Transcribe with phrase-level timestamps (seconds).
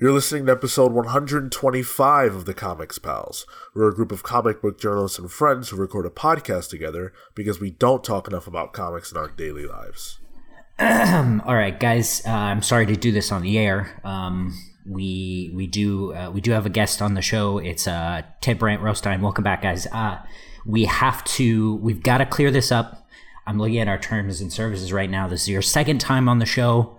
[0.00, 3.46] You're listening to episode 125 of the Comics Pals.
[3.74, 7.60] We're a group of comic book journalists and friends who record a podcast together because
[7.60, 10.18] we don't talk enough about comics in our daily lives.
[10.80, 12.22] All right, guys.
[12.26, 14.00] Uh, I'm sorry to do this on the air.
[14.04, 17.58] Um, we we do uh, we do have a guest on the show.
[17.58, 19.22] It's uh, Ted Brandt Ro Stein.
[19.22, 19.86] Welcome back, guys.
[19.92, 20.18] Uh,
[20.66, 21.76] we have to.
[21.76, 23.06] We've got to clear this up.
[23.46, 25.28] I'm looking at our terms and services right now.
[25.28, 26.98] This is your second time on the show.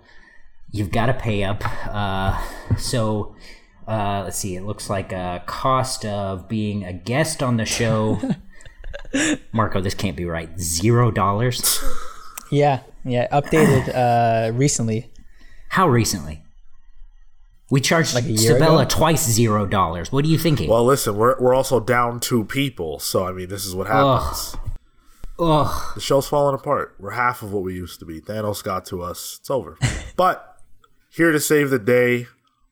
[0.70, 1.62] You've got to pay up.
[1.86, 2.40] Uh,
[2.76, 3.34] so
[3.86, 4.56] uh, let's see.
[4.56, 8.20] It looks like a cost of being a guest on the show.
[9.52, 10.58] Marco, this can't be right.
[10.58, 11.82] Zero dollars.
[12.50, 15.10] Yeah, yeah, updated uh, recently.
[15.70, 16.42] How recently?
[17.68, 18.88] We charged Like Sabella ago?
[18.88, 20.12] twice zero dollars.
[20.12, 20.70] What are you thinking?
[20.70, 24.56] Well, listen, we're, we're also down two people, so I mean, this is what happens.
[25.38, 25.94] Ugh.
[25.94, 26.94] The show's falling apart.
[26.98, 28.20] We're half of what we used to be.
[28.20, 29.38] Thanos got to us.
[29.40, 29.76] It's over.
[30.16, 30.45] but
[31.16, 32.26] here to save the day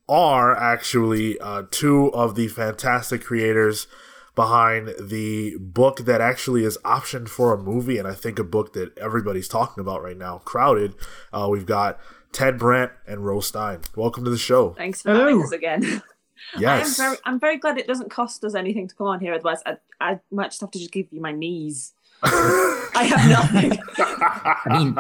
[0.07, 3.87] are actually uh, two of the fantastic creators
[4.35, 8.75] behind the book that actually is optioned for a movie, and I think a book
[8.75, 10.95] that everybody's talking about right now, Crowded.
[11.33, 11.99] Uh, we've got
[12.33, 13.81] Ted Brandt and Ro Stein.
[13.97, 14.75] Welcome to the show.
[14.75, 16.03] Thanks for having us again.
[16.59, 17.01] Yes.
[17.01, 19.33] I'm very, I'm very glad it doesn't cost us anything to come on here.
[19.33, 21.95] Otherwise, I, I might just have to just give you my knees.
[22.23, 23.79] I have nothing.
[23.99, 24.95] I mean,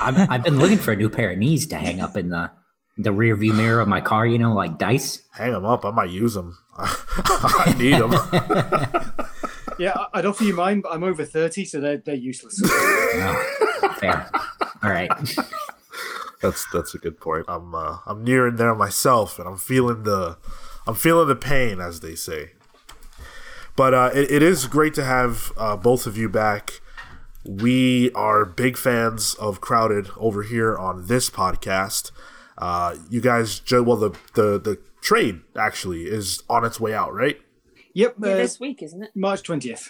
[0.00, 2.50] I've, I've been looking for a new pair of knees to hang up in the
[3.02, 4.26] the rear view mirror of my car.
[4.26, 5.22] You know, like dice.
[5.32, 5.84] Hang them up.
[5.84, 6.58] I might use them.
[6.76, 8.12] I need them.
[9.78, 12.60] Yeah, I- I'd offer you mine, but I'm over 30, so they're, they're useless.
[12.62, 14.28] Oh, fair.
[14.82, 15.10] All right.
[16.42, 17.46] That's that's a good point.
[17.48, 20.36] I'm uh, I'm nearing there myself, and I'm feeling the
[20.86, 22.50] I'm feeling the pain, as they say.
[23.74, 26.80] But uh, it, it is great to have uh, both of you back.
[27.44, 32.10] We are big fans of Crowded over here on this podcast.
[32.60, 37.12] Uh, you guys, ju- well, the, the the trade actually is on its way out,
[37.14, 37.40] right?
[37.94, 39.10] yep, Yeah, uh, this week, isn't it?
[39.16, 39.88] March 20th.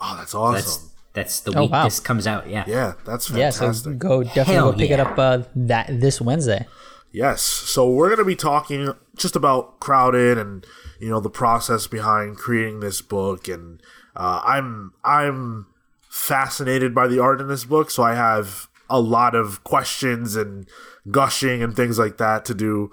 [0.00, 0.54] Oh, that's awesome.
[0.54, 1.84] That's that's the Oh, week wow.
[1.84, 2.48] this comes out.
[2.48, 2.64] Yeah.
[2.66, 3.98] yeah, that's Yeah, so fantastic.
[3.98, 6.66] go definitely Hell go pick it up uh, that this Wednesday.
[7.12, 7.42] Yes.
[7.42, 10.64] So we're going to be talking just about Crowded and
[11.00, 13.82] you know the process behind creating this book and
[14.16, 15.66] uh, I'm I'm
[16.08, 20.68] fascinated by the art in this book so I have a lot of questions and
[21.10, 22.90] gushing and things like that to do.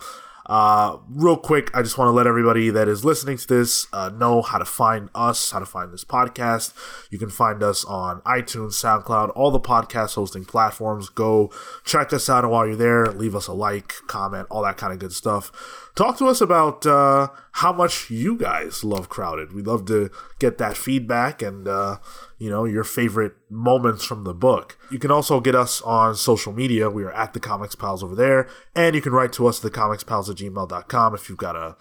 [0.47, 4.09] Uh, real quick, I just want to let everybody that is listening to this uh,
[4.09, 6.73] know how to find us, how to find this podcast.
[7.11, 11.09] You can find us on iTunes, SoundCloud, all the podcast hosting platforms.
[11.09, 11.51] Go
[11.83, 14.93] check us out, and while you're there, leave us a like, comment, all that kind
[14.93, 15.51] of good stuff.
[15.95, 19.51] Talk to us about uh, how much you guys love Crowded.
[19.51, 20.09] We'd love to
[20.39, 21.97] get that feedback and uh,
[22.37, 24.77] you know your favorite moments from the book.
[24.91, 26.89] You can also get us on social media.
[26.89, 29.71] We are at the Comics Pals over there, and you can write to us at
[29.71, 31.75] thecomicspals at gmail.com if you've got a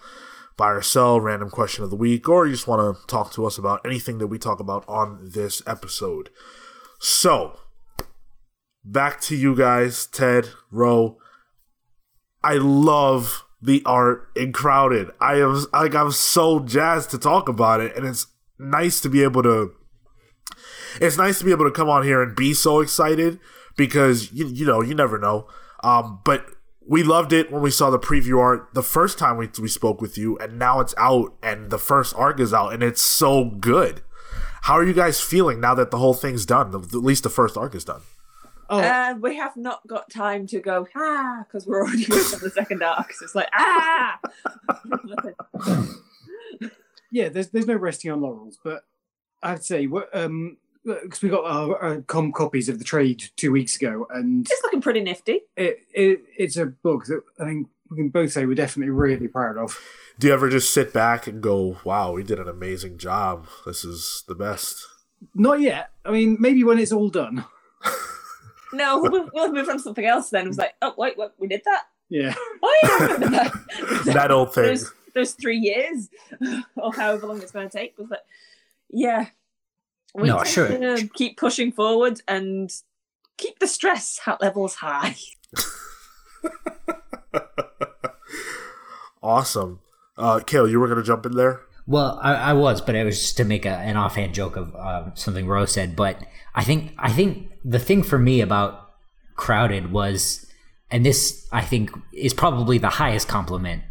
[0.57, 3.45] buy or sell random question of the week, or you just want to talk to
[3.45, 6.29] us about anything that we talk about on this episode.
[6.99, 7.59] So,
[8.83, 11.17] back to you guys, Ted, Ro.
[12.43, 15.11] I love the art in Crowded.
[15.19, 18.27] I am like I'm so jazzed to talk about it, and it's
[18.59, 19.73] nice to be able to.
[21.01, 23.39] It's nice to be able to come on here and be so excited
[23.75, 25.47] because you you know you never know.
[25.83, 26.45] Um, but
[26.85, 30.01] we loved it when we saw the preview art the first time we we spoke
[30.01, 33.45] with you, and now it's out and the first arc is out, and it's so
[33.45, 34.01] good.
[34.63, 36.73] How are you guys feeling now that the whole thing's done?
[36.75, 38.01] At least the first arc is done.
[38.69, 42.39] Oh, Uh, we have not got time to go ah because we're already working on
[42.41, 43.13] the second arc.
[43.13, 44.19] So it's like ah.
[47.11, 48.83] yeah, there's there's no resting on laurels, but
[49.41, 53.75] I'd say, um, because we got our, our com copies of the trade two weeks
[53.75, 55.41] ago, and it's looking pretty nifty.
[55.55, 59.27] it, it it's a book that I think we can both say we're definitely really
[59.27, 59.79] proud of.
[60.19, 63.47] Do you ever just sit back and go, "Wow, we did an amazing job.
[63.65, 64.85] This is the best."
[65.33, 65.91] Not yet.
[66.05, 67.45] I mean, maybe when it's all done.
[68.73, 70.45] No, we'll, we'll move on to something else then.
[70.45, 71.33] It was like, oh wait, what?
[71.37, 71.83] We did that?
[72.09, 72.33] Yeah.
[72.63, 74.01] Oh yeah, that.
[74.05, 74.65] That old thing.
[74.65, 76.09] Those, those three years,
[76.75, 78.21] or however long it's going to take, was like,
[78.89, 79.27] yeah.
[80.15, 80.67] We No, tend sure.
[80.97, 82.71] to Keep pushing forward and
[83.37, 85.15] keep the stress ha- levels high.
[89.21, 89.79] awesome.
[90.17, 91.61] Uh, Cale, you were gonna jump in there.
[91.85, 94.75] Well, I, I was, but it was just to make a, an offhand joke of
[94.75, 95.95] uh, something Rose said.
[95.95, 96.21] But
[96.53, 98.91] I think I think the thing for me about
[99.35, 100.45] Crowded was,
[100.91, 103.83] and this I think is probably the highest compliment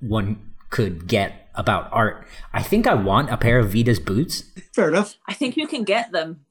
[0.00, 2.26] one could get about art.
[2.52, 4.44] I think I want a pair of Vita's boots.
[4.74, 5.16] Fair enough.
[5.28, 6.44] I think you can get them.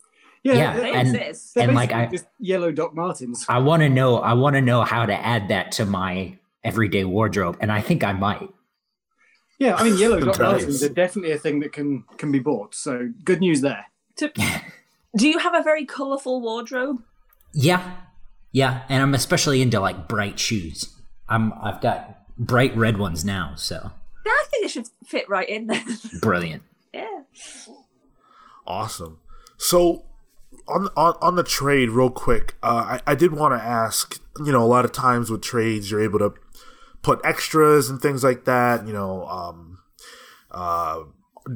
[0.43, 0.53] Yeah.
[0.53, 1.57] Yeah, they're- and- exist.
[1.57, 3.45] and like I- just yellow Doc Martens.
[3.47, 4.17] I want to know.
[4.17, 8.03] I want to know how to add that to my everyday wardrobe, and I think
[8.03, 8.49] I might.
[9.59, 10.61] Yeah, I mean, yellow dot Nice.
[10.61, 12.73] buttons are definitely a thing that can can be bought.
[12.73, 13.85] So good news there.
[14.17, 14.31] To-
[15.17, 17.03] Do you have a very colourful wardrobe?
[17.53, 17.97] Yeah,
[18.51, 20.95] yeah, and I'm especially into like bright shoes.
[21.29, 23.89] I'm I've got bright red ones now, so Yeah,
[24.25, 25.83] I think it should fit right in there.
[26.21, 26.63] brilliant.
[26.93, 27.21] yeah.
[28.65, 29.19] Awesome.
[29.57, 30.05] So
[30.67, 34.21] on on, on the trade, real quick, uh, I, I did want to ask.
[34.43, 36.33] You know, a lot of times with trades, you're able to
[37.01, 38.87] put extras and things like that.
[38.87, 39.79] You know, um,
[40.51, 41.03] uh,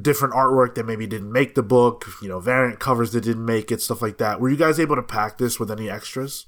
[0.00, 2.06] different artwork that maybe didn't make the book.
[2.22, 4.40] You know, variant covers that didn't make it, stuff like that.
[4.40, 6.46] Were you guys able to pack this with any extras?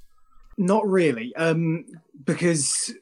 [0.56, 1.84] Not really, um,
[2.24, 2.92] because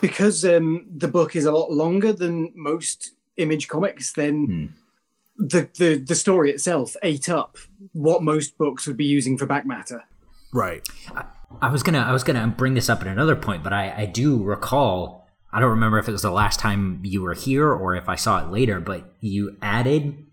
[0.00, 4.12] because um, the book is a lot longer than most image comics.
[4.12, 4.74] Then
[5.38, 7.56] the, the the story itself ate up
[7.92, 10.04] what most books would be using for back matter.
[10.52, 10.86] Right.
[11.60, 14.06] I was gonna I was gonna bring this up at another point, but I, I
[14.06, 17.94] do recall I don't remember if it was the last time you were here or
[17.94, 20.24] if I saw it later, but you added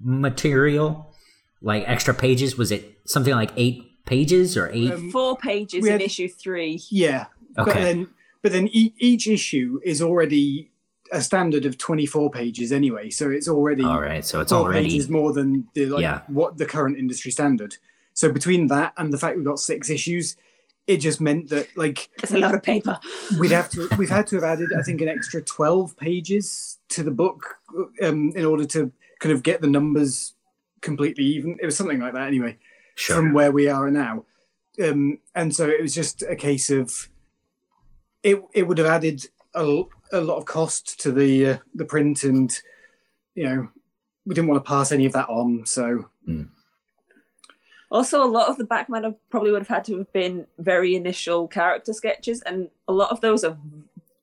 [0.00, 1.12] material
[1.60, 2.56] like extra pages.
[2.56, 4.92] Was it something like eight pages or eight?
[4.92, 6.80] Um, Four pages we in had- issue three.
[6.90, 7.26] Yeah,
[7.56, 7.82] but Okay.
[7.82, 8.08] then
[8.42, 10.70] but then e- each issue is already
[11.12, 14.88] a standard of twenty four pages anyway, so it's already All right, so it's already
[14.88, 16.20] pages more than the like Yeah.
[16.28, 17.76] what the current industry standard.
[18.14, 20.36] So between that and the fact we've got six issues,
[20.86, 22.98] it just meant that like It's a lot of paper.
[23.38, 27.02] we'd have to we've had to have added I think an extra twelve pages to
[27.02, 27.56] the book
[28.02, 30.34] um, in order to kind of get the numbers
[30.80, 31.58] completely even.
[31.60, 32.58] It was something like that anyway
[32.96, 33.16] sure.
[33.16, 34.24] from where we are now.
[34.82, 37.08] Um, and so it was just a case of
[38.22, 38.42] it.
[38.54, 39.82] It would have added a,
[40.12, 42.56] a lot of cost to the uh, the print, and
[43.34, 43.68] you know
[44.26, 45.66] we didn't want to pass any of that on.
[45.66, 46.08] So
[47.90, 50.94] Also, a lot of the back matter probably would have had to have been very
[50.96, 53.56] initial character sketches, and a lot of those are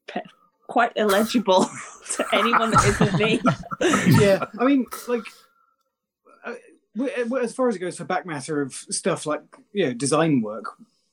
[0.07, 0.22] pe-
[0.68, 1.66] quite illegible
[2.13, 3.42] to anyone that isn't me.
[4.24, 5.24] yeah, I mean, like
[6.46, 6.54] uh,
[6.96, 9.42] w- w- as far as it goes for back matter of stuff like
[9.74, 10.66] you know design work,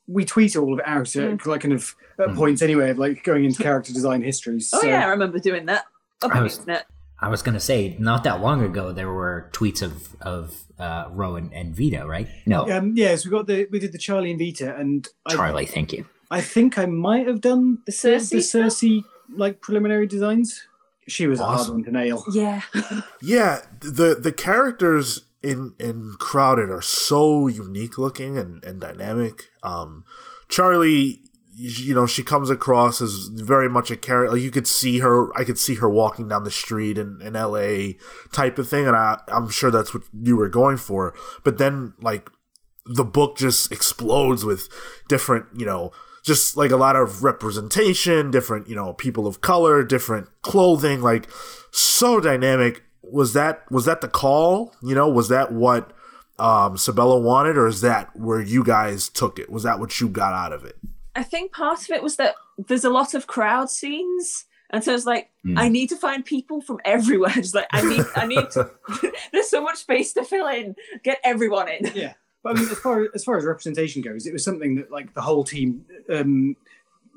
[0.08, 2.36] we tweet all of it out at like kind of at Mm.
[2.36, 4.70] points anyway of like going into character design histories.
[4.72, 5.84] Oh yeah, I remember doing that.
[6.22, 6.86] Up I on was- the internet.
[7.18, 11.50] I was gonna say not that long ago there were tweets of of uh, Rowan
[11.54, 12.28] and Vito, right?
[12.44, 15.64] No, Um, yes, we got the we did the Charlie and Vita, and I, Charlie.
[15.66, 16.04] Thank you.
[16.30, 18.36] I think I might have done The the, Cersei the?
[18.38, 19.04] Cersei
[19.34, 20.66] like preliminary designs.
[21.08, 21.74] She was a hard Awesome.
[21.76, 22.24] one to nail.
[22.32, 22.60] Yeah.
[23.22, 29.50] Yeah, the the characters in in Crowded are so unique looking and, and dynamic.
[29.62, 30.04] Um,
[30.48, 31.20] Charlie,
[31.54, 34.34] you know, she comes across as very much a character.
[34.34, 37.34] Like you could see her, I could see her walking down the street in, in
[37.34, 37.96] L.A.
[38.32, 41.14] type of thing, and I I'm sure that's what you were going for.
[41.44, 42.30] But then like
[42.84, 44.68] the book just explodes with
[45.08, 45.92] different, you know,
[46.22, 51.28] just like a lot of representation, different, you know, people of color, different clothing, like
[51.70, 52.82] so dynamic.
[53.10, 54.74] Was that was that the call?
[54.82, 55.92] You know, was that what
[56.38, 59.50] um Sebela wanted, or is that where you guys took it?
[59.50, 60.76] Was that what you got out of it?
[61.14, 64.44] I think part of it was that there's a lot of crowd scenes.
[64.70, 65.58] And so it's like, Mm.
[65.60, 67.30] I need to find people from everywhere.
[67.34, 68.68] Just like I need I need to
[69.32, 70.74] there's so much space to fill in.
[71.04, 71.90] Get everyone in.
[71.94, 74.90] Yeah, but I mean, as far as far as representation goes, it was something that
[74.90, 76.56] like the whole team um,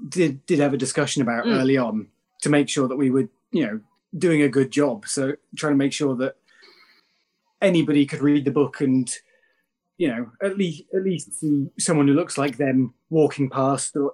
[0.08, 1.60] did did have a discussion about Mm.
[1.60, 2.08] early on
[2.44, 3.80] to make sure that we would, you know
[4.18, 5.08] doing a good job.
[5.08, 6.36] So trying to make sure that
[7.62, 9.10] anybody could read the book and
[9.98, 14.12] you know at least at least see someone who looks like them walking past, or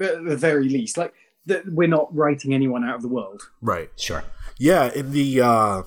[0.00, 1.12] at the very least, like
[1.46, 3.42] that we're not writing anyone out of the world.
[3.60, 3.90] Right.
[3.96, 4.24] Sure.
[4.58, 5.82] Yeah, in the uh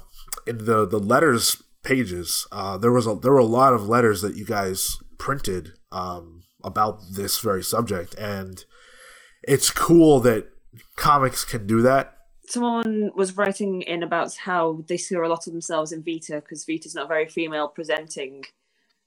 [0.46, 4.22] in the the letters pages, uh there was a there were a lot of letters
[4.22, 8.65] that you guys printed um about this very subject and
[9.43, 10.48] it's cool that
[10.96, 12.15] comics can do that.
[12.51, 16.65] Someone was writing in about how they saw a lot of themselves in Vita because
[16.65, 18.43] Vita's not very female presenting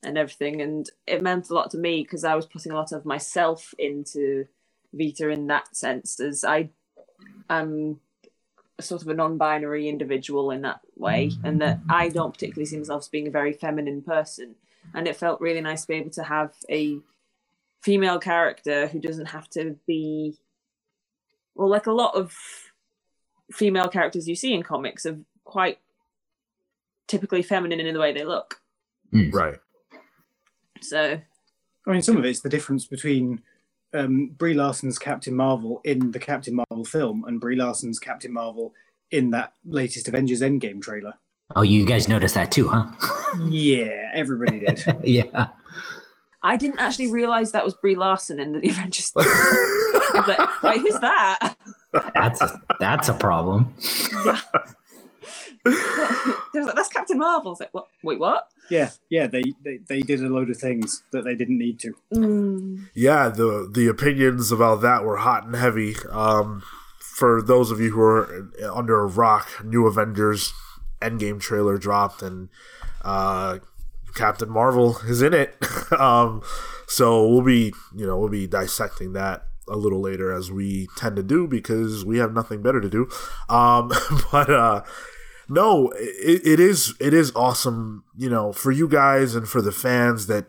[0.02, 0.62] and everything.
[0.62, 3.74] And it meant a lot to me because I was putting a lot of myself
[3.78, 4.46] into
[4.94, 6.70] Vita in that sense, as I
[7.50, 8.00] am
[8.80, 13.02] sort of a non-binary individual in that way, and that I don't particularly see myself
[13.02, 14.54] as being a very feminine person.
[14.94, 16.98] And it felt really nice to be able to have a
[17.82, 20.38] female character who doesn't have to be
[21.54, 22.34] well, like a lot of
[23.52, 25.78] female characters you see in comics are quite
[27.06, 28.60] typically feminine in the way they look.
[29.12, 29.56] Right.
[30.80, 31.20] So
[31.86, 33.42] I mean, some of it's the difference between
[33.92, 38.74] um, Brie Larson's Captain Marvel in the Captain Marvel film and Brie Larson's Captain Marvel
[39.10, 41.14] in that latest Avengers Endgame trailer.
[41.54, 42.90] Oh, you guys noticed that too, huh?
[43.48, 44.82] Yeah, everybody did.
[45.04, 45.48] yeah.
[46.44, 49.12] I didn't actually realize that was Brie Larson in the Avengers.
[49.16, 51.56] I was like, wait, who's that?
[52.14, 52.42] That's
[52.78, 53.74] that's a problem.
[55.64, 55.70] They
[56.60, 57.48] was like, that's Captain Marvel.
[57.48, 57.86] I was like, what?
[58.02, 58.48] Wait, what?
[58.70, 61.94] Yeah, yeah, they, they they did a load of things that they didn't need to.
[62.12, 62.88] Mm.
[62.94, 65.96] yeah, the the opinions about that were hot and heavy.
[66.10, 66.62] Um,
[67.00, 70.52] for those of you who are under a rock, new Avengers
[71.00, 72.50] Endgame trailer dropped, and
[73.02, 73.58] uh,
[74.14, 75.56] Captain Marvel is in it.
[75.98, 76.42] um,
[76.86, 81.16] so we'll be, you know, we'll be dissecting that a little later as we tend
[81.16, 83.08] to do because we have nothing better to do.
[83.48, 83.90] Um,
[84.32, 84.82] but uh,
[85.48, 89.72] no, it, it is it is awesome, you know, for you guys and for the
[89.72, 90.46] fans that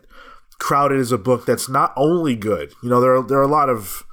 [0.58, 2.72] Crowded is a book that's not only good.
[2.82, 4.04] You know, there are there are a lot of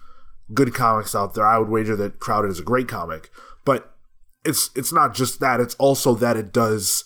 [0.54, 1.46] good comics out there.
[1.46, 3.30] I would wager that Crowded is a great comic,
[3.64, 3.96] but
[4.44, 5.62] it's it's not just that.
[5.62, 7.06] It's also that it does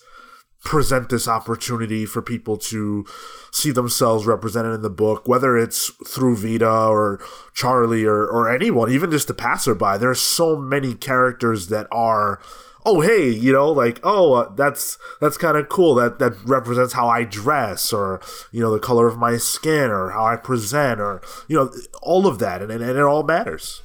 [0.68, 3.06] present this opportunity for people to
[3.54, 7.22] see themselves represented in the book, whether it's through Vita or
[7.54, 9.98] Charlie or, or anyone, even just a passerby.
[9.98, 12.42] There are so many characters that are,
[12.86, 15.96] oh hey, you know, like oh uh, that's that's kind of cool.
[15.96, 18.20] That that represents how I dress, or
[18.52, 21.72] you know, the color of my skin, or how I present, or you know,
[22.02, 23.84] all of that, and and, and it all matters.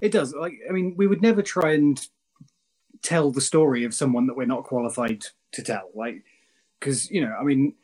[0.00, 0.32] It does.
[0.32, 2.00] Like, I mean, we would never try and
[3.02, 5.90] tell the story of someone that we're not qualified to tell.
[5.94, 6.22] Like,
[6.78, 7.74] because you know, I mean,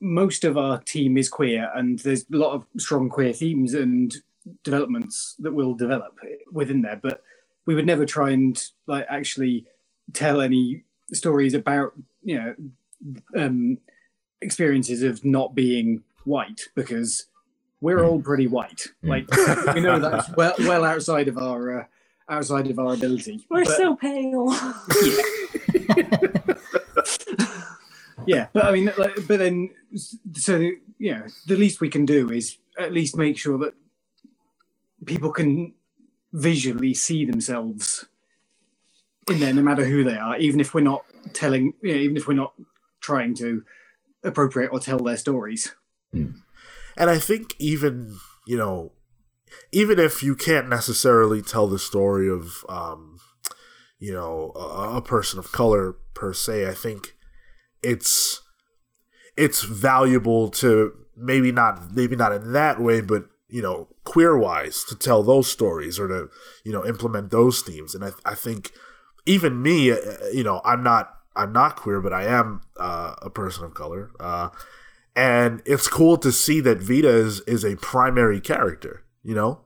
[0.00, 4.14] most of our team is queer, and there's a lot of strong queer themes and
[4.62, 6.18] developments that will develop
[6.52, 7.00] within there.
[7.02, 7.22] But
[7.66, 9.66] we would never try and like actually
[10.12, 12.54] tell any stories about you know
[13.36, 13.78] um,
[14.40, 17.26] experiences of not being white because
[17.80, 18.88] we're all pretty white.
[19.02, 19.28] Like
[19.74, 21.84] we know that's well well outside of our uh,
[22.28, 23.46] outside of our ability.
[23.50, 24.50] We're But- so pale.
[28.26, 29.68] yeah but i mean like, but then
[30.34, 33.74] so yeah, the least we can do is at least make sure that
[35.04, 35.74] people can
[36.32, 38.06] visually see themselves
[39.28, 42.16] in there no matter who they are even if we're not telling you know, even
[42.16, 42.54] if we're not
[43.00, 43.62] trying to
[44.22, 45.74] appropriate or tell their stories
[46.12, 48.16] And I think even,
[48.46, 48.92] you know,
[49.72, 53.18] even if you can't necessarily tell the story of, um,
[53.98, 57.14] you know, a, a person of color per se, I think
[57.82, 58.40] it's
[59.36, 64.84] it's valuable to maybe not maybe not in that way, but you know, queer wise
[64.88, 66.28] to tell those stories or to
[66.64, 67.94] you know implement those themes.
[67.94, 68.70] And I, I think
[69.26, 69.96] even me, uh,
[70.32, 74.10] you know, I'm not I'm not queer, but I am uh, a person of color.
[74.20, 74.50] Uh,
[75.16, 79.60] and it's cool to see that Vita is, is a primary character, you know,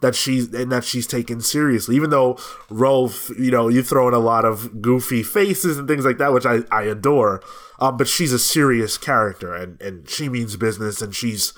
[0.00, 1.96] that she's and that she's taken seriously.
[1.96, 2.36] Even though
[2.68, 6.32] Rolf, you know, you throw in a lot of goofy faces and things like that,
[6.32, 7.42] which I, I adore,
[7.78, 11.54] um, but she's a serious character and and she means business and she's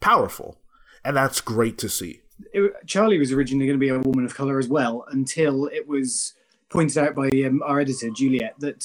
[0.00, 0.60] powerful,
[1.04, 2.20] and that's great to see.
[2.52, 5.88] it, charlie was originally going to be a woman of color as well until it
[5.88, 6.34] was
[6.70, 8.84] pointed out by um, our editor juliet that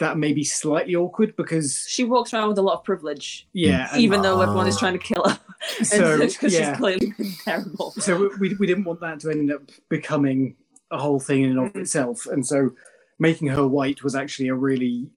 [0.00, 3.88] that may be slightly awkward because she walks around with a lot of privilege, yeah
[3.92, 5.38] and- even though everyone is trying to kill her.
[5.82, 6.70] So, because yeah.
[6.70, 7.90] she's clearly been terrible.
[7.98, 10.56] so we, we didn't want that to end up becoming
[10.90, 12.70] a whole thing in and of itself and so
[13.18, 15.10] making her white was actually a really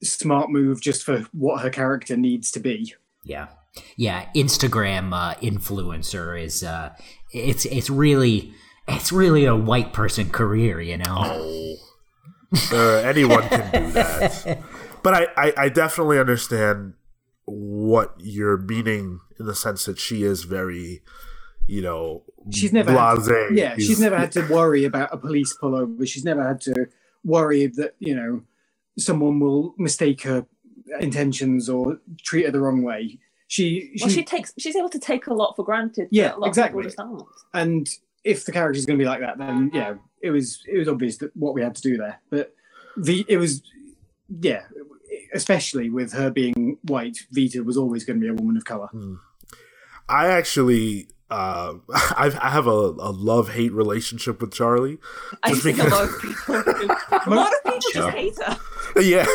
[0.00, 2.94] smart move just for what her character needs to be
[3.24, 3.48] Yeah,
[3.96, 4.26] yeah.
[4.36, 6.94] Instagram uh, influencer is uh,
[7.32, 8.54] it's it's really
[8.86, 11.74] it's really a white person career, you know.
[12.72, 14.58] Uh, anyone can do that.
[15.02, 16.94] But I, I, I definitely understand
[17.46, 21.02] what you're meaning in the sense that she is very,
[21.66, 23.26] you know, she's never had blase.
[23.28, 26.60] to, yeah she's She's- never had to worry about a police pullover she's never had
[26.62, 26.86] to
[27.24, 28.42] worry that you know
[28.98, 30.44] someone will mistake her
[31.00, 34.52] intentions or treat her the wrong way she, she, Well, she takes.
[34.58, 36.08] She's able to take a lot for granted.
[36.10, 36.86] Yeah, that a lot exactly.
[36.86, 37.28] Of people just aren't.
[37.54, 37.88] and
[38.24, 41.18] if the character's going to be like that then yeah it was it was obvious
[41.18, 42.54] that what we had to do there but
[42.96, 43.62] the it was
[44.40, 44.62] yeah
[45.34, 48.88] especially with her being white vita was always going to be a woman of color
[50.08, 54.98] I actually, uh, I, I have a, a love hate relationship with Charlie.
[55.42, 56.62] I Just think a lot of people.
[56.62, 56.88] Do.
[57.10, 59.00] A lot of people just hate her.
[59.00, 59.26] Yeah.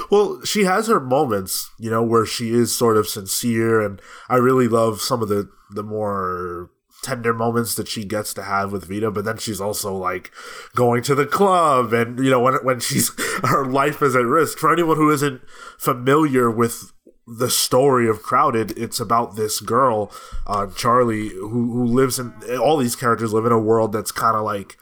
[0.10, 4.36] well, she has her moments, you know, where she is sort of sincere, and I
[4.36, 6.70] really love some of the the more
[7.02, 9.10] tender moments that she gets to have with Vita.
[9.10, 10.30] But then she's also like
[10.74, 13.10] going to the club, and you know, when when she's
[13.44, 14.58] her life is at risk.
[14.58, 15.42] For anyone who isn't
[15.78, 16.92] familiar with
[17.26, 20.12] the story of Crowded, it's about this girl,
[20.46, 24.36] uh, Charlie, who who lives in all these characters live in a world that's kind
[24.36, 24.76] of like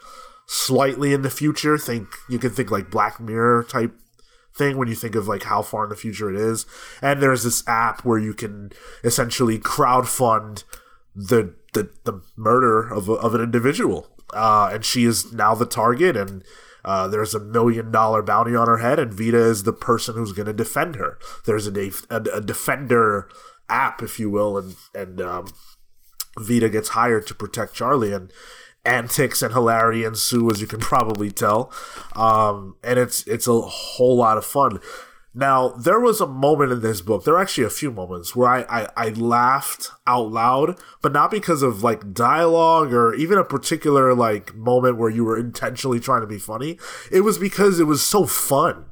[0.47, 1.77] slightly in the future.
[1.77, 3.95] Think you can think like Black Mirror type
[4.53, 6.65] thing when you think of like how far in the future it is.
[7.01, 8.71] And there's this app where you can
[9.03, 10.63] essentially crowdfund
[11.15, 14.07] the the, the murder of, of an individual.
[14.33, 16.43] Uh, and she is now the target and
[16.83, 20.33] uh, there's a million dollar bounty on her head, and Vita is the person who's
[20.33, 21.19] going to defend her.
[21.45, 23.29] There's a, a, a, defender
[23.69, 25.47] app, if you will, and and um,
[26.39, 28.31] Vita gets hired to protect Charlie, and
[28.83, 31.71] antics and hilarity ensue, as you can probably tell.
[32.15, 34.79] Um, and it's it's a whole lot of fun.
[35.33, 38.49] Now, there was a moment in this book, there are actually a few moments where
[38.49, 43.45] I, I, I, laughed out loud, but not because of like dialogue or even a
[43.45, 46.77] particular like moment where you were intentionally trying to be funny.
[47.09, 48.85] It was because it was so fun.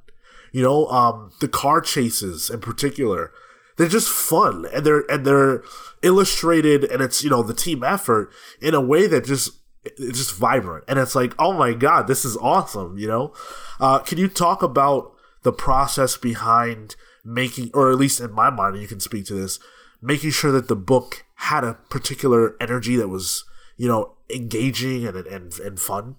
[0.54, 3.34] You know, um, the car chases in particular,
[3.76, 5.62] they're just fun and they're, and they're
[6.02, 8.32] illustrated and it's, you know, the team effort
[8.62, 9.52] in a way that just,
[9.84, 10.86] it's just vibrant.
[10.88, 13.34] And it's like, oh my God, this is awesome, you know?
[13.82, 18.76] Uh, can you talk about, the process behind making, or at least in my mind,
[18.76, 19.60] and you can speak to this,
[20.02, 23.46] making sure that the book had a particular energy that was,
[23.78, 26.16] you know, engaging and and, and fun.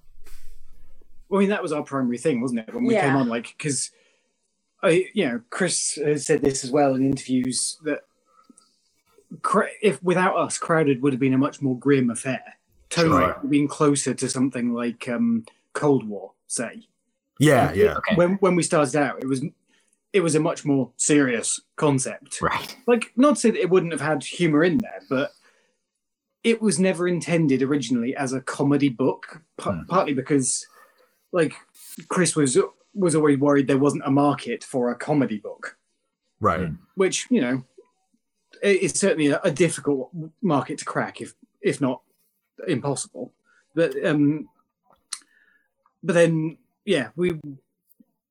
[1.28, 2.74] Well, I mean, that was our primary thing, wasn't it?
[2.74, 3.06] When we yeah.
[3.06, 3.92] came on, like, because
[4.82, 8.00] I, you know, Chris has said this as well in interviews that
[9.80, 12.42] if without us, Crowded would have been a much more grim affair.
[12.88, 13.26] Totally sure.
[13.26, 16.88] would have been closer to something like um, Cold War, say.
[17.40, 17.94] Yeah, yeah.
[17.96, 18.14] Okay.
[18.16, 19.42] When when we started out, it was
[20.12, 22.40] it was a much more serious concept.
[22.42, 22.76] Right.
[22.86, 25.32] Like not to say that it wouldn't have had humor in there, but
[26.44, 29.86] it was never intended originally as a comedy book, p- mm.
[29.88, 30.66] partly because
[31.32, 31.54] like
[32.08, 32.58] Chris was
[32.94, 35.78] was always worried there wasn't a market for a comedy book.
[36.40, 36.68] Right.
[36.68, 36.74] Hmm.
[36.94, 37.64] Which, you know,
[38.62, 40.10] it's certainly a, a difficult
[40.42, 42.02] market to crack if if not
[42.68, 43.32] impossible.
[43.74, 44.48] But um
[46.02, 47.38] but then yeah, we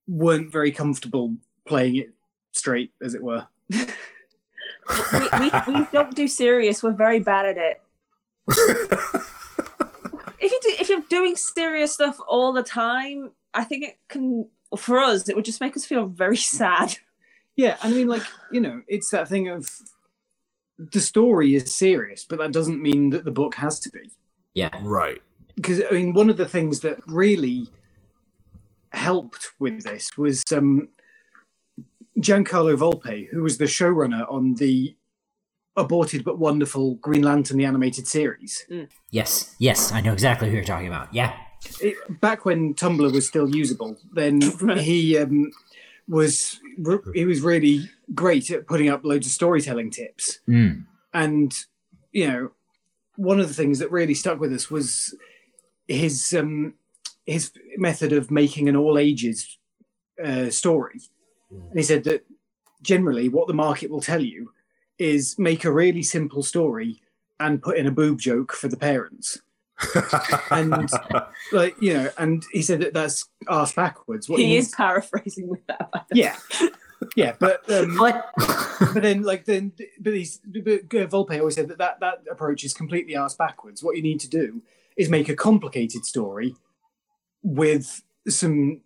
[0.07, 2.09] weren't very comfortable playing it
[2.51, 3.47] straight, as it were.
[3.69, 3.79] we,
[5.39, 6.81] we, we don't do serious.
[6.81, 7.81] We're very bad at it.
[10.39, 14.47] if you do, if you're doing serious stuff all the time, I think it can
[14.77, 16.97] for us it would just make us feel very sad.
[17.55, 19.69] Yeah, I mean, like you know, it's that thing of
[20.77, 24.11] the story is serious, but that doesn't mean that the book has to be.
[24.53, 25.21] Yeah, right.
[25.55, 27.67] Because I mean, one of the things that really
[28.91, 30.89] helped with this was um,
[32.17, 34.95] Giancarlo Volpe, who was the showrunner on the
[35.75, 38.65] aborted but wonderful Green Lantern the animated series.
[38.69, 38.89] Mm.
[39.11, 41.13] Yes, yes, I know exactly who you're talking about.
[41.13, 41.35] Yeah.
[41.81, 44.41] It, back when Tumblr was still usable, then
[44.77, 45.51] he um,
[46.07, 46.59] was
[47.13, 50.39] he was really great at putting up loads of storytelling tips.
[50.47, 50.85] Mm.
[51.13, 51.53] And
[52.11, 52.51] you know,
[53.15, 55.15] one of the things that really stuck with us was
[55.87, 56.75] his um,
[57.29, 59.57] his method of making an all ages
[60.23, 60.99] uh, story.
[61.51, 62.25] And he said that
[62.81, 64.51] generally what the market will tell you
[64.97, 67.01] is make a really simple story
[67.39, 69.41] and put in a boob joke for the parents.
[70.51, 70.89] and
[71.53, 74.27] like you know, and he said that that's asked backwards.
[74.27, 76.05] What he is paraphrasing with that.
[76.11, 76.35] Yeah,
[77.15, 82.01] yeah, but um, but then like then but he's but Volpe always said that, that
[82.01, 83.81] that approach is completely asked backwards.
[83.81, 84.61] What you need to do
[84.97, 86.57] is make a complicated story
[87.43, 88.81] with some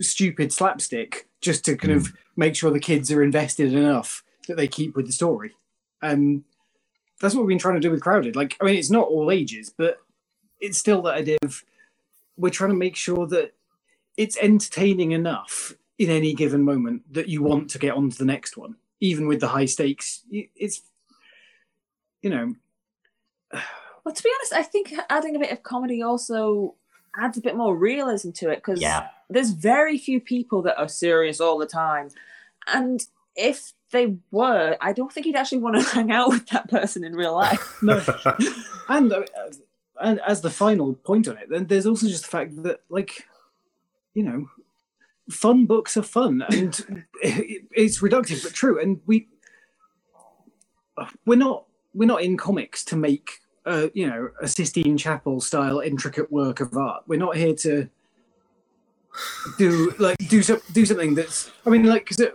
[0.00, 1.96] stupid slapstick just to kind mm.
[1.96, 2.14] of hmm.
[2.36, 5.54] make sure the kids are invested enough that they keep with the story.
[6.02, 6.44] And
[7.20, 8.36] that's what we've been trying to do with Crowded.
[8.36, 9.98] Like, I mean, it's not all ages, but
[10.60, 11.62] it's still that idea of
[12.36, 13.52] we're trying to make sure that
[14.16, 18.24] it's entertaining enough in any given moment that you want to get on to the
[18.24, 20.24] next one, even with the high stakes.
[20.30, 20.82] It's,
[22.22, 22.54] you know.
[24.02, 26.74] Well, to be honest, I think adding a bit of comedy also
[27.16, 29.08] adds a bit more realism to it because yeah.
[29.28, 32.10] there's very few people that are serious all the time.
[32.66, 33.04] And
[33.36, 37.04] if they were, I don't think you'd actually want to hang out with that person
[37.04, 37.78] in real life.
[37.82, 38.02] no.
[38.88, 39.22] and, uh,
[40.00, 43.26] and as the final point on it, then there's also just the fact that, like,
[44.14, 44.48] you know,
[45.28, 48.80] fun books are fun and it's reductive but true.
[48.80, 49.28] And we,
[51.24, 53.40] we're not, we're not in comics to make
[53.70, 57.04] a you know a Sistine Chapel style intricate work of art.
[57.06, 57.88] We're not here to
[59.58, 61.50] do like do so, do something that's.
[61.66, 62.30] I mean, like because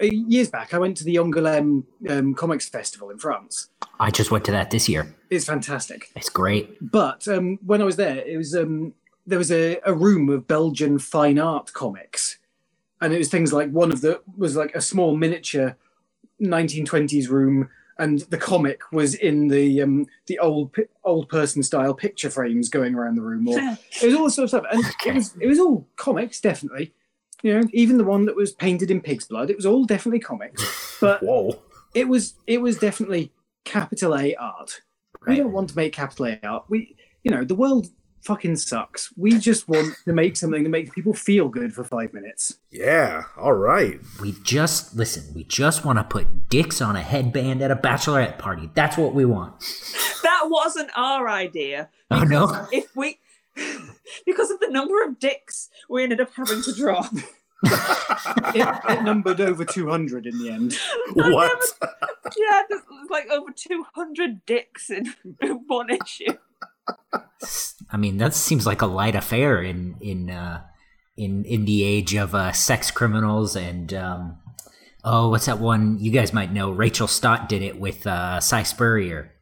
[0.00, 3.68] years back, I went to the Angoulême um, Comics Festival in France.
[4.00, 5.14] I just went to that this year.
[5.30, 6.10] It's fantastic.
[6.16, 6.76] It's great.
[6.80, 8.94] But um, when I was there, it was um,
[9.26, 12.38] there was a, a room of Belgian fine art comics,
[13.00, 15.76] and it was things like one of the was like a small miniature
[16.42, 22.30] 1920s room and the comic was in the um, the old old person style picture
[22.30, 23.58] frames going around the room, or
[24.02, 26.92] it was all sort of stuff, and it was it was all comics definitely,
[27.42, 30.20] You know, even the one that was painted in pig's blood, it was all definitely
[30.20, 31.60] comics, but Whoa.
[31.94, 33.32] it was it was definitely
[33.64, 34.80] capital A art.
[35.26, 36.64] We don't want to make capital A art.
[36.68, 37.88] We, you know, the world
[38.24, 39.12] fucking sucks.
[39.16, 42.58] We just want to make something that makes people feel good for five minutes.
[42.70, 43.24] Yeah.
[43.36, 44.00] All right.
[44.20, 45.34] We just listen.
[45.34, 48.70] We just want to put dicks on a headband at a bachelorette party.
[48.74, 49.52] That's what we want.
[50.22, 51.90] That wasn't our idea.
[52.10, 52.68] Oh no!
[52.70, 53.18] If we,
[54.26, 57.08] because of the number of dicks we ended up having to draw.
[58.54, 60.74] It, it numbered over two hundred in the end.
[61.14, 61.60] What?
[62.36, 65.14] yeah, there's like over 200 dicks in
[65.66, 66.36] one issue.
[67.90, 70.62] I mean, that seems like a light affair in in uh,
[71.16, 74.38] in in the age of uh, sex criminals and um,
[75.04, 75.98] oh, what's that one?
[75.98, 76.70] You guys might know.
[76.70, 79.32] Rachel Stott did it with uh, Si Spurrier,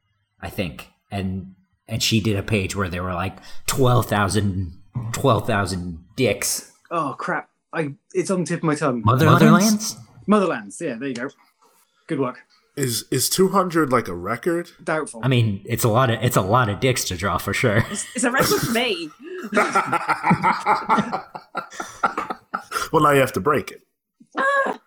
[0.41, 1.55] I think, and
[1.89, 4.79] and she did a page where there were like 12,000
[5.13, 6.73] 12,000 dicks.
[6.91, 7.49] Oh crap!
[7.73, 9.03] I it's on the tip of my tongue.
[9.03, 9.97] Motherlands.
[10.29, 10.81] Motherlands.
[10.81, 11.29] Yeah, there you go.
[12.07, 12.41] Good work.
[12.75, 14.71] Is is two hundred like a record?
[14.83, 15.21] Doubtful.
[15.23, 17.85] I mean, it's a lot of it's a lot of dicks to draw for sure.
[18.15, 19.11] It's a record for me.
[22.93, 23.83] Well, now you have to break it.
[24.37, 24.79] No.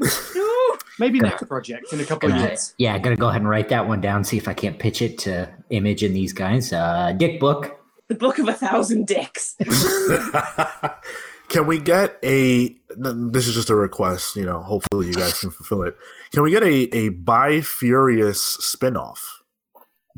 [0.98, 2.74] Maybe next project in a couple of Gonna- years.
[2.78, 4.24] yeah, gonna go ahead and write that one down.
[4.24, 6.72] See if I can't pitch it to Image and these guys.
[6.72, 7.78] Uh, Dick book.
[8.08, 9.56] The book of a thousand dicks.
[11.52, 12.74] Can we get a?
[12.96, 14.36] This is just a request.
[14.36, 15.96] You know, hopefully you guys can fulfill it.
[16.32, 19.18] Can we get a a Bi Furious spinoff?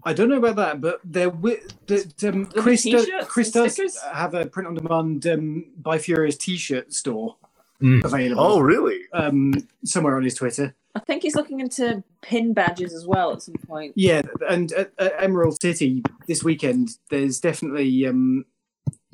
[0.06, 3.98] I don't know about that, but there wi- the, um, be Chris, does, Chris does
[4.12, 7.36] have a print on demand um, Bi Furious T-shirt store
[7.82, 8.04] Mm.
[8.04, 8.40] available.
[8.42, 9.00] Oh, really?
[9.12, 9.52] um,
[9.84, 10.74] somewhere on his Twitter.
[10.94, 13.94] I think he's looking into pin badges as well at some point.
[13.96, 18.44] Yeah, and at, at Emerald City this weekend, there's definitely um,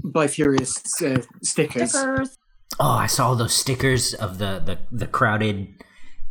[0.05, 1.91] Bi Furious uh, stickers.
[1.91, 2.39] Stickers.
[2.79, 5.69] Oh, I saw those stickers of the the the crowded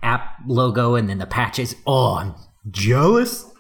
[0.02, 1.76] app logo and then the patches.
[1.86, 2.36] Oh, I'm
[2.70, 3.46] jealous.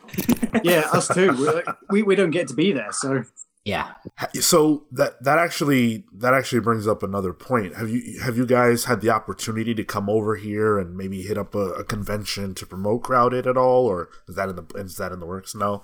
[0.63, 1.27] Yeah, us too.
[1.37, 3.23] We're like, we we don't get to be there, so
[3.63, 3.93] Yeah.
[4.41, 7.75] So that that actually that actually brings up another point.
[7.75, 11.37] Have you have you guys had the opportunity to come over here and maybe hit
[11.37, 14.97] up a, a convention to promote Crowded at all, or is that in the is
[14.97, 15.83] that in the works now?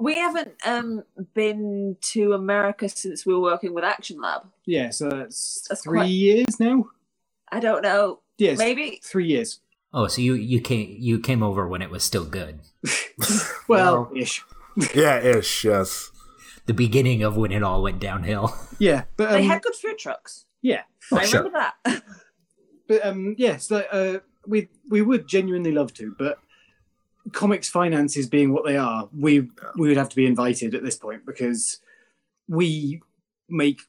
[0.00, 1.02] We haven't um,
[1.34, 4.42] been to America since we were working with Action Lab.
[4.66, 6.90] yeah, so that's, That's three quite- years now.
[7.50, 8.20] I don't know.
[8.36, 9.00] Yes, Maybe.
[9.02, 9.60] three years.
[9.92, 12.60] Oh, so you you came you came over when it was still good.
[13.68, 14.44] Well, ish.
[14.94, 15.64] Yeah, ish.
[15.64, 16.10] Yes.
[16.66, 18.54] The beginning of when it all went downhill.
[18.78, 20.44] Yeah, but They um, had good food trucks.
[20.62, 20.82] yeah,
[21.12, 21.42] I sure.
[21.42, 22.02] remember that.
[22.86, 26.38] but um, yes, like, uh, we we would genuinely love to, but
[27.32, 30.96] comics finances being what they are, we we would have to be invited at this
[30.96, 31.78] point because
[32.48, 33.00] we
[33.48, 33.80] make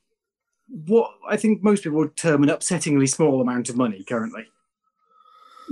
[0.67, 4.45] what I think most people would term an upsettingly small amount of money currently.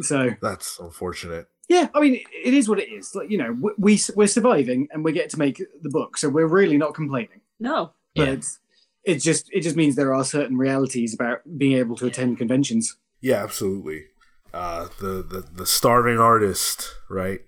[0.02, 1.48] So That's unfortunate.
[1.70, 3.14] yeah, I mean it, it is what it is.
[3.16, 6.30] Like you know, we, we we're surviving and we get to make the book, so
[6.30, 7.42] we're really not complaining.
[7.60, 7.94] no.
[8.16, 9.14] But Yeah.
[9.14, 12.98] it just it just means there are certain realities about being able to attend conventions.
[13.22, 14.06] Yeah, absolutely.
[14.54, 17.42] Uh, the the the starving artist, right?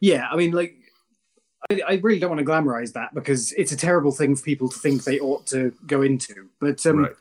[0.00, 0.74] Yeah, I mean, like,
[1.70, 4.68] I, I really don't want to glamorize that because it's a terrible thing for people
[4.68, 6.48] to think they ought to go into.
[6.58, 7.12] But, um, Right.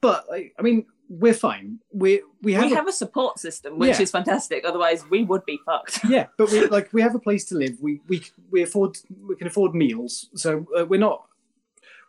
[0.00, 1.78] but like, I mean, we're fine.
[1.92, 4.02] We we have, we a, have a support system, which Yeah.
[4.02, 4.64] is fantastic.
[4.64, 6.00] Otherwise, we would be fucked.
[6.08, 7.76] yeah, but we like we have a place to live.
[7.82, 8.96] We we we afford
[9.28, 11.26] we can afford meals, so uh, we're not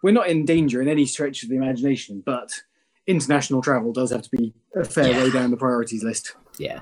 [0.01, 2.23] we're not in danger in any stretch of the imagination.
[2.25, 2.62] But
[3.05, 5.23] international travel does have to be a fair Yeah.
[5.23, 6.36] way down the priorities list.
[6.57, 6.79] Yeah.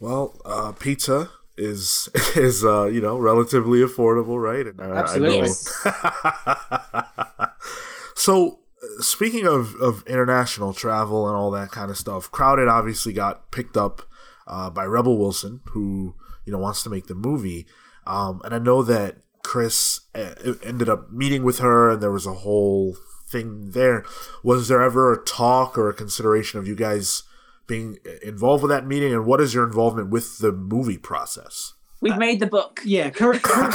[0.00, 4.66] Well, uh, pizza is is uh, you know relatively affordable, right?
[4.66, 5.48] And, uh, I Absolutely.
[5.48, 7.46] know-
[8.14, 13.12] so, uh, speaking of of international travel and all that kind of stuff, Crowded obviously
[13.12, 14.02] got picked up
[14.46, 16.14] uh, by Rebel Wilson, who
[16.44, 17.66] you know wants to make the movie,
[18.06, 22.26] um, and I know that Chris uh, ended up meeting with her, and there was
[22.26, 22.96] a whole
[23.28, 24.04] thing there.
[24.42, 27.22] Was there ever a talk or a consideration of you guys?
[27.66, 32.18] Being involved with that meeting and what is your involvement with the movie process We've
[32.18, 32.80] made the book.
[32.84, 33.74] Yeah, current, current,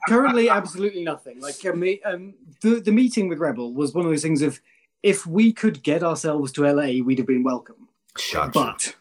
[0.08, 1.40] currently absolutely nothing.
[1.40, 4.60] Like um, um, the the meeting with Rebel was one of those things of
[5.02, 7.88] if we could get ourselves to LA, we'd have been welcome.
[8.54, 8.96] But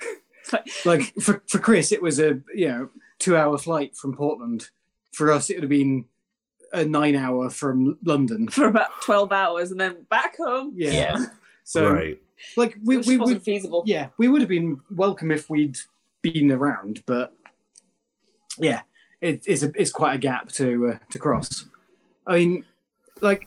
[0.00, 4.16] It's like, like for for Chris, it was a you know two hour flight from
[4.16, 4.70] Portland.
[5.12, 6.06] For us, it would have been
[6.72, 8.48] a nine hour from London.
[8.48, 10.72] for about 12 hours and then back home.
[10.74, 10.90] Yeah.
[10.90, 11.26] Yeah.
[11.62, 12.20] So right
[12.56, 13.82] like we we wasn't would feasible.
[13.86, 15.78] yeah we would have been welcome if we'd
[16.24, 17.34] been around, but
[18.58, 18.80] yeah,
[19.20, 21.66] it, it's a, it's quite a gap to uh, to cross.
[22.26, 22.64] I mean,
[23.20, 23.46] like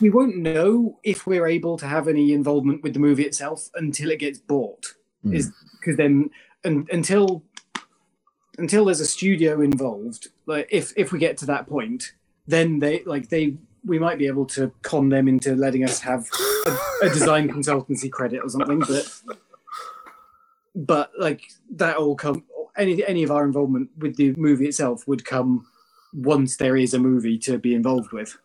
[0.00, 4.10] we won't know if we're able to have any involvement with the movie itself until
[4.10, 4.94] it gets bought.
[5.22, 5.34] Hmm.
[5.34, 6.30] Is because then
[6.64, 7.44] and, until
[8.58, 12.12] until there's a studio involved, like if if we get to that point,
[12.46, 13.56] then they like they
[13.88, 16.28] we might be able to con them into letting us have
[16.66, 19.10] a, a design consultancy credit or something, but
[20.74, 22.44] but like that all come
[22.76, 25.66] any any of our involvement with the movie itself would come
[26.12, 28.38] once there is a movie to be involved with.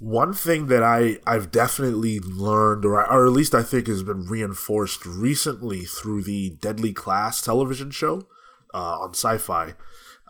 [0.00, 4.26] One thing that I I've definitely learned, or or at least I think has been
[4.26, 8.28] reinforced recently through the Deadly Class television show
[8.72, 9.74] uh, on Syfy.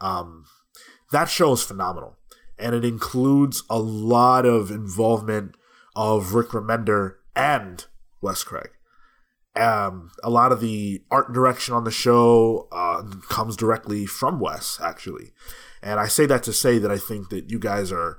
[0.00, 0.44] Um,
[1.10, 2.16] that show is phenomenal,
[2.58, 5.54] and it includes a lot of involvement
[5.94, 7.84] of Rick Remender and
[8.20, 8.70] Wes Craig.
[9.56, 14.78] Um, a lot of the art direction on the show uh, comes directly from Wes,
[14.80, 15.32] actually.
[15.82, 18.18] And I say that to say that I think that you guys are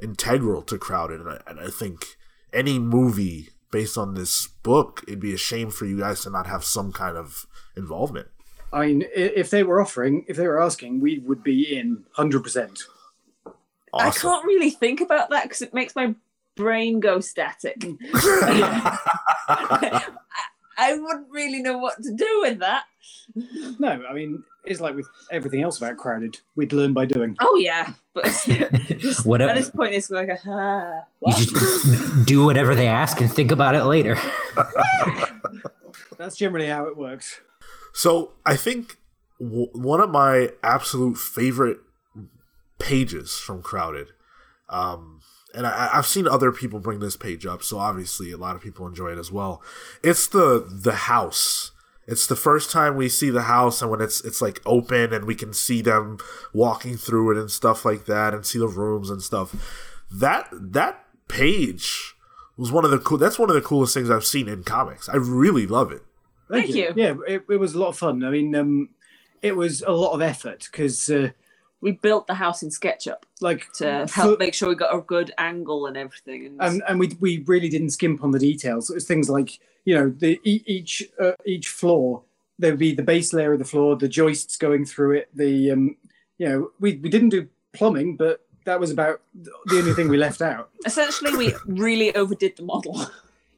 [0.00, 1.20] integral to Crowded.
[1.20, 2.16] And I, and I think
[2.52, 6.46] any movie based on this book, it'd be a shame for you guys to not
[6.46, 7.46] have some kind of
[7.76, 8.28] involvement.
[8.72, 12.82] I mean, if they were offering, if they were asking, we would be in 100%.
[13.96, 14.28] Awesome.
[14.28, 16.14] I can't really think about that because it makes my
[16.56, 17.78] brain go static.
[17.80, 17.98] Mm.
[20.78, 22.84] I wouldn't really know what to do with that.
[23.78, 27.36] No, I mean, it's like with everything else about crowded, we'd learn by doing.
[27.40, 28.26] Oh yeah, but
[29.24, 29.50] whatever.
[29.50, 31.38] At this point, it's like, ah, what?
[31.38, 34.18] you just do whatever they ask and think about it later.
[36.18, 37.40] That's generally how it works.
[37.94, 38.98] So I think
[39.40, 41.78] w- one of my absolute favorite
[42.78, 44.08] pages from Crowded,
[44.68, 45.20] um,
[45.54, 48.62] and I, I've seen other people bring this page up, so obviously a lot of
[48.62, 49.62] people enjoy it as well.
[50.02, 51.72] It's the the house.
[52.08, 55.24] It's the first time we see the house, and when it's it's like open, and
[55.24, 56.18] we can see them
[56.52, 59.54] walking through it and stuff like that, and see the rooms and stuff.
[60.10, 62.14] That that page
[62.56, 63.18] was one of the cool.
[63.18, 65.08] That's one of the coolest things I've seen in comics.
[65.08, 66.02] I really love it.
[66.48, 66.92] Thank you.
[66.94, 68.24] Yeah, it, it was a lot of fun.
[68.24, 68.90] I mean, um,
[69.42, 71.30] it was a lot of effort because, uh,
[71.80, 75.00] We built the house in SketchUp like, to for- help make sure we got a
[75.00, 76.46] good angle and everything.
[76.46, 78.90] And and and we we really didn't skimp on the details.
[78.90, 82.22] It was things like you know the e- each uh, each floor
[82.58, 85.28] there would be the base layer of the floor, the joists going through it.
[85.34, 85.96] The um,
[86.38, 90.16] you know we we didn't do plumbing, but that was about the only thing we
[90.16, 90.70] left out.
[90.86, 93.00] essentially, we really overdid the model.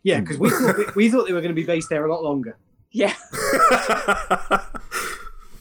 [0.03, 2.23] Yeah, because we thought we thought they were going to be based there a lot
[2.23, 2.57] longer.
[2.91, 3.15] yeah,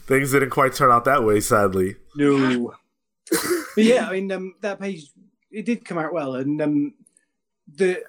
[0.08, 1.96] Things didn't quite turn out that way, sadly.
[2.16, 2.74] No.
[3.30, 5.10] but yeah, I mean um, that page
[5.50, 6.94] it did come out well, and um,
[7.76, 8.02] the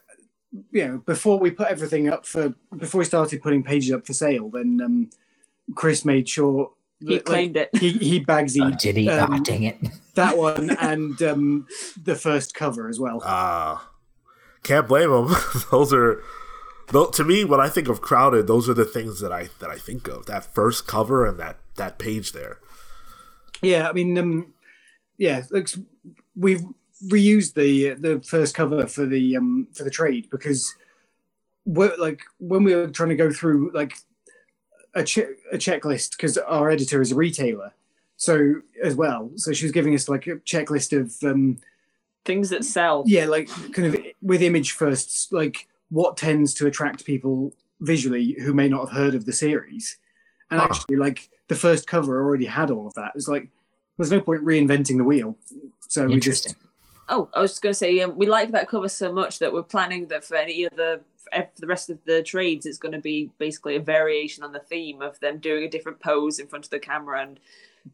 [0.72, 4.14] you know before we put everything up for before we started putting pages up for
[4.14, 5.10] sale, then um,
[5.76, 7.70] Chris made sure he that, claimed it.
[7.76, 9.10] He he bagsy Oh, did he?
[9.10, 9.78] um, oh, dang it.
[10.16, 11.68] that one and um,
[12.02, 13.22] the first cover as well.
[13.26, 13.90] Ah,
[14.64, 15.36] can't blame him.
[15.72, 16.24] those are,
[16.92, 19.70] tho- to me, when I think of crowded, those are the things that I that
[19.70, 20.26] I think of.
[20.26, 22.58] That first cover and that that page there.
[23.62, 24.54] Yeah, I mean, um,
[25.18, 25.78] yeah, looks
[26.36, 26.64] we've
[27.08, 30.76] reused the the first cover for the um, for the trade because
[31.66, 33.94] we're like when we were trying to go through like
[34.96, 37.74] a, che- a checklist because our editor is a retailer,
[38.18, 41.58] so as well, so she was giving us like a checklist of um,
[42.26, 43.04] Things that sell.
[43.08, 48.54] yeah, like kind of with image firsts, like what tends to attract people visually who
[48.54, 49.98] may not have heard of the series.
[50.52, 50.68] And Huh.
[50.70, 53.12] actually, like the first cover already had all of that.
[53.16, 53.50] It's like
[53.98, 55.38] there's no point reinventing the wheel.
[55.88, 56.56] So we just
[57.10, 59.52] Oh, I was just going to say, um, we like that cover so much that
[59.52, 61.02] we're planning that for any other,
[61.34, 64.60] for the rest of the trades, it's going to be basically a variation on the
[64.60, 67.40] theme of them doing a different pose in front of the camera and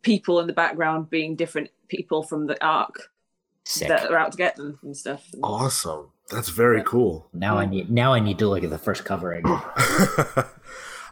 [0.02, 3.10] people in the background being different people from the arc
[3.64, 3.88] Sick.
[3.88, 5.26] that are out to get them and stuff.
[5.42, 6.10] Awesome.
[6.30, 7.28] That's very cool.
[7.34, 9.62] Now I need now I need to look at the first cover again.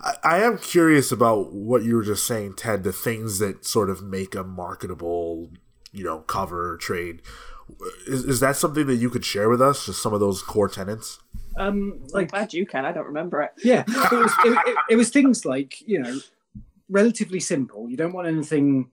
[0.02, 2.84] I, I am curious about what you were just saying, Ted.
[2.84, 5.52] The things that sort of make a marketable,
[5.91, 7.21] you know, cover trade.
[8.08, 9.86] Is, is that something that you could share with us?
[9.86, 11.19] Just some of those core tenants.
[11.58, 12.84] um Like, like glad you can.
[12.84, 13.52] I don't remember it.
[13.63, 16.19] yeah, it was it, it, it was things like you know
[16.89, 17.88] relatively simple.
[17.89, 18.89] You don't want anything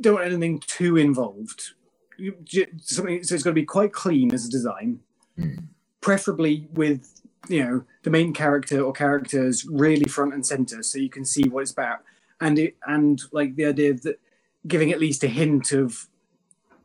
[0.00, 1.74] don't want anything too involved.
[2.18, 2.34] You,
[2.80, 5.00] something so it's got to be quite clean as a design,
[5.36, 5.54] hmm.
[6.00, 11.08] preferably with you know the main character or characters really front and center, so you
[11.08, 12.00] can see what it's about,
[12.40, 14.20] and it and like the idea of that
[14.66, 16.08] giving at least a hint of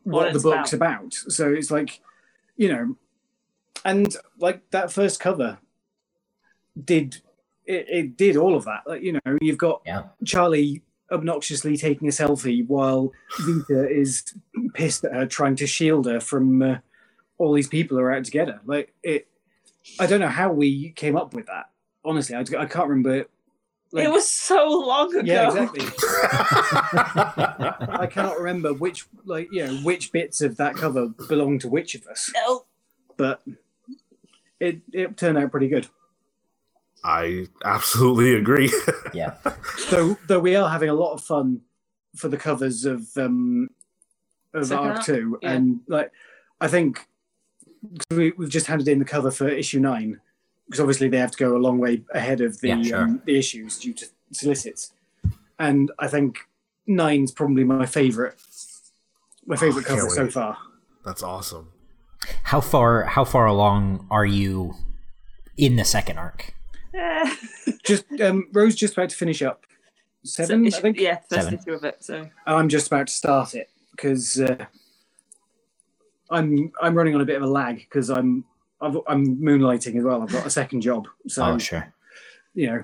[0.03, 1.13] What what, the it's book's about.
[1.13, 1.99] So it's like
[2.55, 2.95] you know,
[3.83, 5.57] and like that first cover
[6.81, 7.21] did
[7.65, 8.83] it, it did all of that.
[8.85, 10.03] Like you know, you've got Yeah.
[10.23, 14.33] Charlie obnoxiously taking a selfie while Vita is
[14.73, 16.77] pissed at her, trying to shield her from uh,
[17.37, 18.59] all these people who are out together.
[18.65, 19.27] Like it,
[19.99, 21.69] I don't know how we came up with that.
[22.03, 23.25] Honestly, I, I can't remember.
[23.91, 25.21] Like, it was so long ago.
[25.31, 25.85] yeah, exactly.
[26.93, 31.93] I cannot remember which, like, you know, which bits of that cover belong to which
[31.95, 32.65] of us, No.
[33.17, 33.43] but
[34.59, 35.87] it it turned out pretty good.
[37.03, 38.71] I absolutely agree.
[39.13, 39.35] Yeah.
[39.91, 41.61] Though though we are having a lot of fun
[42.15, 43.69] for the covers of um
[44.55, 45.05] of Second Arc Arc?
[45.05, 45.51] Two, Yeah.
[45.51, 46.11] and like
[46.59, 47.07] I think
[47.99, 50.19] 'cause we, we've just handed in the cover for issue nine
[50.65, 53.03] because obviously they have to go a long way ahead of the Yeah, sure.
[53.03, 54.93] um, the issues due to solicits,
[55.59, 56.39] and I think
[56.87, 58.35] nine's probably my favorite
[59.45, 60.57] my favorite Oh, cover so far.
[61.05, 61.69] That's awesome.
[62.43, 64.73] How far how far along are you
[65.57, 66.53] in the second arc?
[67.83, 69.65] Just um, Ro's just about to finish up
[70.23, 70.99] seven, So, I think.
[70.99, 71.59] Yeah, first Seven.
[71.59, 72.03] issue of it.
[72.03, 74.65] So I'm just about to start it because uh,
[76.29, 78.45] I'm I'm running on a bit of a lag because I'm
[78.81, 80.21] I've, I'm moonlighting as well.
[80.21, 81.93] I've got a second job, so oh, sure.
[82.53, 82.83] you know,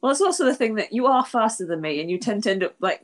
[0.00, 2.50] Well, it's also the thing that you are faster than me, and you tend to
[2.50, 3.02] end up like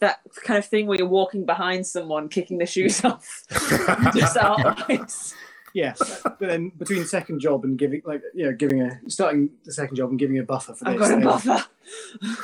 [0.00, 3.44] that kind of thing where you're walking behind someone, kicking the shoes off,
[4.14, 5.34] just outright.
[5.74, 5.94] Yeah.
[5.98, 9.96] But then between second job and giving like you know giving a starting the second
[9.96, 11.66] job and giving a buffer for I've this got a buffer.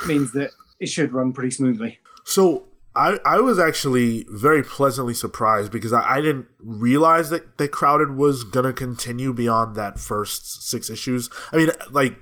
[0.07, 1.99] means that it should run pretty smoothly.
[2.23, 2.65] So
[2.95, 8.15] I, I was actually very pleasantly surprised because I, I didn't realize that, that Crowded
[8.15, 11.29] was gonna continue beyond that first six issues.
[11.51, 12.17] I mean, like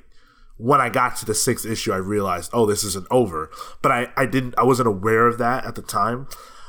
[0.57, 3.49] when I got to the sixth issue, I realized, oh, this isn't over.
[3.81, 6.27] But I, I didn't I wasn't aware of that at the time.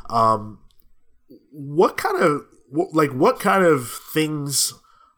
[0.08, 0.60] Um,
[1.50, 4.74] what kind of what, like what kind of things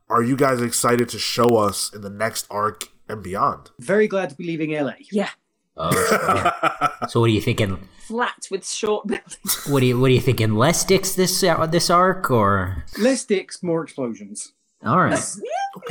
[0.09, 3.71] are you guys excited to show us in the next arc and beyond?
[3.79, 4.95] Very glad to be leaving LA.
[5.11, 5.31] Yeah,
[5.77, 7.09] Oh, sure.
[7.09, 7.89] so what are you thinking?
[8.01, 9.67] flat with short buildings.
[9.71, 10.55] What do you what are you thinking?
[10.55, 14.53] Less dicks this uh, this arc or Less dicks, more explosions.
[14.85, 15.15] all right?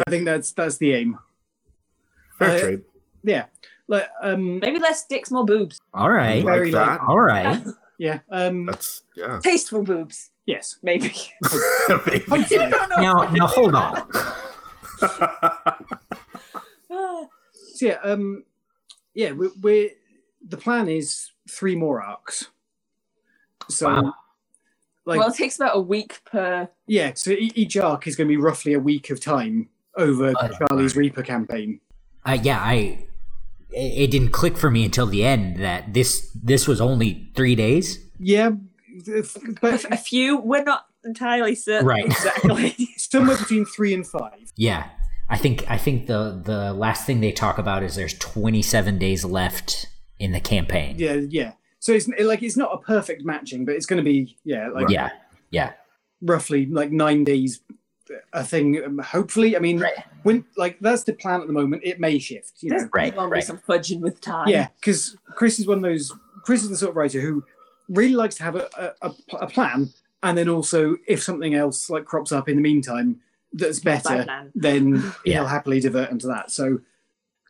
[0.06, 1.18] I think that's that's the aim.
[2.38, 2.82] Fair Uh, trade.
[3.24, 3.46] Yeah,
[3.88, 5.80] like um, Maybe less dicks, more boobs.
[5.94, 6.44] All right.
[6.44, 7.00] Like very that.
[7.02, 7.64] All right.
[7.98, 9.40] yeah, um, That's yeah.
[9.44, 10.78] Tasteful boobs, yes.
[10.82, 11.14] maybe.
[11.90, 12.20] Maybe.
[12.28, 12.70] Hopefully.
[12.98, 13.94] Now now hold on.
[17.76, 18.44] So yeah, um,
[19.14, 19.90] yeah, we we're
[20.46, 22.48] the plan is three more arcs.
[23.70, 24.14] So, Wow.
[25.06, 26.68] like, well, it takes about a week per.
[26.88, 30.34] yeah, so e- each arc is going to be roughly a week of time over
[30.36, 31.80] Uh, Charlie's Reapr campaign.
[32.26, 33.06] Uh, yeah, I
[33.70, 37.56] it, it didn't click for me until the end that this this was only three
[37.56, 38.00] days.
[38.20, 38.54] Yeah, if-
[39.62, 40.38] but A few.
[40.38, 42.06] We're not entirely certain Right.
[42.06, 42.76] exactly.
[42.98, 44.52] somewhere between three and five.
[44.56, 44.90] Yeah,
[45.30, 49.24] I think I think the the last thing they talk about is there's 27 days
[49.26, 49.88] left
[50.20, 50.96] in the campaign.
[50.98, 51.54] Yeah, yeah.
[51.80, 54.90] So it's like it's not a perfect matching, but it's going to be yeah, like
[54.90, 55.10] yeah,
[55.52, 55.74] yeah.
[56.22, 57.62] roughly like nine days
[58.34, 58.84] a thing.
[58.84, 59.94] um, Hopefully, I mean, Right.
[60.24, 61.84] when like that's the plan at the moment.
[61.86, 62.80] It may shift, you know.
[62.80, 63.44] There's Right, right.
[63.44, 64.50] some fudging with time.
[64.50, 66.12] Yeah, because Chris is one of those.
[66.44, 67.44] Chris is the sort of writer who
[67.90, 69.90] really likes to have a, a, a, a plan,
[70.24, 73.20] and then also if something else like crops up in the meantime
[73.54, 74.26] that's better,
[74.56, 75.34] then Yeah.
[75.40, 76.52] he'll happily divert into that.
[76.52, 76.80] So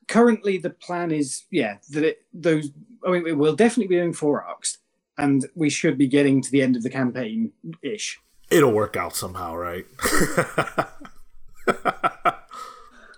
[0.08, 2.72] currently, the plan is yeah that it, those.
[3.06, 4.78] I mean, we'll definitely be doing four arcs,
[5.18, 8.20] and we should be getting to the end of the campaign ish.
[8.52, 9.86] It'll work out somehow, right?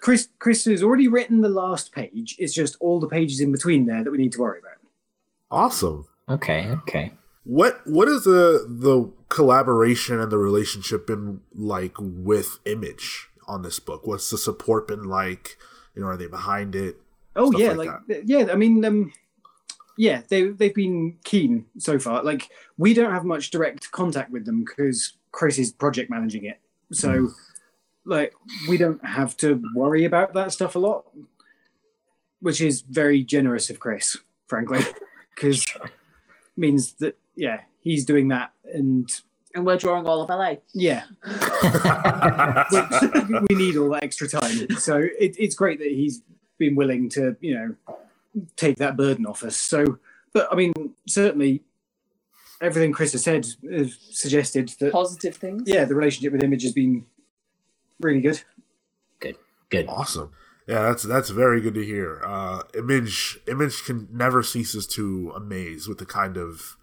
[0.02, 2.36] Chris, Chris has already written the last page.
[2.40, 4.78] It's just all the pages in between there that we need to worry about.
[5.52, 6.08] awesome.
[6.32, 7.12] Okay, okay.
[7.44, 13.80] What what is the the collaboration and the relationship been like with Image on this
[13.80, 14.06] book?
[14.06, 15.58] What's the support been like?
[15.96, 16.98] You know, are they behind it?
[17.36, 18.48] Oh Stuff yeah, like like, yeah.
[18.52, 19.12] I mean, um,
[19.98, 22.24] yeah, they they've been keen so far.
[22.24, 26.60] Like we don't have much direct contact with them because Chris is project managing it.
[26.92, 27.30] So,
[28.06, 28.34] like,
[28.68, 31.06] we don't have to worry about that stuff a lot,
[32.42, 34.18] which is very generous of Chris,
[34.48, 34.82] frankly,
[35.34, 35.66] because
[36.62, 39.12] means that yeah, he's doing that, and
[39.54, 40.56] And we're drawing all of LA.
[40.74, 41.04] yeah,
[42.72, 44.70] we, we need all that extra time.
[44.78, 46.22] So it, it's great that he's
[46.58, 47.76] been willing to, you know,
[48.56, 49.58] take that burden off us.
[49.58, 49.98] So,
[50.34, 50.74] but I mean,
[51.08, 51.64] certainly
[52.62, 55.64] everything Chris has said has suggested that, Positive things.
[55.66, 57.06] yeah, the relationship with Image has been
[58.00, 58.42] really good.
[59.20, 59.38] Good,
[59.70, 59.88] good.
[59.88, 60.32] Awesome.
[60.72, 62.22] Yeah, that's that's very good to hear.
[62.26, 66.78] Uh, Image Image can never ceases to amaze with the kind of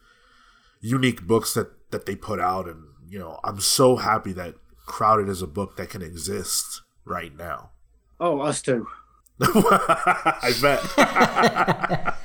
[0.83, 5.31] unique books that that they put out, and you know, I'm so happy that Crowded
[5.31, 7.71] is a book that can exist right now.
[8.21, 8.87] Oh, us too.
[9.41, 12.15] I bet.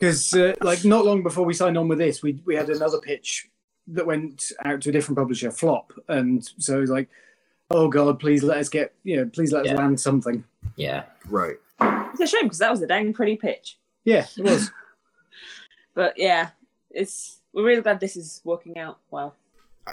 [0.00, 2.98] Because, uh, like, not long before we signed on with this, we, we had another
[2.98, 3.50] pitch
[3.88, 5.92] that went out to a different publisher, Flop.
[6.08, 7.10] And so, like,
[7.70, 9.76] oh god, please let us get you know, please let us Yeah.
[9.78, 10.44] land something.
[10.76, 11.04] Yeah.
[11.28, 11.56] Right.
[11.80, 13.78] It's a shame because that was a dang pretty pitch.
[14.04, 14.70] Yeah, it was.
[15.92, 16.50] But yeah,
[16.90, 19.34] it's we're really glad this is working out well.
[19.86, 19.92] I,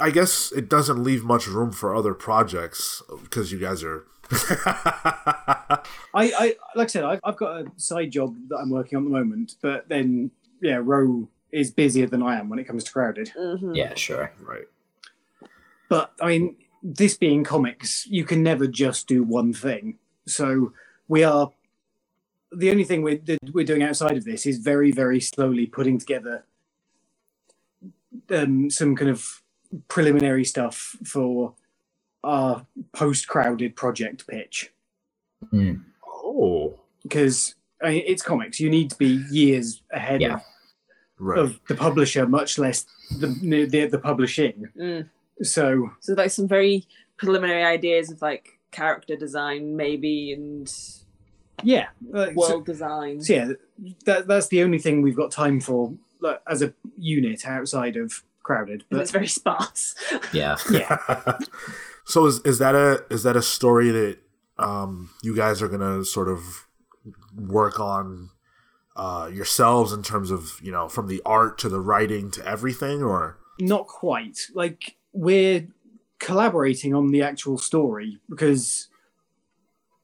[0.00, 4.04] I guess it doesn't leave much room for other projects because you guys are.
[4.32, 5.82] I,
[6.14, 9.06] I like I said, I've, I've got a side job that I'm working on at
[9.10, 10.30] the moment, but then
[10.62, 13.30] yeah, Ro is busier than I am when it comes to crowded.
[13.38, 13.76] Mhm.
[13.76, 14.32] Yeah, sure.
[14.40, 14.64] right.
[15.90, 19.98] But I mean, this being comics, you can never just do one thing.
[20.26, 20.72] So
[21.08, 21.50] we are
[22.52, 25.98] the only thing we're, that we're doing outside of this is very, very slowly putting
[25.98, 26.44] together
[28.30, 29.42] um, some kind of
[29.88, 31.54] preliminary stuff for
[32.22, 34.70] our post-crowded project pitch
[35.52, 35.82] Mm.
[36.06, 36.78] Oh.
[37.02, 38.58] because I mean, it's comics.
[38.60, 40.34] You need to be years ahead Yeah.
[40.36, 40.40] of,
[41.18, 41.38] Right.
[41.38, 42.86] of the publisher, much less
[43.20, 43.26] the
[43.70, 44.68] the, the publishing.
[44.78, 45.08] Mm.
[45.42, 50.72] So So like some very preliminary ideas of like character design maybe and
[51.62, 53.20] yeah, so- world design.
[53.22, 53.48] So yeah,
[54.06, 58.22] that that's the only thing we've got time for like, as a unit outside of
[58.42, 58.84] crowded.
[58.90, 59.94] But But it's very sparse.
[60.32, 60.56] Yeah.
[60.70, 60.98] yeah,
[62.04, 64.18] so is is that a is that a story that
[64.58, 66.66] um you guys are gonna sort of
[67.36, 68.30] work on
[68.96, 73.02] uh yourselves in terms of you know from the art to the writing to everything
[73.02, 74.38] or not quite.
[74.54, 75.66] Like we're
[76.18, 78.88] collaborating on the actual story because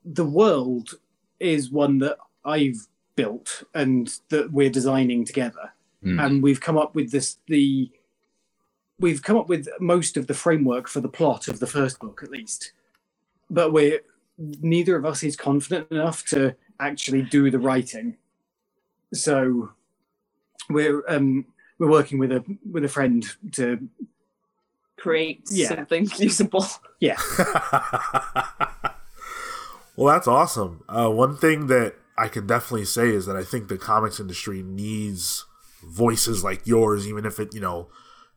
[0.04, 0.94] the world
[1.38, 2.86] is one that I've
[3.16, 5.72] built and that we're designing together.
[6.04, 6.24] Mm.
[6.24, 7.90] and we've come up with this the
[8.98, 12.22] we've come up with most of the framework for the plot of the first book
[12.22, 12.72] at least
[13.50, 14.00] but we're
[14.62, 18.16] neither of us is confident enough to actually do the writing
[19.12, 19.70] so
[20.70, 21.44] we're um
[21.78, 23.86] we're working with a with a friend to
[25.00, 25.68] Create Yeah.
[25.68, 26.66] something usable.
[27.00, 27.16] yeah.
[29.96, 30.82] Well that's awesome.
[30.88, 34.62] Uh one thing that i can definitely say is that i think the comics industry
[34.62, 35.46] needs
[35.82, 37.88] voices like yours even if it you know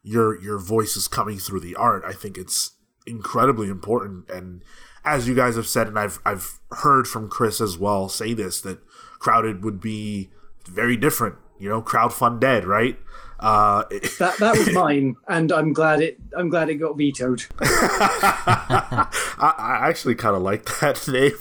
[0.02, 2.04] your your voice is coming through the art.
[2.06, 2.72] I think it's
[3.08, 4.30] incredibly important.
[4.30, 4.62] And
[5.06, 8.62] as you guys have said and i've i've heard from chris as well say this
[8.62, 8.80] that
[9.20, 10.30] crowded would be
[10.66, 12.98] very different you know crowdfund dead right
[13.44, 13.84] uh
[14.20, 17.44] that that was mine and i'm glad it i'm glad it got vetoed.
[17.62, 21.34] I, I actually kind of like that name.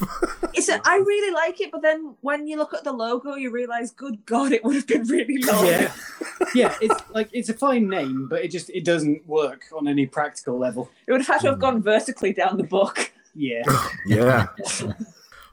[0.55, 3.51] It's a, I really like it, but then when you look at the logo, you
[3.51, 5.67] realize, good God, it would have been really long.
[5.67, 5.93] yeah.
[6.55, 10.07] Yeah it's like it's a fine name but it just it doesn't work on any
[10.07, 10.91] practical level.
[11.07, 13.13] It would have had to have gone vertically down the book.
[13.35, 13.63] yeah.
[14.07, 14.49] Yeah.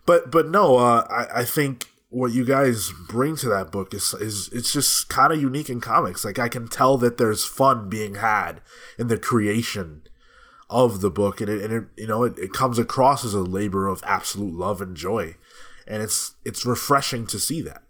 [0.06, 4.14] But but no uh I, I think what you guys bring to that book is
[4.16, 7.88] is it's just kind of unique in comics like i can tell that there's fun
[7.88, 8.62] being had
[8.98, 10.02] in the creation
[10.72, 13.42] of the book and it, and it you know it, it comes across as a
[13.42, 15.36] labor of absolute love and joy
[15.88, 17.84] and it's it's refreshing to see that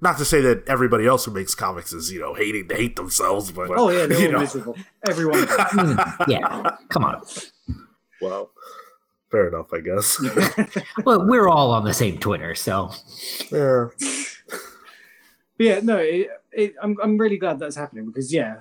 [0.00, 2.96] not to say that everybody else who makes comics is you know hating to hate
[2.96, 4.76] themselves but Oh yeah, they're you know, miserable.
[5.08, 5.46] Everyone.
[6.28, 6.70] Yeah.
[6.88, 7.22] Come on.
[8.20, 8.50] well
[9.32, 10.20] fair enough i guess
[11.04, 12.92] Well, we're all on the same Twitter, so
[13.50, 13.88] yeah
[15.58, 18.56] But yeah, no, it, it, I'm I'm really glad that's happening because yeah,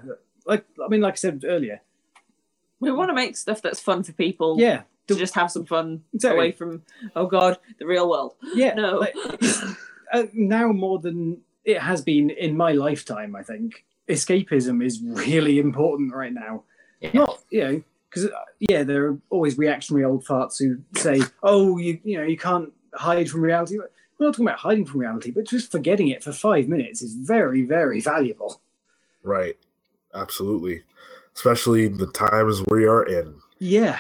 [0.45, 1.82] like I mean, like I said earlier,
[2.80, 4.55] We want to make stuff that's fun for people.
[4.59, 6.38] yeah, To just have some fun Exactly.
[6.38, 6.84] away from,
[7.15, 8.36] oh God, the real world.
[8.53, 8.97] yeah, No.
[8.99, 9.15] like,
[10.13, 15.59] uh, now more than it has been in my lifetime, I think escapism is really
[15.59, 16.63] important right now.
[16.99, 17.11] Yeah.
[17.13, 21.78] Not you know because uh, yeah, there are always reactionary old farts who say, oh,
[21.78, 23.80] you you know you can't hide from reality.
[23.80, 27.16] We're not talking about hiding from reality, but just forgetting it for five minutes is
[27.16, 28.62] very very valuable.
[29.24, 29.57] Right.
[30.14, 30.84] Absolutely.
[31.36, 33.36] Especially the times we are in.
[33.59, 33.99] Yeah.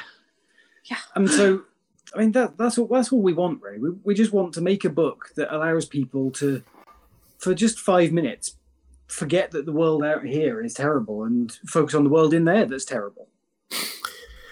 [0.85, 0.97] Yeah.
[1.15, 1.63] And so,
[2.13, 3.79] I mean, that, that's all, that's all we want, really.
[3.79, 6.61] We, we just want to make a book that allows people to,
[7.37, 8.57] for just five minutes,
[9.07, 12.65] forget that the world out here is terrible and focus on the world in there
[12.65, 13.27] that's terrible.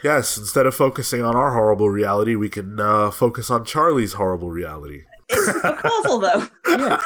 [0.04, 4.50] Yes, instead of focusing on our horrible reality, we can uh, focus on Charlie's horrible
[4.50, 5.04] reality.
[5.30, 6.48] It's book awful though.
[6.70, 7.02] Yeah,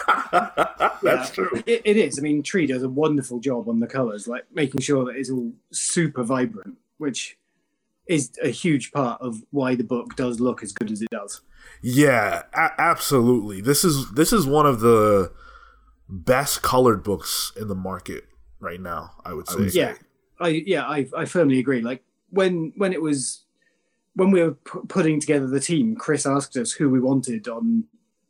[1.02, 1.50] That's true.
[1.66, 2.20] it, it is.
[2.20, 5.30] I mean, Tree does a wonderful job on the colours, like making sure that it's
[5.30, 7.38] all super vibrant, which
[8.08, 11.42] is a huge part of why the book does look as good as it does.
[11.82, 13.62] Yeah, a- absolutely.
[13.62, 15.32] This is this is one of the
[16.10, 18.26] best colored books in the market
[18.60, 19.12] right now.
[19.26, 19.68] I would say.
[19.80, 19.96] yeah
[20.40, 22.04] i yeah i i firmly agree like
[22.34, 23.46] when when it was
[24.16, 27.84] when we were p- putting together the team chris asked us who we wanted on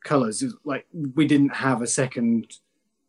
[0.04, 0.86] colors It was like
[1.20, 2.58] we didn't have a second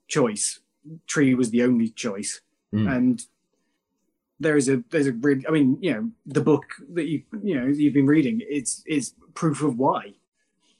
[0.08, 0.60] choice
[1.06, 2.40] tree was the only choice
[2.72, 2.88] Mm.
[2.96, 3.26] and
[4.40, 6.64] there is a there's a really I mean you know the book
[6.96, 10.14] that you you know you've been reading it's is proof of why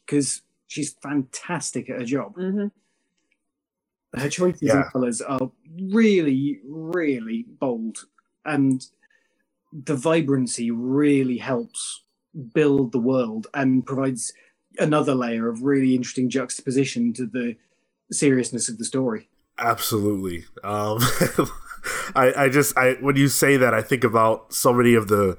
[0.05, 2.35] because she's fantastic at her job.
[2.35, 2.67] hmm
[4.17, 4.83] Her choices Yeah.
[4.83, 5.51] and colours are
[6.01, 7.97] really really bold
[8.45, 8.85] and
[9.75, 12.03] the vibrancy really helps
[12.53, 14.33] build the world and provides
[14.79, 17.57] another layer of really interesting juxtaposition to the
[18.11, 19.29] seriousness of the story.
[19.59, 20.45] Absolutely.
[20.63, 20.99] Um,
[22.15, 25.37] I, I just I when you say that I think about so many of the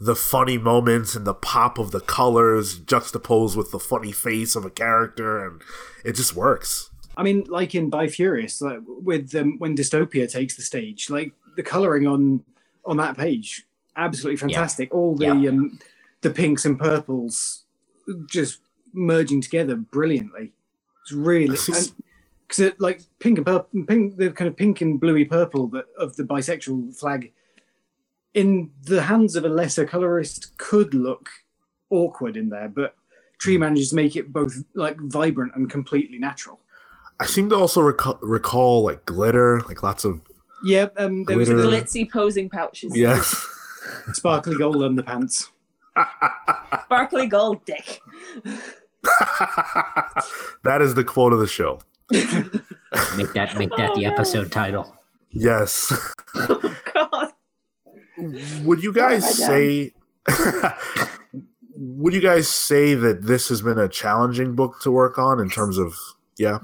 [0.00, 4.64] the funny moments and the pop of the colors juxtaposed with the funny face of
[4.64, 5.60] a character and
[6.04, 6.90] it just works.
[7.16, 11.32] I mean, like in Bi Furious, like with um, when Dystopia takes the stage, like
[11.56, 12.44] the coloring on
[12.84, 13.66] on that page,
[13.98, 14.94] absolutely fantastic.
[14.94, 15.50] All the Yeah.
[15.50, 15.78] um,
[16.22, 17.64] the pinks and purples
[18.26, 18.60] just
[18.92, 20.52] merging together brilliantly.
[21.02, 21.48] It's really
[22.48, 25.84] because it like pink and purple, pink, the kind of pink and bluey purple that
[25.98, 27.32] of the bisexual flag
[28.34, 31.28] in the hands of a lesser colorist could look
[31.90, 32.94] awkward in there, but
[33.38, 36.58] Tree manages to make it both like vibrant and completely natural.
[37.20, 40.20] I seem to also recall, recall like glitter, like lots of
[40.64, 41.68] Yeah, um, there was a Glitter.
[41.70, 42.96] little Glitzy posing pouches.
[42.96, 43.46] yes.
[44.12, 45.48] Sparkly gold underpants.
[46.84, 48.00] Sparkly gold dick.
[50.64, 51.80] that is the quote of the show.
[52.10, 54.96] Make that make that the oh, episode title.
[55.30, 55.92] Yes.
[56.94, 57.32] God.
[58.64, 59.92] Would you guys What have I say
[61.76, 65.48] Would you guys say that this has been a challenging book to work on in
[65.48, 65.96] terms of
[66.36, 66.58] yeah?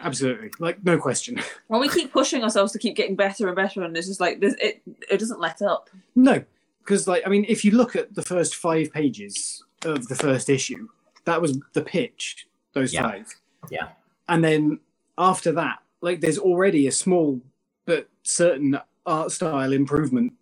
[0.00, 1.40] Absolutely, like no question.
[1.68, 4.40] Well, we keep pushing ourselves to keep getting better and better, and it's just like
[4.40, 4.54] this.
[4.60, 5.88] It it doesn't let up.
[6.14, 6.44] No,
[6.86, 10.48] because like I mean, if you look at the first five pages of the first
[10.48, 10.88] issue,
[11.24, 12.46] that was the pitch.
[12.72, 13.02] Those Yeah.
[13.02, 13.34] five,
[13.70, 13.88] Yeah.
[14.28, 14.80] and then
[15.18, 17.40] after that, like there's already a small
[17.86, 20.34] but certain art style improvement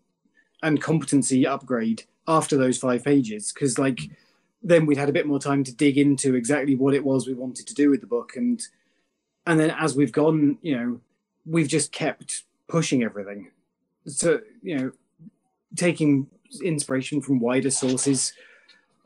[0.63, 4.01] and competency upgrade after those five pages because like
[4.63, 7.35] then we'd had a bit more time to dig into exactly what it was we
[7.35, 8.63] wanted to do with the book and
[9.47, 11.01] and then as we've gone you know
[11.45, 13.51] we've just kept pushing everything
[14.07, 14.93] so you know
[15.77, 16.27] taking
[16.63, 18.33] inspiration from wider sources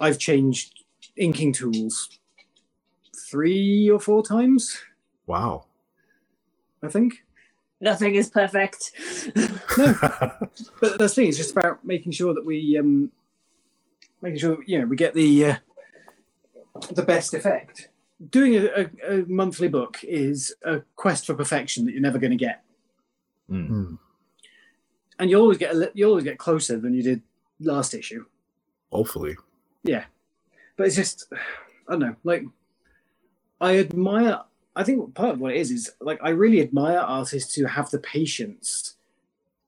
[0.00, 0.84] i've changed
[1.16, 2.18] inking tools
[3.30, 4.78] three or four times
[5.26, 5.66] Wow.
[6.82, 7.24] i think
[7.80, 8.90] Nothing is perfect.
[9.76, 10.50] but
[10.80, 13.12] that's the thing it's just about making sure that we um
[14.20, 15.56] making sure you know we get the uh,
[16.90, 17.88] the best effect
[18.30, 18.66] doing a,
[19.06, 22.64] a, a monthly book is a quest for perfection that you're never going to get
[23.48, 23.94] Hmm.
[25.18, 27.22] And you always get a, you always get closer than you did
[27.60, 28.24] last issue.
[28.92, 29.36] Hopefully.
[29.82, 30.04] yeah.
[30.76, 31.32] But it's just
[31.88, 32.44] i don't know like
[33.60, 34.40] i admire
[34.76, 37.90] i think part of what it is is like i really admire artists who have
[37.90, 38.96] the patience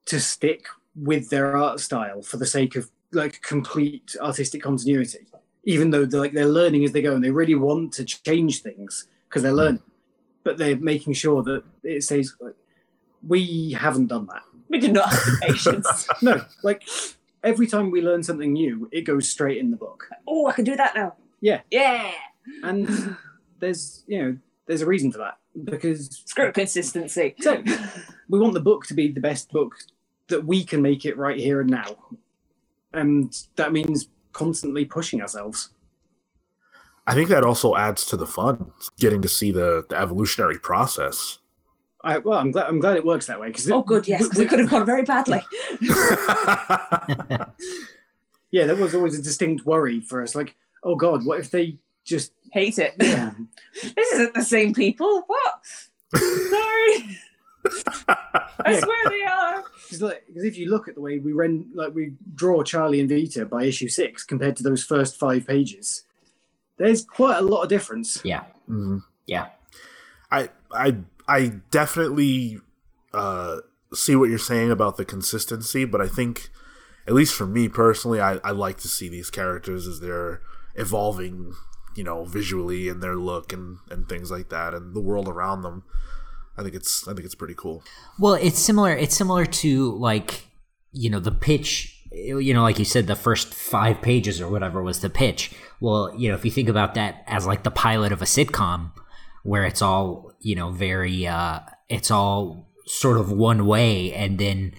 [0.05, 5.27] to stick with their art style for the sake of like complete artistic continuity
[5.65, 8.63] even though they're like they're learning as they go and they really want to change
[8.63, 9.59] things because they're hmm.
[9.59, 9.83] learning.
[10.43, 12.55] But they're making sure that it stays like
[13.27, 16.09] we haven't done that We do not have the patience.
[16.23, 16.89] no like
[17.45, 20.65] every time we learn something new it goes straight in the book oh, I can
[20.65, 21.15] do that now.
[21.41, 21.61] Yeah.
[21.71, 22.13] Yeah.
[22.63, 23.17] and
[23.59, 27.35] there's you know there's a reason for that because Screw consistency.
[27.41, 27.63] So-
[28.29, 29.75] we want the book to be the best book
[30.29, 31.97] that we can make it right here and now
[32.93, 35.71] and that means constantly pushing ourselves
[37.11, 41.40] I think that also adds to the fun, getting to see the, the evolutionary process.
[42.03, 44.09] I, well i'm glad i'm glad it works that way because oh, good.
[44.09, 45.43] Yes, 'cause it could have gone very badly.
[48.51, 51.77] yeah there was always a distinct worry for us like oh god what if they
[52.05, 52.95] just Hate it.
[53.01, 53.31] yeah
[53.95, 55.23] This isn't the same people.
[55.29, 55.61] What?
[56.17, 57.19] Sorry.
[58.09, 58.81] I Yeah.
[58.81, 59.65] swear they are.
[59.85, 62.99] Because like, 'cause if you look at the way we ren, like we draw Charlie
[62.99, 66.03] and Vita by issue six compared to those first five pages,
[66.79, 68.21] there's quite a lot of difference.
[68.25, 68.43] Yeah.
[68.69, 69.05] Mhm.
[69.27, 69.51] Yeah.
[70.33, 70.97] I I
[71.31, 72.59] I definitely
[73.15, 73.59] uh,
[73.95, 76.51] see what you're saying about the consistency, but I think,
[77.07, 80.43] at least for me personally, I, I like to see these characters as they're
[80.75, 81.55] evolving,
[81.95, 85.63] you know, visually and their look and, and things like that, and the world around
[85.63, 85.85] them.
[86.59, 87.85] I think it's I think it's pretty cool.
[88.19, 88.93] Well, it's similar.
[88.93, 90.49] It's similar to like
[90.93, 91.97] you know the pitch.
[92.13, 95.53] You know, like you said, the first five pages or whatever was the pitch.
[95.81, 98.91] Well, you know, if you think about that as like the pilot of a sitcom,
[99.45, 104.73] where it's all you know very, uh it's all sort of one way, and then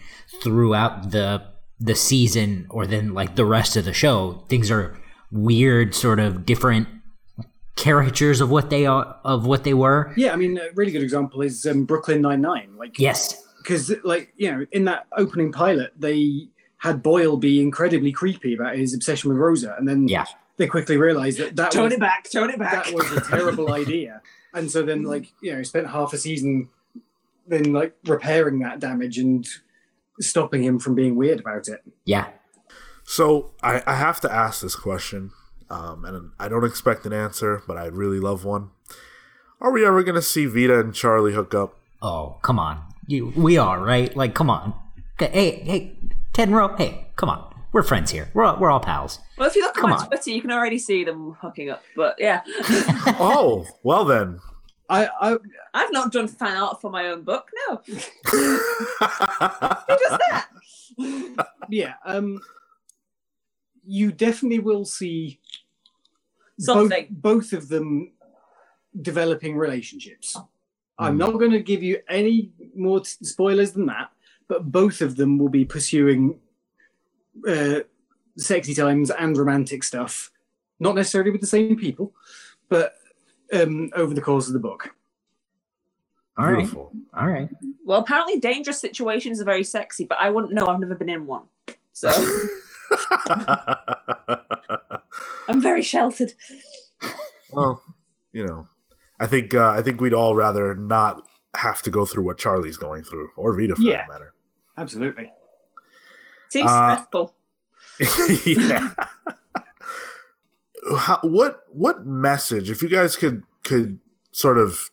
[0.44, 1.44] throughout the
[1.80, 4.98] the season or then like the rest of the show, things are
[5.32, 6.88] weird, sort of different
[7.76, 10.14] caricatures of what they are of what they were.
[10.18, 12.76] Yeah, I mean, a really good example is um, Brooklyn Nine Nine.
[12.78, 13.42] Like, Yes.
[13.64, 18.76] because like you know in that opening pilot they had Boyle be incredibly creepy about
[18.76, 20.26] his obsession with Rosa, and then Yeah.
[20.58, 22.86] they quickly realized that that Tone was, it back, tone it back.
[22.86, 24.22] that was a terrible idea,
[24.54, 26.70] and so then like you know he spent half a season
[27.48, 29.48] then like repairing that damage and
[30.20, 31.82] stopping him from being weird about it.
[32.06, 32.28] Yeah.
[33.04, 35.32] So I, I have to ask this question,
[35.70, 38.72] um, and I don't expect an answer, but I'd really love one.
[39.60, 41.78] Are we ever going to see Vita and Charlie hook up?
[42.02, 42.82] Oh, come on.
[43.08, 44.16] You, we are, right?
[44.16, 44.74] Like, come on.
[45.20, 45.98] Hey, hey,
[46.34, 47.51] Ted and Ro, hey, come on.
[47.74, 48.30] We're friends here.
[48.34, 49.20] We're all, we're all pals.
[49.38, 50.08] well, if you look Come at my on.
[50.08, 51.82] Twitter, you can already see them hooking up.
[51.96, 52.42] But yeah,
[53.20, 54.40] oh, well then.
[54.90, 55.38] I, I
[55.74, 57.50] I've not done fan art for my own book.
[57.70, 58.58] No, who
[59.88, 60.48] does that?
[61.70, 62.42] yeah um
[63.86, 65.40] you definitely will see
[66.60, 67.08] both, Something.
[67.10, 68.12] both of them
[69.02, 70.36] developing relationships
[71.00, 71.18] i'm Hmm.
[71.20, 74.10] not going to give you any more t- spoilers than that
[74.50, 76.38] but both of them will be pursuing
[77.48, 77.80] uh,
[78.38, 80.32] sexy times and romantic stuff
[80.80, 82.14] not necessarily with the same people
[82.70, 82.96] but
[83.54, 84.96] um, over the course of the book
[86.38, 86.58] All right.
[86.60, 86.92] Beautiful.
[87.14, 87.50] All right.
[87.86, 90.66] Well, apparently, dangerous situations are very sexy, but I wouldn't know.
[90.68, 91.44] I've never been in one,
[91.92, 92.10] so
[95.48, 96.34] I'm very sheltered.
[97.52, 97.84] well,
[98.32, 98.68] you know,
[99.20, 102.78] I think uh, I think we'd all rather not have to go through what Charlie's
[102.78, 103.98] going through, or Vita for Yeah.
[103.98, 104.34] that matter.
[104.78, 105.32] absolutely
[106.52, 107.34] Seems Uh, stressful.
[108.46, 108.94] yeah.
[110.98, 114.00] How, what what message, if you guys could could
[114.32, 114.90] sort of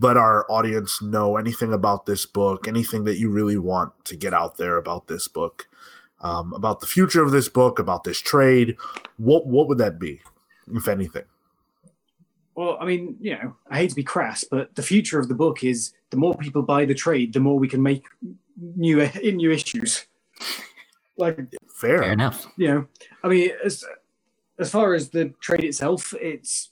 [0.00, 4.34] let our audience know anything about this book, anything that you really want to get
[4.34, 5.68] out there about this book,
[6.22, 8.76] um, about the future of this book, about this trade,
[9.18, 10.20] what what would that be,
[10.72, 11.24] if anything?
[12.56, 15.34] Well, I mean, you know, I hate to be crass, but the future of the
[15.34, 18.04] book is the more people buy the trade, the more we can make
[18.76, 20.06] new new issues.
[21.20, 21.36] Like,
[21.76, 22.02] Fair.
[22.02, 22.46] Fair enough.
[22.56, 22.86] you know,
[23.22, 23.84] I mean, as
[24.58, 26.70] as far as the trade itself, it's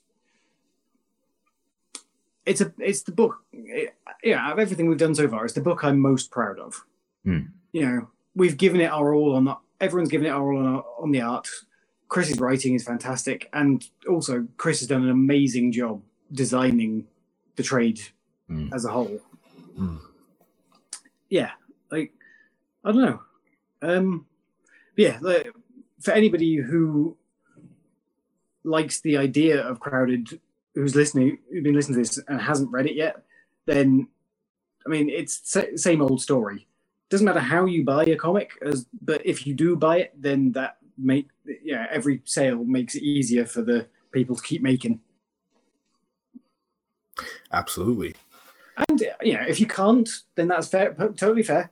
[2.46, 3.36] it's a it's the book.
[3.53, 3.94] It,
[4.24, 6.84] yeah, of everything we've done so far, it's the book I'm most proud of.
[7.24, 7.38] Hmm.
[7.72, 10.66] You know, we've given it our all on the, everyone's given it our all on,
[10.66, 11.49] our, on the art.
[12.09, 17.07] Chris's writing is fantastic, and also Chris has done an amazing job designing
[17.57, 18.01] the trade
[18.49, 18.72] Hmm.
[18.72, 19.20] as a whole.
[19.76, 19.96] Hmm.
[21.28, 21.51] Yeah,
[21.90, 22.12] like
[22.82, 23.20] I don't know.
[23.82, 24.24] Um,
[24.99, 25.53] yeah, like,
[26.01, 27.16] for anybody who
[28.64, 30.40] likes the idea of crowded,
[30.74, 33.22] who's listening, who's been listening to this and hasn't read it yet,
[33.66, 34.09] then
[34.84, 36.66] I mean, it's sa- same old story.
[37.11, 40.53] Doesn't matter how you buy a comic, as but if you do buy it, then
[40.53, 41.28] that make
[41.62, 45.01] yeah every sale makes it easier for the people to keep making.
[47.53, 48.14] Absolutely.
[48.88, 51.70] And you know, if you can't, then that's fair, totally fair.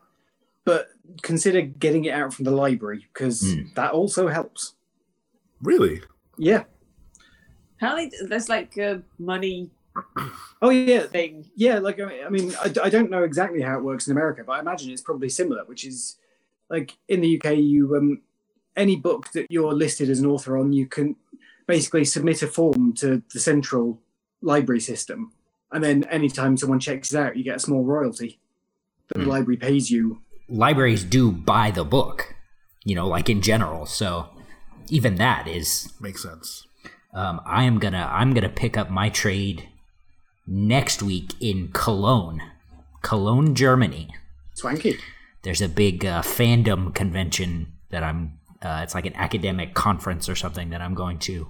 [0.64, 0.89] But
[1.22, 3.62] consider getting it out from the library because Hmm.
[3.74, 4.74] that also helps.
[5.62, 6.02] Really?
[6.38, 6.64] Yeah.
[7.76, 9.70] Apparently, there's like a money
[10.62, 11.50] Oh yeah, thing.
[11.54, 11.78] yeah.
[11.78, 14.52] Like I I mean, I, I don't know exactly how it works in America, but
[14.52, 15.64] I imagine it's probably similar.
[15.64, 16.16] Which is
[16.70, 18.22] like in the UK, you um,
[18.76, 21.16] any book that you're listed as an author on, you can
[21.66, 24.00] basically submit a form to the central
[24.42, 25.32] library system,
[25.72, 28.38] and then anytime someone checks it out, you get a small royalty
[29.09, 29.30] that the Hmm.
[29.30, 30.20] library pays you.
[30.49, 32.34] Libraries do buy the book,
[32.84, 33.86] you know, like in general.
[33.86, 34.28] So
[34.88, 36.66] even that is Makes sense.
[37.14, 39.68] um, I am gonna I'm gonna pick up my trade
[40.47, 42.40] next week in Cologne,
[43.03, 44.11] Cologne, Germany.
[44.55, 44.99] Swanky.
[45.42, 48.38] There's a big uh, fandom convention that I'm.
[48.62, 51.49] Uh, it's like an academic conference or something that I'm going to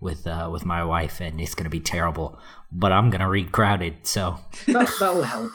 [0.00, 2.38] with uh, with my wife, and it's gonna be terrible.
[2.72, 5.52] But I'm gonna read Crowded, so That, that'll help.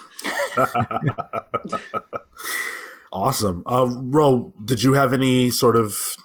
[3.12, 3.64] Awesome.
[3.66, 6.16] Uh, Ro, did you have any sort of,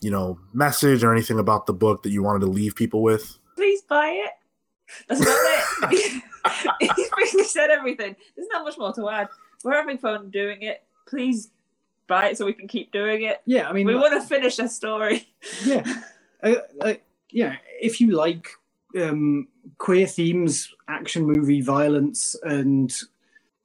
[0.00, 3.38] you know, message or anything about the book that you wanted to leave people with?
[3.56, 4.30] Please buy it.
[5.08, 6.22] That's about it.
[6.96, 8.14] He's basically said everything.
[8.36, 9.28] There's not much more to add.
[9.64, 10.84] We're having fun doing it.
[11.08, 11.50] Please
[12.06, 13.42] buy it so we can keep doing it.
[13.46, 15.26] Yeah, I mean, We want to finish a story.
[15.64, 16.02] yeah,
[16.44, 16.94] uh, uh,
[17.30, 17.56] yeah.
[17.80, 18.48] If you like
[19.00, 22.94] um, queer themes, action movie, violence, and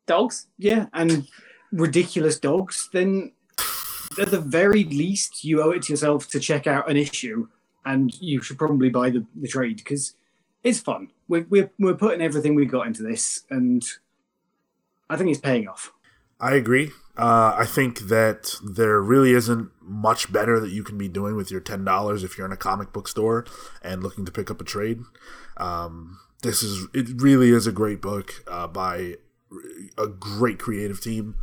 [0.07, 0.47] Dogs.
[0.57, 1.27] yeah, and
[1.71, 3.31] ridiculous dogs, then
[4.19, 7.47] at the very least, you owe it to yourself to check out an issue,
[7.85, 10.15] and you should probably buy the, the trade because
[10.63, 11.09] it's fun.
[11.27, 13.83] We're, we're we're putting everything we got into this, and
[15.09, 15.93] I think it's paying off.
[16.39, 16.91] I agree.
[17.17, 21.51] Uh, I think that there really isn't much better that you can be doing with
[21.51, 23.45] your ten dollars if you're in a comic book store
[23.81, 25.01] and looking to pick up a trade.
[25.57, 27.21] Um, this is it.
[27.21, 29.15] Really is a great book uh, by
[29.97, 31.35] a great creative team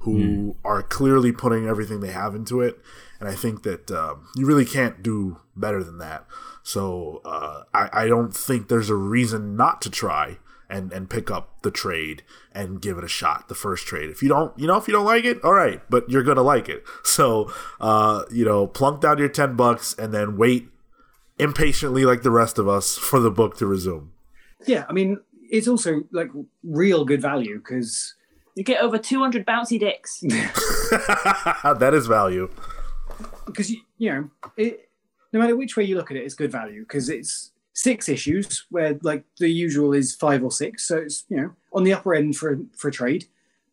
[0.00, 2.78] who are clearly putting everything they have into it,
[3.18, 6.26] and I think that um, you really can't do better than that.
[6.62, 10.38] So uh, I, I don't think there's a reason not to try
[10.68, 14.10] and and pick up the trade and give it a shot the first trade.
[14.10, 16.42] If you don't you know if you don't like it all right but you're gonna
[16.42, 16.84] like it.
[17.04, 20.68] So uh you know plunk down your 10 bucks and then wait
[21.38, 24.12] impatiently like the rest of us for the book to resume.
[24.66, 25.20] Yeah, I mean,
[25.50, 26.30] it's also like
[26.64, 28.14] real good value because
[28.54, 30.20] You get over 200 bouncy dicks.
[31.80, 32.48] that is value
[33.46, 34.88] because you, you know it,
[35.32, 38.64] no matter which way you look at it, it's good value because it's six issues
[38.70, 42.14] where like the usual is five or six, so it's you know on the upper
[42.14, 43.26] end for for trade,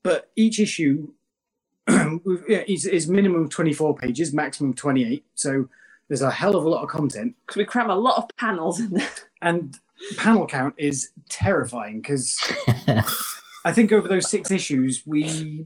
[0.03, 1.07] but each issue
[1.89, 5.25] yeah, is, is minimum twenty four pages, maximum twenty eight.
[5.35, 5.69] So
[6.07, 8.79] there's a hell of a lot of content, Because we cram a lot of panels
[8.79, 9.09] in there.
[9.41, 9.79] and
[10.17, 12.37] panel count is terrifying because
[13.65, 15.65] I think over those six issues we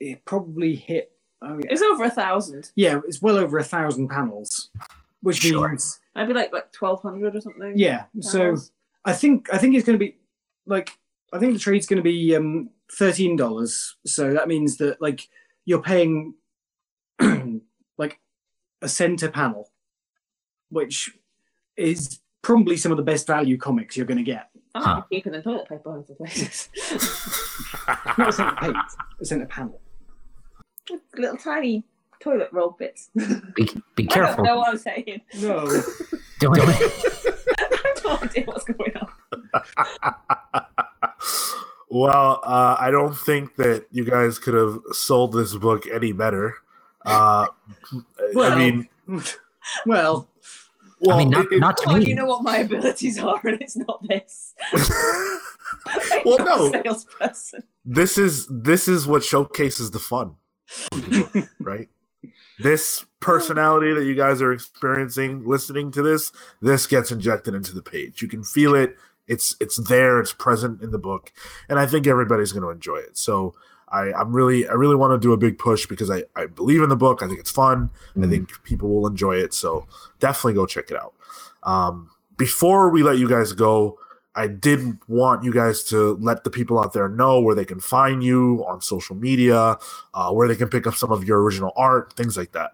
[0.00, 1.12] it probably hit.
[1.42, 2.70] Oh yeah, It's over a thousand.
[2.74, 4.70] yeah, it's well over a thousand panels,
[5.20, 5.68] which Sure.
[5.68, 7.72] means Maybe like like 1200 or something.
[7.76, 8.04] yeah.
[8.20, 8.56] So
[9.04, 10.16] I think I think it's going to be
[10.66, 10.90] like
[11.32, 13.96] I think the trade's going to be um, thirteen dollars.
[14.06, 15.28] So that means that like
[15.64, 16.34] you're paying
[17.98, 18.20] like
[18.82, 19.70] a center panel,
[20.70, 21.10] which
[21.76, 24.50] is probably some of the best value comics you're going to get.
[24.76, 26.68] I might be cheaper than toilet paper in some places.
[28.18, 28.76] Not a center page,
[29.20, 29.80] a center panel.
[31.16, 31.84] Little tiny
[32.20, 33.10] toilet roll bits.
[33.14, 35.20] Be, be I don't know what I'm saying.
[35.40, 35.66] No,
[36.40, 39.08] Don't- I have no idea what's going on.
[41.90, 46.56] well uh, i don't think that you guys could have sold this book any better
[47.06, 47.46] uh,
[48.36, 48.88] i mean
[49.86, 50.28] well,
[51.04, 52.06] well, I mean, not, it- not to Well, me.
[52.08, 54.54] you know what my abilities are, and it's not this.
[55.86, 56.66] I'm Well, not no.
[56.68, 57.62] a salesperson.
[57.84, 60.36] this is this is what showcases the fun
[61.60, 61.88] right
[62.60, 66.32] this personality that you guys are experiencing listening to this
[66.62, 68.96] this gets injected into the page you can feel it
[69.26, 71.32] it's it's there it's present in the book
[71.68, 73.54] and i think everybody's going to enjoy it so
[73.88, 76.82] I, I'm really, I really want to do a big push because I, I believe
[76.82, 77.22] in the book.
[77.22, 77.90] I think it's fun.
[78.20, 79.54] I think people will enjoy it.
[79.54, 79.86] So
[80.18, 81.14] definitely go check it out.
[81.62, 83.98] Um, before we let you guys go,
[84.34, 87.78] I did want you guys to let the people out there know where they can
[87.78, 89.78] find you on social media,
[90.12, 92.72] uh, where they can pick up some of your original art, things like that.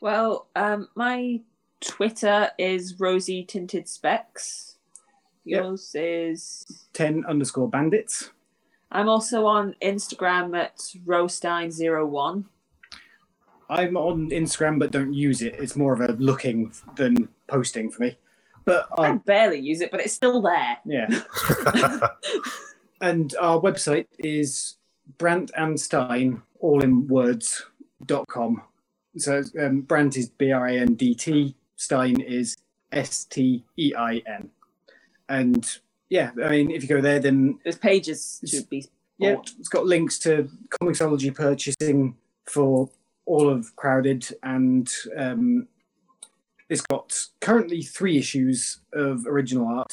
[0.00, 1.42] Well, um, my
[1.82, 4.78] Twitter is rosy Tinted Specs.
[5.44, 5.64] Yep.
[5.64, 6.86] Yours is.
[6.94, 8.30] ten underscore bandits.
[8.96, 12.44] I'm also on Instagram at Rostine01.
[13.68, 15.54] I'm on Instagram but don't use it.
[15.58, 18.16] It's more of a looking than posting for me.
[18.64, 20.78] But I um, barely use it, but it's still there.
[20.86, 21.08] yeah.
[23.02, 24.76] and our website is
[25.18, 27.66] Brandt and Stein, all in words,
[28.06, 28.62] dot com.
[29.18, 32.56] So um, Brandt is B R A N D T, Stein is
[32.92, 34.48] S T E I N.
[35.28, 35.78] And
[36.08, 38.86] yeah, I mean, if you go there, then there's pages should be.
[39.18, 42.88] yeah, it's got links to Comixology purchasing for
[43.24, 45.66] all of Crowded, and um,
[46.68, 49.92] it's got currently three issues of original art,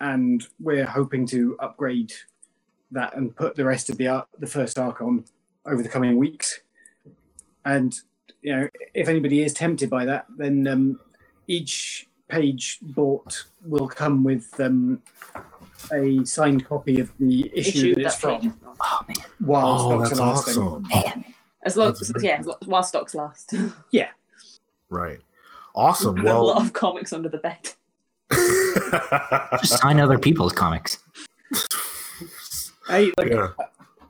[0.00, 2.12] and we're hoping to upgrade
[2.90, 5.24] that and put the rest of the art, the first arc on
[5.64, 6.60] over the coming weeks.
[7.64, 7.94] And
[8.42, 11.00] you know, if anybody is tempted by that, then um,
[11.46, 15.02] each page bought will come with um,
[15.92, 18.76] a signed copy of the issue, Issue that it's from page is on.
[18.80, 19.16] Oh, man.
[19.40, 20.62] while oh, stocks that's are lasting.
[20.62, 20.88] awesome.
[20.88, 21.24] Man.
[21.62, 23.52] As long That's as, very yeah, as lo- while stocks last.
[23.90, 24.08] Yeah,
[24.88, 25.20] Right.
[25.74, 26.18] Awesome.
[26.18, 27.74] a lot Well, of comics under the bed.
[29.60, 30.98] Just sign other people's comics.
[32.88, 33.48] I like yeah.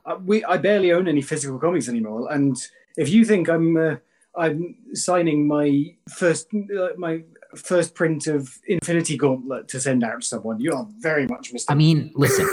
[0.05, 0.43] uh, we.
[0.45, 2.55] I barely own any physical comics anymore, and
[2.97, 3.95] if you think I'm uh,
[4.35, 7.23] I'm signing my first uh, my
[7.55, 11.73] first print of Infinity Gauntlet to send out to someone, you are very much mistaken.
[11.73, 12.47] I mean, listen,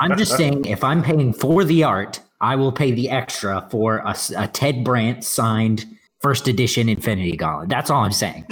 [0.00, 3.98] I'm just saying if I'm paying for the art, I will pay the extra for
[3.98, 5.86] a, a Ted Brandt signed
[6.20, 7.68] first edition Infinity Gauntlet.
[7.68, 8.46] That's all I'm saying.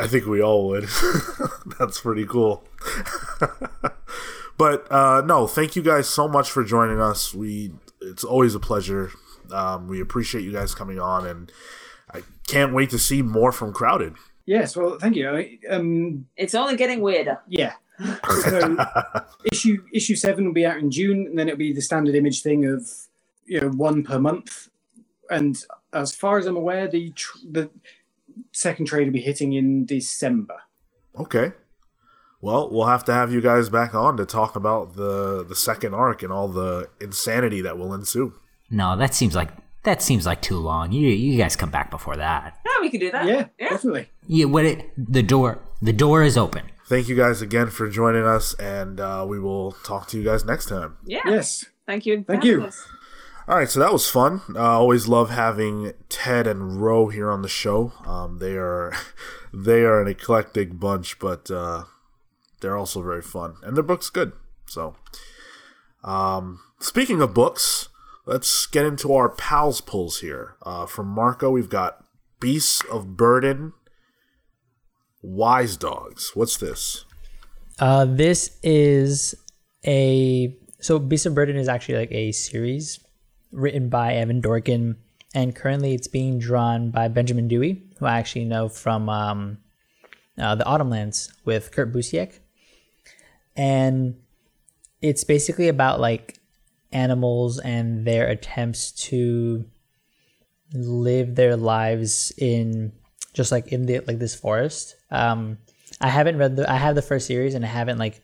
[0.00, 0.88] I think we all would.
[1.78, 2.64] That's pretty cool.
[4.58, 7.34] but uh, no, thank you guys so much for joining us.
[7.34, 9.10] We it's always a pleasure.
[9.50, 11.52] Um, we appreciate you guys coming on, and
[12.12, 14.14] I can't wait to see more from Crowded.
[14.46, 15.28] Yes, well, thank you.
[15.30, 17.40] I, um, It's only getting weirder.
[17.48, 17.74] yeah.
[18.42, 18.76] So
[19.52, 22.42] issue issue seven will be out in June, and then it'll be the standard image
[22.42, 22.88] thing of
[23.46, 24.68] you know one per month.
[25.30, 25.56] And
[25.92, 27.70] as far as I'm aware, the tr- the
[28.52, 30.56] second trade will be hitting in December.
[31.18, 31.52] Okay.
[32.40, 35.94] Well, we'll have to have you guys back on to talk about the the second
[35.94, 38.34] arc and all the insanity that will ensue.
[38.70, 39.50] No, that seems like
[39.84, 40.92] that seems like too long.
[40.92, 42.58] You you guys come back before that.
[42.64, 43.26] Yeah, we can do that.
[43.26, 43.68] Yeah, yeah.
[43.68, 44.08] definitely.
[44.26, 46.64] Yeah, what it the door the door is open.
[46.86, 50.44] Thank you guys again for joining us, and uh, we will talk to you guys
[50.44, 50.96] next time.
[51.06, 51.20] Yeah.
[51.24, 51.64] Yes.
[51.86, 52.24] Thank you.
[52.26, 52.64] Thank you.
[52.64, 52.86] us.
[53.46, 54.40] All right, so that was fun.
[54.56, 57.92] I uh, always love having Ted and Ro here on the show.
[58.06, 58.94] Um, they are
[59.52, 61.84] they are an eclectic bunch, but uh,
[62.60, 64.32] they're also very fun, and their book's good.
[64.66, 64.96] So,
[66.02, 67.88] um, speaking of books,
[68.26, 70.56] let's get into our pals pulls here.
[70.62, 72.04] Uh, from Marco, we've got
[72.40, 73.72] Beasts of Burden,
[75.22, 76.32] Wise Dogs.
[76.34, 77.04] What's this?
[77.78, 79.34] Uh, this is
[79.86, 83.00] a so Beasts of Burden is actually like a series
[83.52, 84.96] written by Evan Dorkin,
[85.34, 89.58] and currently it's being drawn by Benjamin Dewey, who I actually know from um,
[90.38, 92.38] uh, the Autumnlands with Kurt Busiek,
[93.56, 94.16] and
[95.00, 96.38] it's basically about like
[96.94, 99.64] animals and their attempts to
[100.72, 102.92] live their lives in
[103.34, 104.96] just like in the like this forest.
[105.10, 105.58] Um,
[106.00, 108.22] I haven't read the I have the first series and I haven't like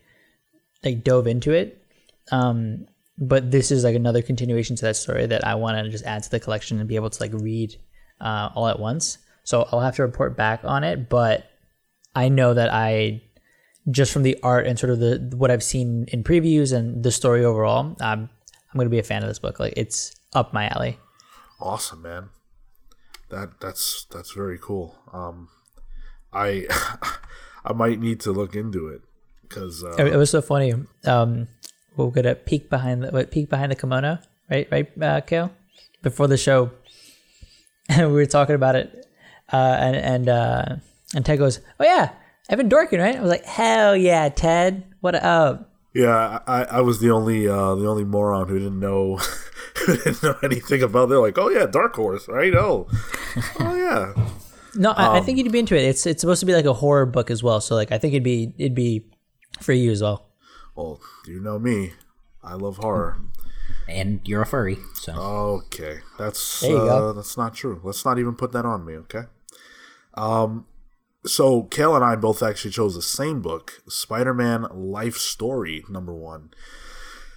[0.83, 1.83] like dove into it.
[2.31, 6.05] Um, but this is like another continuation to that story that I want to just
[6.05, 7.75] add to the collection and be able to like read
[8.19, 9.17] uh, all at once.
[9.43, 11.45] So I'll have to report back on it, but
[12.15, 13.21] I know that I
[13.89, 17.11] just from the art and sort of the what I've seen in previews and the
[17.11, 18.29] story overall, I'm
[18.71, 19.59] I'm gonna be a fan of this book.
[19.59, 20.97] Like it's up my alley.
[21.59, 22.29] Awesome, man.
[23.29, 24.97] That that's that's very cool.
[25.13, 25.49] Um,
[26.33, 26.67] I
[27.65, 29.01] I might need to look into it
[29.47, 30.73] because uh, It, it was so funny.
[31.05, 31.47] Um,
[31.95, 34.19] we'll get a peek behind the what, peek behind the kimono,
[34.49, 34.67] right?
[34.71, 35.51] Right, uh, Cale.
[36.01, 36.71] Before the show,
[37.89, 39.05] and we were talking about it,
[39.51, 40.65] uh, and and uh,
[41.13, 42.13] and Ted goes, "Oh yeah,
[42.49, 44.83] Evan Dorkin, right?" I was like, "Hell yeah, Ted!
[45.01, 49.17] What up?" Yeah, I, I was the only uh, the only moron who didn't know
[49.85, 51.09] who didn't know anything about.
[51.09, 52.53] They're like, oh yeah, Dark Horse, right?
[52.55, 52.87] Oh,
[53.59, 54.13] oh yeah.
[54.75, 55.83] No, I, I think you'd be into it.
[55.83, 58.13] It's it's supposed to be like a horror book as well, so like I think
[58.13, 59.05] it'd be it'd be
[59.59, 60.27] for you as well.
[60.75, 61.93] Well, you know me,
[62.41, 63.19] I love horror.
[63.89, 67.81] And you're a furry, so Okay, that's uh, that's not true.
[67.83, 69.23] Let's not even put that on me, okay?
[70.13, 70.65] Um,
[71.25, 76.49] so Cale and I both actually chose the same book, Spider-Man Life Story number one.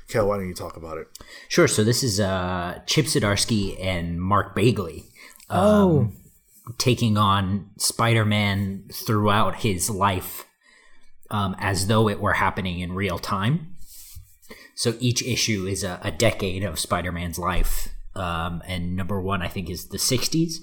[0.09, 1.09] Cale, why don't you talk about it?
[1.49, 1.66] sure.
[1.66, 5.07] So this is uh, Chip Zdarsky and Mark Bagley
[5.51, 6.11] Oh,
[6.78, 10.47] taking on Spider-Man throughout his life,
[11.30, 13.76] um, as though it were happening in real time.
[14.74, 19.49] So each issue is a, a decade of Spider-Man's life, um, and number one I
[19.49, 20.55] think is the '60s.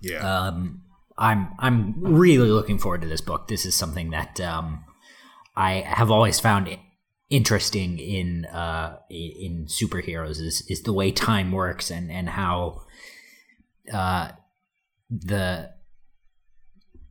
[0.00, 0.82] Yeah, um,
[1.18, 3.48] I'm I'm really looking forward to this book.
[3.48, 4.84] This is something that um,
[5.56, 6.76] I have always found
[7.30, 12.82] interesting in uh, in superheroes is is the way time works and and how
[13.92, 14.30] uh,
[15.10, 15.70] the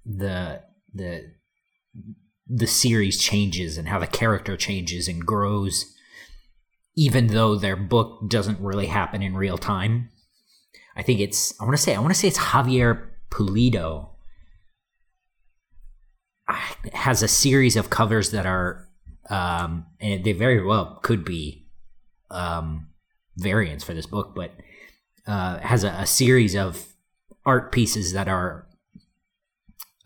[0.05, 0.61] the
[0.93, 1.33] the
[2.47, 5.93] the series changes and how the character changes and grows
[6.95, 10.09] even though their book doesn't really happen in real time
[10.95, 14.09] I think it's I want to say I want to say it's Javier Pulido
[16.47, 18.87] Ah, has a series of covers that are
[19.31, 21.65] um and they very well could be
[22.29, 22.87] um
[23.37, 24.51] variants for this book but
[25.25, 26.93] uh has a, a series of
[27.47, 28.67] art pieces that are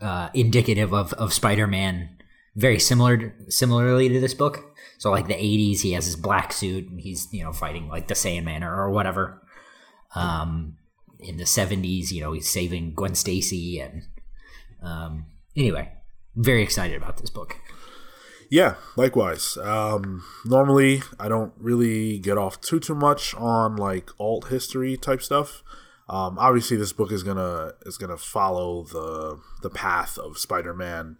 [0.00, 2.08] uh indicative of of Spider-Man
[2.56, 4.76] very similar similarly to this book.
[4.98, 8.08] So like the 80s he has his black suit and he's you know fighting like
[8.08, 9.42] the Sandman or, or whatever.
[10.14, 10.76] Um,
[11.22, 14.02] in the 70s you know he's saving gwen stacy and
[14.82, 15.92] um, anyway
[16.36, 17.56] very excited about this book
[18.50, 18.74] yeah.
[18.96, 19.56] Likewise.
[19.58, 25.22] Um, normally, I don't really get off too too much on like alt history type
[25.22, 25.62] stuff.
[26.08, 31.18] Um, obviously, this book is gonna is gonna follow the the path of Spider Man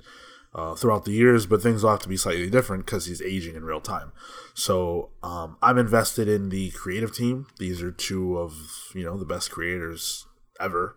[0.54, 3.54] uh, throughout the years, but things will have to be slightly different because he's aging
[3.56, 4.12] in real time.
[4.54, 7.46] So um, I'm invested in the creative team.
[7.58, 8.54] These are two of
[8.94, 10.26] you know the best creators
[10.58, 10.96] ever,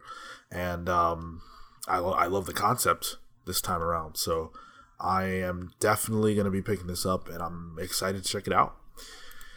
[0.51, 1.41] and um,
[1.87, 4.15] I lo- I love the concept this time around.
[4.17, 4.51] So
[4.99, 8.53] I am definitely going to be picking this up, and I'm excited to check it
[8.53, 8.75] out.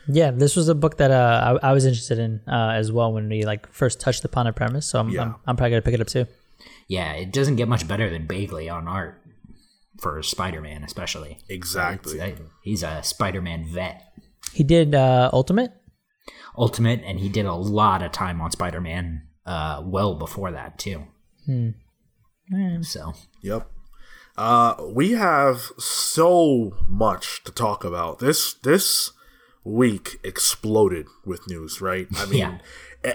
[0.09, 0.31] yeah.
[0.31, 3.29] This was a book that uh, I, I was interested in uh, as well when
[3.29, 4.87] we like first touched upon a premise.
[4.87, 5.23] So I'm Yeah.
[5.23, 6.27] I'm, I'm probably gonna pick it up too.
[6.89, 9.21] yeah it doesn't get much better than bagley on art
[10.01, 12.19] for spider-man especially Exactly.
[12.21, 14.03] It's- he's a spider-man vet
[14.53, 15.73] He did uh, Ultimate.
[16.57, 21.05] ultimate and he did a lot of time on spider-man uh, well before that too
[22.83, 23.71] so Yep.
[24.37, 28.19] Uh, we have so much to talk about.
[28.19, 29.13] This this
[29.65, 32.07] week exploded with news, right?
[32.17, 32.59] I mean, Yeah.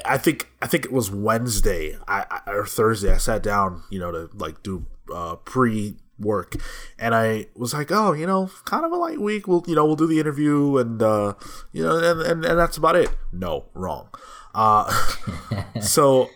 [0.06, 3.12] I think I think it was Wednesday I, I, or Thursday.
[3.14, 6.56] I sat down, you know, to like do uh, pre work,
[6.98, 9.48] and I was like, oh, you know, kind of a light week.
[9.48, 11.34] We'll you know we'll do the interview, and uh,
[11.72, 13.10] you know, and, and and that's about it.
[13.32, 14.10] No, wrong.
[14.54, 14.92] Uh,
[15.82, 16.30] so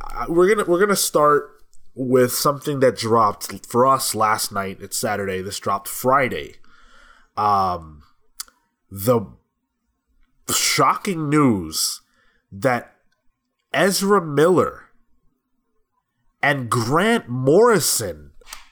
[0.00, 1.50] I- we're gonna we're gonna start
[1.94, 4.78] with something that dropped for us last night.
[4.80, 5.42] It's Saturday.
[5.42, 6.56] This dropped Friday.
[7.36, 8.02] Um,
[8.90, 9.22] the
[10.50, 12.00] shocking news
[12.52, 12.94] that
[13.72, 14.82] Ezra Miller
[16.42, 18.23] and Grant Morrison.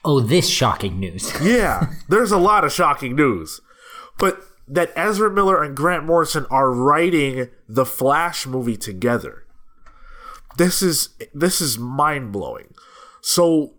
[0.05, 1.31] Oh, this shocking news.
[1.41, 3.61] Yeah, there's a lot of shocking news,
[4.19, 9.45] but that Ezra Miller and Grant Morrison are writing the Flash movie together.
[10.57, 12.73] This is this is mind blowing.
[13.21, 13.73] So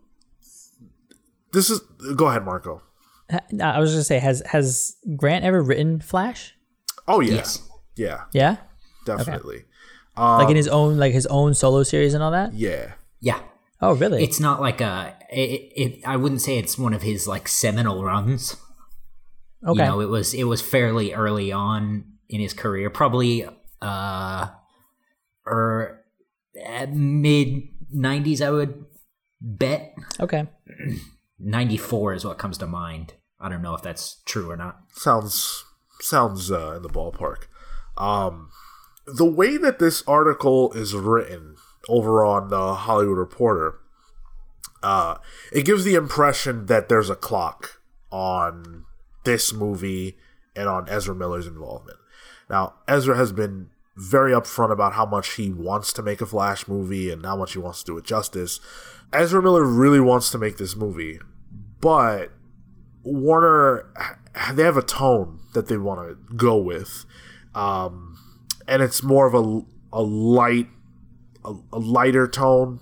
[1.53, 1.81] this is
[2.17, 2.83] go ahead, Marco.
[3.61, 6.55] I was just gonna say, has has Grant ever written Flash?
[7.07, 7.69] Oh yeah, yes.
[7.97, 8.57] yeah, Yeah,
[9.07, 9.65] definitely.
[10.17, 12.55] like in his own like his own solo series and all that.
[12.55, 13.41] Yeah, Yeah.
[13.81, 14.23] Oh, really?
[14.23, 15.17] It's not like a.
[15.31, 18.57] It, it, I wouldn't say it's one of his like seminal runs.
[19.67, 19.83] okay.
[19.83, 23.47] You know, it was it was fairly early on in his career, probably
[23.83, 24.49] uh,
[25.45, 26.05] or
[26.89, 28.41] mid '90s.
[28.41, 28.85] I would
[29.41, 30.47] bet okay.
[31.39, 33.15] '94 is what comes to mind.
[33.41, 34.79] I don't know if that's true or not.
[34.95, 35.65] sounds
[36.01, 37.45] sounds uh, in the ballpark.
[37.97, 38.51] Um,
[39.07, 41.54] the way that this article is written
[41.89, 43.79] over on the Hollywood Reporter,
[44.83, 45.17] uh,
[45.53, 47.81] it gives the impression that there's a clock
[48.11, 48.85] on
[49.25, 50.17] this movie
[50.55, 51.99] and on Ezra Miller's involvement.
[52.49, 56.67] Now, Ezra has been very upfront about how much he wants to make a Flash
[56.67, 58.61] movie and how much he wants to do it justice.
[59.13, 61.21] Ezra Miller really wants to make this movie,
[61.81, 62.33] but
[63.05, 63.87] Warner
[64.53, 67.05] they have a tone that they want to go with,
[67.55, 68.19] um,
[68.67, 69.63] and it's more of a
[69.93, 70.69] a light
[71.45, 72.81] a, a lighter tone,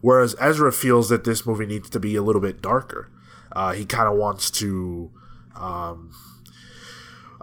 [0.00, 3.10] whereas Ezra feels that this movie needs to be a little bit darker.
[3.52, 5.10] Uh, he kind of wants to.
[5.54, 6.12] Um,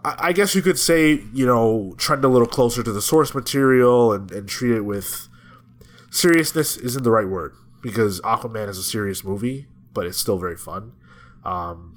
[0.04, 3.34] I I guess you could say, you know, trend a little closer to the source
[3.34, 5.28] material and, and treat it with
[6.12, 10.58] seriousness isn't the right word because Aquaman is a serious movie, but it's still very
[10.58, 10.94] fun.
[11.44, 11.96] Um,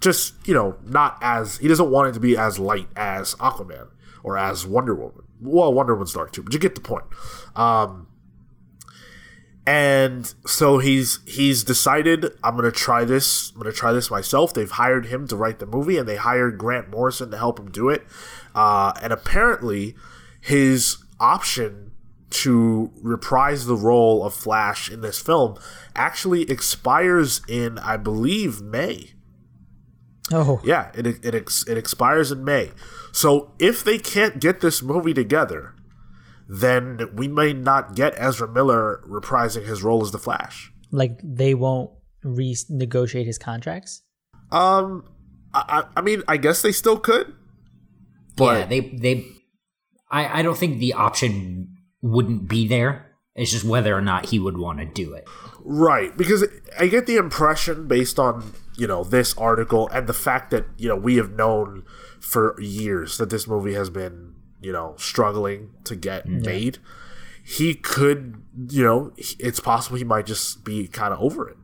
[0.00, 3.88] just you know, not as he doesn't want it to be as light as Aquaman
[4.22, 5.24] or as Wonder Woman.
[5.42, 7.04] Well, Wonder Woman's dark too, but you get the point.
[7.56, 8.06] Um,
[9.66, 13.52] and so he's he's decided I'm gonna try this.
[13.52, 14.52] I'm gonna try this myself.
[14.52, 17.70] They've hired him to write the movie, and they hired Grant Morrison to help him
[17.70, 18.04] do it.
[18.54, 19.94] Uh, and apparently,
[20.40, 21.92] his option
[22.30, 25.56] to reprise the role of Flash in this film
[25.94, 29.12] actually expires in, I believe, May.
[30.32, 32.70] Oh, Yeah, it it, ex, it expires in May.
[33.12, 35.74] So if they can't get this movie together,
[36.48, 40.72] then we may not get Ezra Miller reprising his role as the Flash.
[40.90, 41.90] like they won't
[42.24, 44.02] renegotiate his contracts.
[44.50, 45.04] Um,
[45.54, 47.34] I, I I mean, I guess they still could,
[48.36, 49.26] but yeah, they they.
[50.10, 53.06] I I don't think the option wouldn't be there.
[53.34, 55.26] It's just whether or not he would want to do it.
[55.64, 56.44] Right, because
[56.78, 60.88] I get the impression based on you know this article and the fact that you
[60.88, 61.84] know we have known
[62.22, 66.78] for years that this movie has been you know struggling to get made.
[67.44, 71.56] He could, you know, it's possible he might just be kind of over it.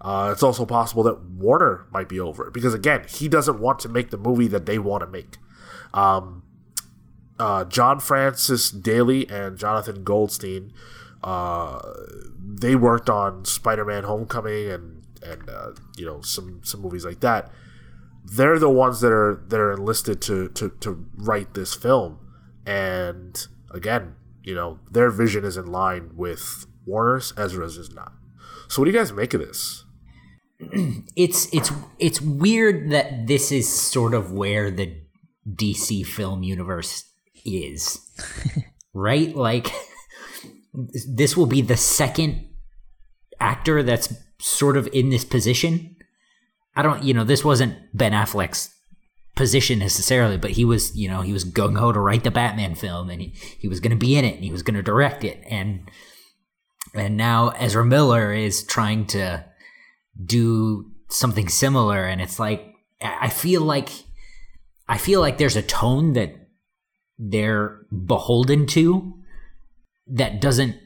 [0.00, 3.78] Uh, it's also possible that Warner might be over it because again, he doesn't want
[3.80, 5.36] to make the movie that they want to make.
[5.94, 6.42] Um,
[7.38, 10.72] uh, John Francis Daly and Jonathan Goldstein,
[11.22, 11.80] uh,
[12.36, 17.52] they worked on Spider-Man: Homecoming and and uh, you know some some movies like that.
[18.24, 22.18] They're the ones that are that are enlisted to to to write this film,
[22.64, 27.32] and again, you know their vision is in line with Warner's.
[27.36, 28.12] Ezra's is not.
[28.68, 29.84] So, what do you guys make of this?
[31.16, 35.02] it's it's it's weird that this is sort of where the
[35.48, 37.04] DC film universe
[37.44, 37.98] is.
[38.94, 39.34] right?
[39.34, 39.72] Like
[40.72, 42.48] this will be the second
[43.40, 45.91] actor that's sort of in this position.
[46.74, 48.74] I don't, you know, this wasn't Ben Affleck's
[49.34, 52.74] position necessarily, but he was, you know, he was gung ho to write the Batman
[52.74, 54.82] film and he, he was going to be in it and he was going to
[54.82, 55.42] direct it.
[55.48, 55.90] And,
[56.94, 59.44] and now Ezra Miller is trying to
[60.24, 62.04] do something similar.
[62.04, 63.88] And it's like, I feel like,
[64.88, 66.34] I feel like there's a tone that
[67.18, 69.14] they're beholden to
[70.06, 70.76] that doesn't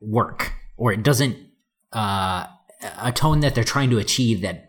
[0.00, 1.36] work or it doesn't
[1.92, 2.46] uh,
[2.98, 4.65] a tone that they're trying to achieve that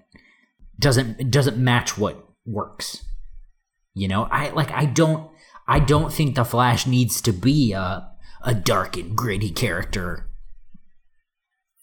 [0.80, 3.04] doesn't doesn't match what works.
[3.94, 5.30] You know, I like I don't
[5.68, 8.10] I don't think the Flash needs to be a
[8.44, 10.30] a dark and gritty character.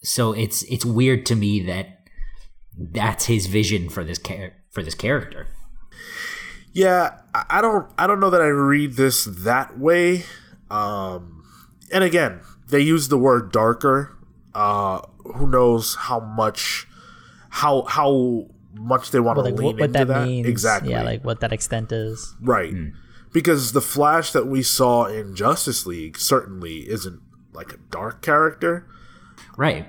[0.03, 1.99] So it's it's weird to me that
[2.77, 5.47] that's his vision for this char- for this character.
[6.71, 10.25] Yeah, I don't I don't know that I read this that way.
[10.69, 11.43] Um
[11.91, 14.17] and again, they use the word darker.
[14.53, 15.01] Uh
[15.35, 16.87] who knows how much
[17.49, 20.27] how how much they want But to like lean what, what into that, that.
[20.27, 20.47] means.
[20.47, 20.91] Exactly.
[20.91, 22.35] Yeah, like what that extent is.
[22.41, 22.73] Right.
[23.33, 27.19] Because the Flash that we saw in Justice League certainly isn't
[27.53, 28.87] like a dark character,
[29.57, 29.87] Right.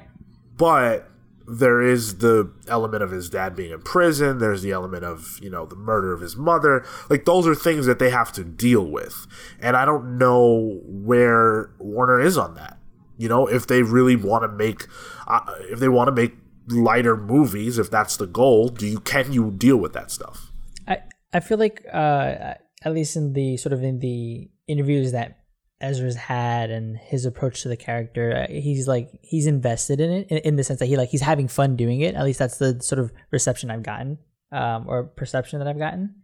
[0.57, 1.09] but
[1.49, 5.49] there is the element of his dad being in prison, there's the element of, you
[5.49, 6.85] know, the murder of his mother.
[7.09, 9.27] Like those are things that they have to deal with.
[9.61, 12.79] And I don't know where Warner is on that.
[13.17, 14.87] You know, if they really want to make
[15.29, 16.35] uh, if they want to make
[16.69, 20.53] lighter movies, if that's the goal, do you can you deal with that stuff?
[20.87, 21.03] I
[21.33, 25.41] I feel like uh, at least in the sort of in the interviews that
[25.81, 30.29] Ezra's had and his approach to the character, uh, he's like he's invested in it
[30.29, 32.15] in, in the sense that he like he's having fun doing it.
[32.15, 34.19] At least that's the sort of reception I've gotten,
[34.53, 36.17] um, or perception that I've gotten,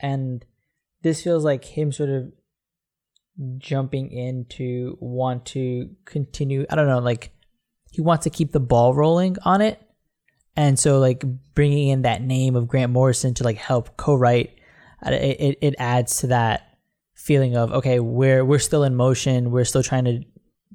[0.00, 0.44] and
[1.02, 2.32] this feels like him sort of
[3.58, 6.66] jumping in to want to continue.
[6.70, 7.32] I don't know, like
[7.90, 9.80] he wants to keep the ball rolling on it
[10.58, 14.58] and so like bringing in that name of Grant Morrison to like help co-write
[15.06, 16.78] uh, it, it, it adds to that
[17.14, 19.50] feeling of okay we're we're still in motion.
[19.50, 20.24] We're still trying to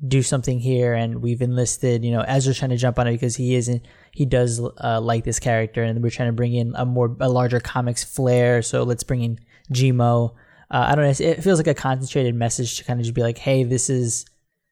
[0.07, 0.93] do something here.
[0.93, 4.25] And we've enlisted you know Ezra's trying to jump on it because he isn't he
[4.25, 5.83] does uh, like this character.
[5.83, 8.61] And we're trying to bring in a more a larger comics flair.
[8.61, 9.39] So let's bring in
[9.73, 10.31] Gmo.
[10.71, 11.25] Uh, I don't know.
[11.25, 14.25] It feels like a concentrated message to kind of just be like hey this is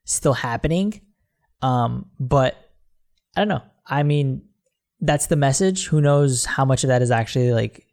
[0.04, 1.00] still happening.
[1.60, 2.56] Um but
[3.36, 3.62] I don't know.
[3.86, 4.42] I mean
[5.02, 5.88] that's the message.
[5.88, 7.86] Who knows how much of that is actually like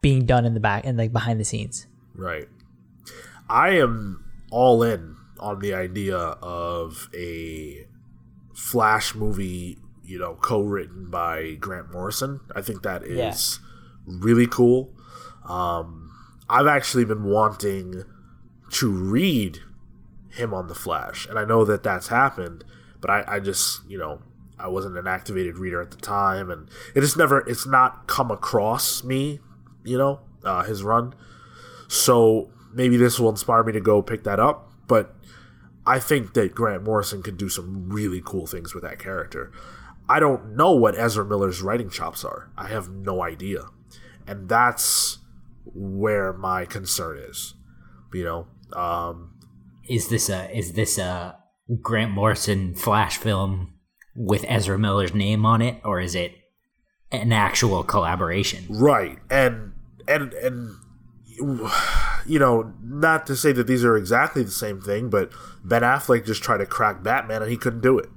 [0.00, 1.86] being done in the back and like behind the scenes.
[2.14, 2.48] Right.
[3.48, 7.86] I am all in on the idea of a
[8.54, 12.40] Flash movie, you know, co-written by Grant Morrison.
[12.56, 13.60] I think that is
[14.06, 14.94] really cool.
[15.46, 16.10] Um,
[16.48, 18.04] I've actually been wanting
[18.72, 19.58] to read
[20.30, 22.64] him on the Flash, and I know that that's happened,
[23.00, 24.22] but I, I just, you know,
[24.64, 28.30] I wasn't an activated reader at the time, and it just never, it's not come
[28.30, 29.40] across me,
[29.84, 31.14] you know, uh, his run.
[31.88, 34.72] So maybe this will inspire me to go pick that up.
[34.88, 35.14] But
[35.86, 39.52] I think that Grant Morrison could do some really cool things with that character.
[40.08, 42.50] I don't know what Ezra Miller's writing chops are.
[42.56, 43.66] I have no idea.
[44.26, 45.18] And that's
[45.64, 47.54] where my concern is.
[48.12, 49.34] You know, um,
[49.88, 51.36] Is this a is this a
[51.82, 53.73] Grant Morrison Flash film
[54.14, 56.32] with Ezra Miller's name on it, or is it
[57.10, 58.66] an actual collaboration?
[58.68, 59.18] right.
[59.30, 59.72] And
[60.06, 60.76] and and
[62.26, 65.32] you know, not to say that these are exactly the same thing, but
[65.64, 68.08] Ben Affleck just tried to crack Batman and he couldn't do it.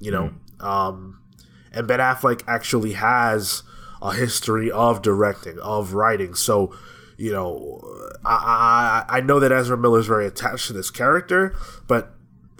[0.00, 1.20] You know, um,
[1.72, 3.62] and Ben Affleck actually has
[4.00, 6.34] a history of directing, of writing.
[6.34, 6.74] So,
[7.16, 7.80] you know,
[8.24, 11.54] I I, I know that Ezra Miller is very attached to this character,
[11.86, 12.14] but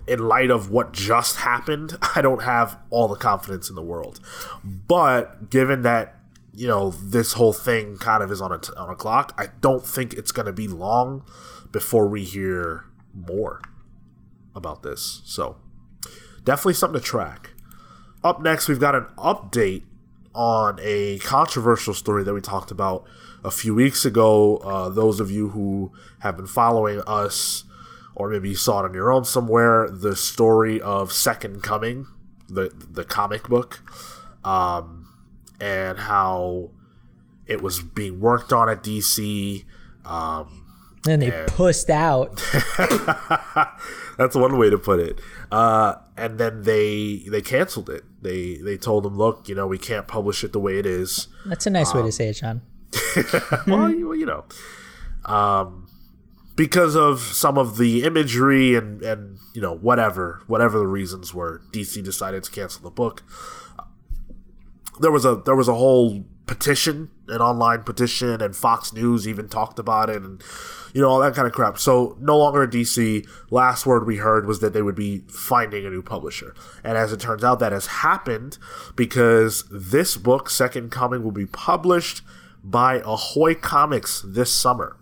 [0.09, 4.21] in light of what just happened, I don't have all the confidence in the world.
[4.65, 6.15] But given that
[6.53, 9.49] you know this whole thing kind of is on a t- on a clock, I
[9.61, 11.25] don't think it's going to be long
[11.71, 12.85] before we hear
[13.15, 13.61] more
[14.55, 15.23] about this.
[15.25, 15.57] So
[16.45, 17.51] definitely something to track.
[18.25, 19.83] Up next, we've got an update
[20.35, 23.05] on a controversial story that we talked about
[23.45, 24.59] a few weeks ago.
[24.59, 27.65] Uh, those of you who have been following us,
[28.19, 32.07] or maybe you saw it on your own somewhere, the story of Second Coming,
[32.49, 33.81] the the comic book,
[34.45, 35.09] um,
[35.61, 36.71] and how
[37.47, 39.65] it was being worked on at DC.
[40.05, 40.65] Um,
[41.07, 42.37] And they pussed out.
[44.19, 45.21] That's one way to put it.
[45.53, 48.03] Uh, and then they they canceled it.
[48.21, 51.29] They they told them, look, you know, we can't publish it the way it is.
[51.47, 52.63] That's a nice way to say it, Sean.
[53.67, 54.45] well, you, you know,
[55.25, 55.88] um,
[56.59, 61.63] because of some of the imagery and and you know whatever whatever the reasons were,
[61.71, 63.23] DC decided to cancel the book.
[65.01, 69.49] There was a there was a whole petition, an online petition, and Fox News even
[69.49, 70.43] talked about it, and
[70.93, 71.79] you know all that kind of crap.
[71.79, 73.25] So no longer DC.
[73.53, 77.13] Last word we heard was that they would be finding a new publisher, and as
[77.13, 78.59] it turns out, that has happened
[78.97, 82.23] because this book, Second Coming, will be published
[82.65, 84.98] by Ahoy Comics this summer.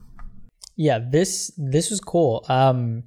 [0.76, 2.44] Yeah, this this was cool.
[2.48, 3.04] Um,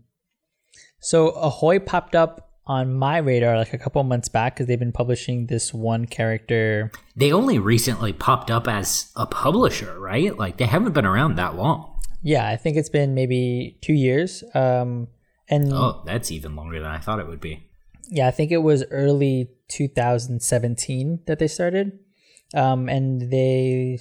[1.00, 4.92] so Ahoy popped up on my radar like a couple months back because they've been
[4.92, 6.92] publishing this one character.
[7.16, 10.38] They only recently popped up as a publisher, right?
[10.38, 11.96] Like they haven't been around that long.
[12.22, 14.44] Yeah, I think it's been maybe two years.
[14.54, 15.08] Um,
[15.50, 17.70] and Oh, that's even longer than I thought it would be.
[18.10, 21.98] yeah, I think it was early 2017 that they started.
[22.54, 24.00] Um, and they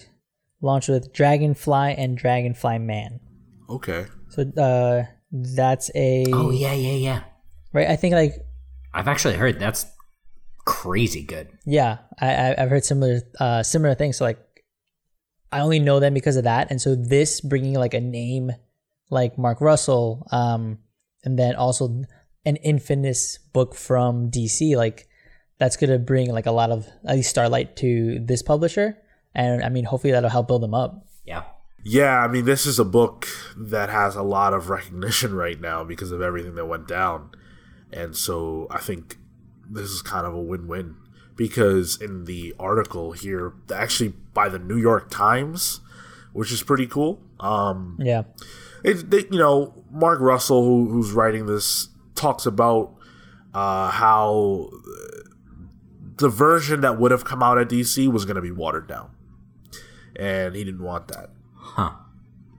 [0.60, 3.20] launched with Dragonfly and Dragonfly Man.
[3.68, 4.06] Okay.
[4.30, 7.20] So uh, that's a Oh yeah, yeah, yeah.
[7.72, 7.88] right.
[7.88, 8.34] I think like
[8.94, 9.86] I've actually heard that's
[10.64, 11.48] crazy good.
[11.64, 14.16] yeah, I, I I've heard similar uh, similar things.
[14.16, 14.38] So like,
[15.52, 18.52] I only know them because of that, and so this bringing like a name
[19.10, 20.78] like Mark Russell, um,
[21.24, 22.04] and then also
[22.44, 25.08] an Infamous book from DC, like
[25.58, 28.96] that's gonna bring like a lot of at least starlight to this publisher,
[29.34, 31.06] and I mean hopefully that'll help build them up.
[31.24, 31.44] Yeah.
[31.88, 35.84] Yeah, I mean, this is a book that has a lot of recognition right now
[35.84, 37.30] because of everything that went down.
[37.90, 39.16] And so I think
[39.66, 40.96] this is kind of a win win
[41.34, 45.80] because in the article here, actually by the New York Times,
[46.34, 47.22] which is pretty cool.
[47.40, 48.24] Um, Yeah,
[48.84, 52.92] it, they, you know, Mark Russell, who, who's writing this, talks about
[53.54, 54.68] uh, how
[56.16, 59.10] the version that would have come out at DC was going to be watered down,
[60.16, 61.30] and he didn't want that.
[61.78, 61.92] Huh.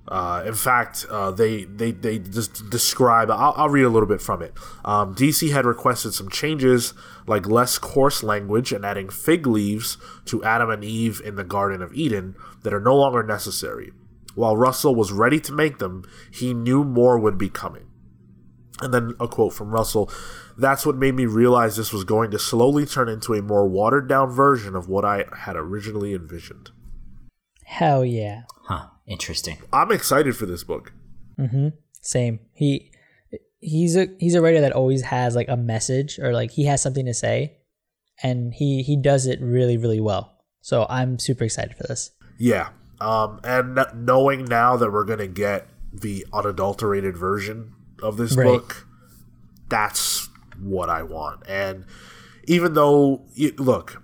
[0.08, 3.30] Uh, in fact, uh, they, they they just describe.
[3.30, 4.54] I'll, I'll read a little bit from it.
[4.84, 6.94] Um, DC had requested some changes,
[7.28, 11.82] like less coarse language and adding fig leaves to Adam and Eve in the Garden
[11.82, 13.92] of Eden that are no longer necessary.
[14.36, 17.86] While Russell was ready to make them, he knew more would be coming.
[18.82, 20.10] And then a quote from Russell
[20.58, 24.08] That's what made me realize this was going to slowly turn into a more watered
[24.08, 26.72] down version of what I had originally envisioned.
[27.66, 28.44] hell yeah.
[29.10, 29.14] Huh.
[29.14, 29.58] Interesting.
[29.74, 30.94] I'm excited for this book.
[31.40, 31.70] Mm-hmm.
[32.02, 32.40] Same.
[32.54, 32.92] He
[33.60, 36.82] he's a he's a writer that always has like a message or like he has
[36.82, 37.58] something to say,
[38.24, 40.36] and he he does it really really well.
[40.62, 42.12] So I'm super excited for this.
[42.38, 42.70] Yeah.
[43.02, 47.74] Um, and knowing now that we're going to get the unadulterated version
[48.04, 48.46] of this Right.
[48.46, 48.86] book,
[49.70, 50.28] that's
[50.62, 51.44] what I want.
[51.48, 51.86] And
[52.46, 54.04] even though, y look,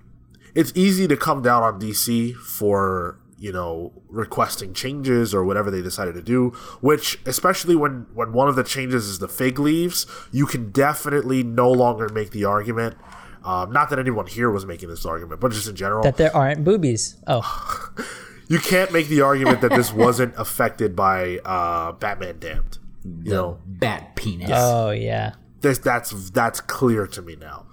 [0.56, 5.84] it's easy to come down on DC for, you know, requesting changes or whatever they
[5.84, 6.50] decided to do,
[6.82, 11.44] which, especially when, when one of the changes is the fig leaves, you can definitely
[11.44, 12.98] no longer make the argument.
[13.44, 16.36] Um, not that anyone here was making this argument, but just in general That there
[16.36, 17.18] aren't boobies.
[17.28, 17.92] Oh,
[18.48, 22.80] you can't make the argument that this wasn't affected by uh, Batman Damned.
[23.04, 24.50] You know, Bat penis.
[24.52, 25.36] oh yeah.
[25.62, 27.68] this that's that's clear to me now.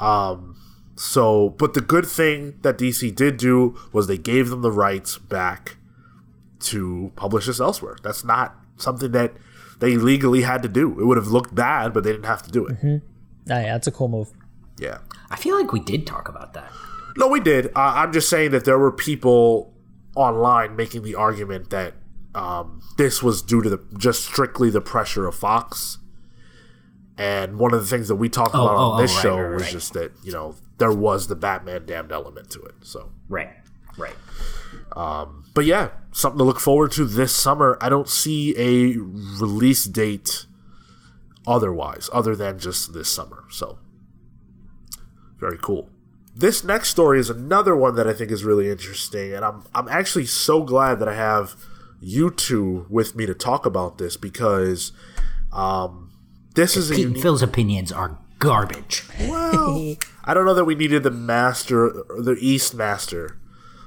[0.00, 0.56] Um,
[0.98, 5.16] so, but the good thing that DC did do was they gave them the rights
[5.16, 5.76] back
[6.60, 7.96] to publish this elsewhere.
[8.02, 9.32] That's not something that
[9.78, 10.98] they legally had to do.
[11.00, 12.76] It would have looked bad, but they didn't have to do it.
[12.82, 13.00] Oh,
[13.46, 14.32] yeah, that's a cool move.
[14.80, 14.98] Yeah.
[15.30, 16.72] I feel like we did talk about that.
[17.16, 17.66] No, we did.
[17.68, 19.72] Uh, I'm just saying that there were people
[20.16, 21.94] online making the argument that
[22.34, 25.98] um, this was due to the just strictly the pressure of Fox.
[27.16, 29.22] And one of the things that we talked Oh, about oh, on this oh, right,
[29.22, 29.72] show right, was right.
[29.72, 32.74] just that you know there was the Batman damned element to it.
[32.82, 33.50] So, Right.
[33.96, 34.14] Right.
[35.54, 37.76] but yeah, something to look forward to this summer.
[37.80, 40.46] I don't see a release date
[41.46, 43.44] otherwise, other than just this summer.
[43.50, 43.78] So,
[45.38, 45.90] very cool.
[46.34, 49.88] This next story is another one that I think is really interesting, and I'm I'm
[49.88, 51.56] actually so glad that I have
[52.00, 54.92] you two with me to talk about this because
[55.52, 56.12] um,
[56.54, 57.22] this is Pete unique.
[57.22, 59.04] Phil's opinions are garbage.
[59.20, 63.38] Well, I don't know that we needed the master, the East Master,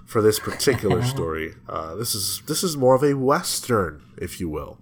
[0.05, 1.55] for this particular story.
[1.67, 4.79] Uh, this is this is more of a western, if you will.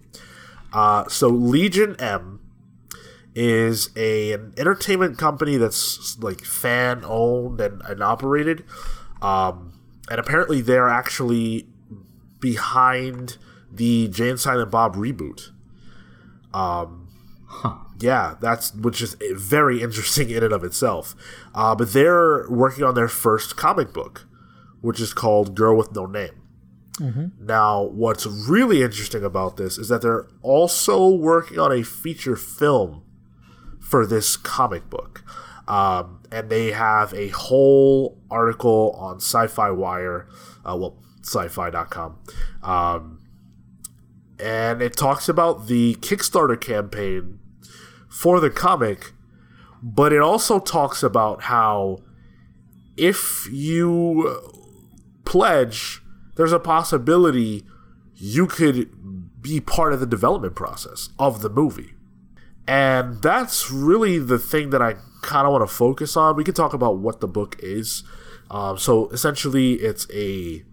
[0.73, 2.41] Uh, so Legion M
[3.35, 8.63] is a an entertainment company that's like fan owned and, and operated,
[9.21, 9.79] um,
[10.09, 11.67] and apparently they're actually
[12.39, 13.37] behind
[13.71, 15.49] the Jay and Silent Bob reboot.
[17.99, 21.15] Yeah, that's which is very interesting in and of itself.
[21.53, 24.25] Uh, but they're working on their first comic book,
[24.81, 26.41] which is called Girl with No Name.
[27.39, 33.03] Now, what's really interesting about this is that they're also working on a feature film
[33.79, 35.23] for this comic book.
[35.67, 40.27] Um, and they have a whole article on Syfy Wire,
[40.65, 42.17] uh, well, syfy.com.
[42.63, 43.21] Um,
[44.39, 47.38] and it talks about the Kickstarter campaign
[48.19, 49.13] for the comic,
[49.81, 51.99] but it also talks about how
[52.97, 54.41] if you
[55.23, 56.01] pledge,
[56.35, 57.63] there's a possibility
[58.15, 61.93] you could be part of the development process of the movie.
[62.67, 66.35] And that's really the thing that I kind of want to focus on.
[66.35, 68.03] We can talk about what the book is.
[68.51, 70.65] Um, so essentially, it's a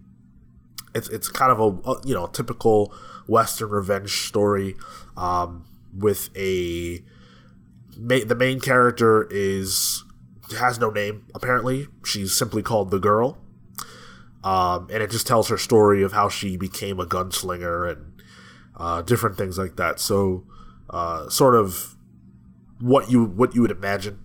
[0.93, 2.93] it's it's kind of a, a you know typical
[3.25, 4.75] Western revenge story
[5.15, 5.65] um,
[5.97, 7.01] with a
[7.97, 10.03] ma- the main character is
[10.57, 11.87] has no name apparently.
[12.05, 13.37] She's simply called the girl,
[14.43, 18.21] um, and it just tells her story of how she became a gunslinger and
[18.75, 19.99] uh, different things like that.
[19.99, 20.45] So,
[20.89, 21.95] uh, sort of
[22.79, 24.19] what you what you would imagine.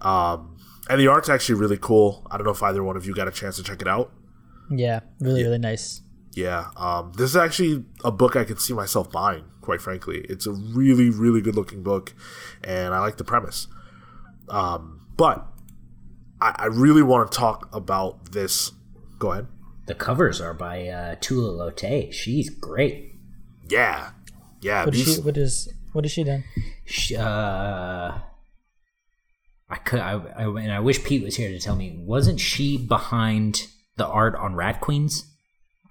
[0.00, 0.56] Um,
[0.88, 2.26] and the art's actually really cool.
[2.30, 4.12] I don't know if either one of you got a chance to check it out.
[4.70, 6.02] Yeah, really, really nice.
[6.32, 9.44] Yeah, um, this is actually a book I could see myself buying.
[9.68, 12.14] Quite frankly, it's a really, really good looking book,
[12.64, 13.66] and I like the premise.
[14.48, 15.46] Um, but
[16.40, 18.72] I, I really want to talk about this.
[19.18, 19.46] Go ahead.
[19.84, 22.10] The covers are by uh, Tula Lotay.
[22.14, 23.12] She's great.
[23.68, 24.12] Yeah,
[24.62, 24.86] yeah.
[24.86, 25.20] What is these- she?
[25.20, 25.68] What is?
[25.92, 26.44] What has she done?
[26.86, 27.22] She, uh,
[29.68, 31.94] I could, I, I, and I wish Pete was here to tell me.
[32.06, 33.66] Wasn't she behind
[33.96, 35.26] the art on Rat Queens?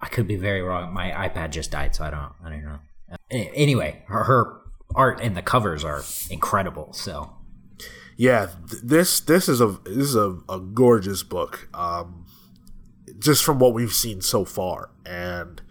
[0.02, 0.92] I could be very wrong.
[0.96, 2.80] My iPad just died, so I don't, I don't know.
[3.30, 4.62] Anyway, her, her
[4.96, 6.94] art and the covers are incredible.
[6.94, 7.34] So
[8.20, 12.26] yeah th- this this is a this is a, a gorgeous book um
[13.20, 15.62] just from what we've seen so far and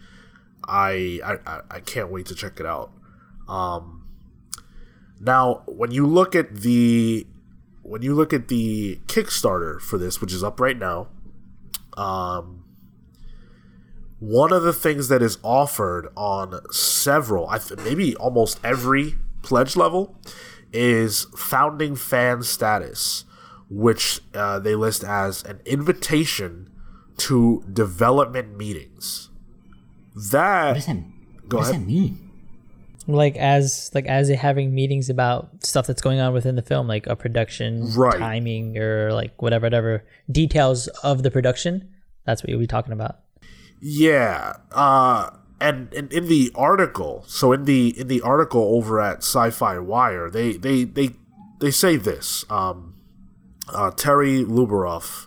[0.69, 2.93] I I- I can't wait to check it out
[3.49, 4.07] um
[5.19, 7.27] now when you look at the
[7.83, 11.09] when you look at the kickstarter for this which is up right now
[11.97, 12.63] um
[14.19, 19.77] one of the things that is offered on several i th- maybe almost every pledge
[19.77, 20.17] level
[20.73, 23.25] is founding fan status,
[23.71, 26.69] which uh, they list as an invitation
[27.17, 29.31] to development meetings.
[30.13, 30.97] what That does that,
[31.49, 32.31] Go what does that mean?
[33.07, 37.07] Like as like as having meetings about stuff that's going on within the film, like
[37.07, 38.19] a production Right.
[38.19, 41.89] timing or like whatever, whatever details of the production.
[42.25, 43.21] That's what you'll be talking about.
[43.81, 45.31] Yeah, uh,
[45.61, 50.31] and, and in the article, so in the in the article over at Syfy Wire,
[50.31, 51.11] they they they
[51.61, 52.45] they say this.
[52.51, 52.95] Um,
[53.73, 55.27] uh, Terri Lubaroff,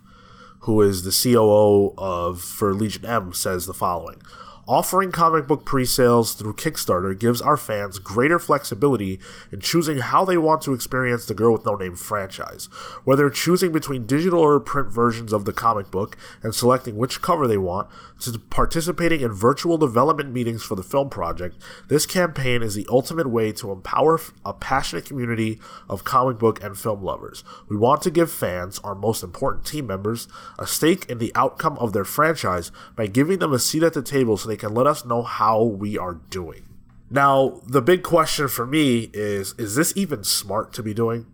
[0.61, 4.21] who is the COO of for Legion M, says the following.
[4.70, 9.20] Offering comic book pre-sales through Kickstarter gives our fans greater flexibility
[9.52, 12.66] in choosing how they want to experience the Girl with No Name franchise.
[13.04, 17.48] Whether choosing between digital or print versions of the comic book and selecting which cover
[17.48, 17.90] they want,
[18.20, 21.56] to participating in virtual development meetings for the film project,
[21.88, 25.60] this campaign is the ultimate way to empower a passionate community
[25.90, 27.44] of comic book and film lovers.
[27.70, 30.28] We want to give fans, our most important team members,
[30.60, 34.04] a stake in the outcome of their franchise by giving them a seat at the
[34.04, 36.65] table so they can let us know how we are doing.
[37.10, 41.26] Now, the big question for me is is this even smart to be doing?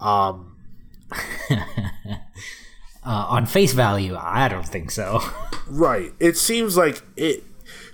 [0.00, 0.56] Um
[3.08, 5.20] Uh, on face value, I don't think so.
[5.70, 6.14] Right.
[6.18, 7.44] It seems like it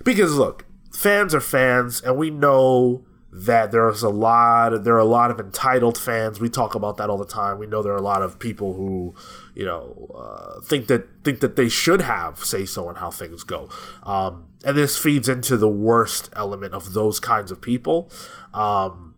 [0.05, 0.63] because look,
[0.93, 3.03] fans are fans, and we know
[3.37, 4.85] that there's a lot.
[4.85, 6.39] There are a lot of entitled fans.
[6.39, 7.59] We talk about that all the time.
[7.59, 9.13] We know there are a lot of people who,
[9.53, 13.43] you know, uh, think that think that they should have say so on how things
[13.43, 13.67] go.
[14.03, 18.09] Um, and this feeds into the worst element of those kinds of people.
[18.53, 19.15] Um,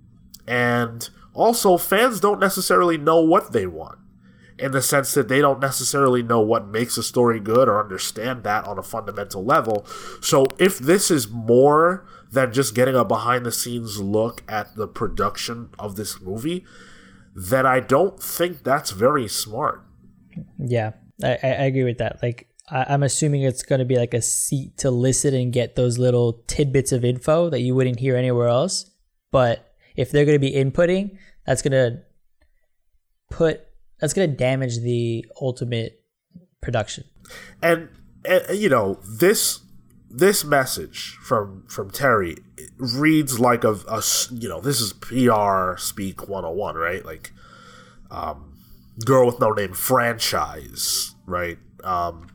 [0.47, 3.99] and also, fans don't necessarily know what they want
[4.57, 8.43] in the sense that they don't necessarily know what makes a story good or understand
[8.43, 9.85] that on a fundamental level.
[10.21, 14.87] So if this is more than just getting a behind the scenes look at the
[14.87, 16.65] production of this movie,
[17.35, 19.83] then I don't think that's very smart.
[20.57, 20.93] Yeah,
[21.23, 22.19] I, I agree with that.
[22.21, 25.75] Like, I, I'm assuming it's going to be like a seat to listen and get
[25.75, 28.89] those little tidbits of info that you wouldn't hear anywhere else.
[29.31, 32.01] But if they're going to be inputting, that's going to
[33.29, 33.61] put
[33.99, 36.01] that's going to damage the ultimate
[36.61, 37.03] production.
[37.61, 37.89] and,
[38.25, 39.59] and you know this
[40.09, 42.39] this message from from Terri
[42.77, 43.77] reads like a
[44.31, 47.31] you know this is PR speak 101 right like
[48.09, 48.57] um
[49.05, 52.29] girl with no name franchise right um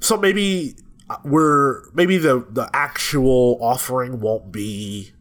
[0.00, 0.76] so maybe
[1.10, 5.12] uh, we're maybe the the actual offering won't be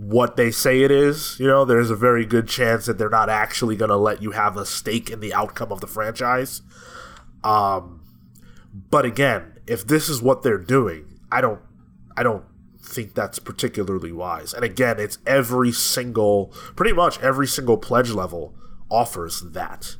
[0.00, 1.38] what they say it is.
[1.38, 4.30] You know, there's a very good chance that they're not actually going to let you
[4.30, 6.62] have a stake in the outcome of the franchise.
[7.44, 8.00] Um,
[8.90, 11.60] but again, if this is what they're doing, I don't,
[12.16, 12.44] I don't
[12.82, 14.52] think that's particularly wise.
[14.52, 16.46] And again, it's every single,
[16.76, 18.54] pretty much every single pledge level
[18.90, 19.96] offers that.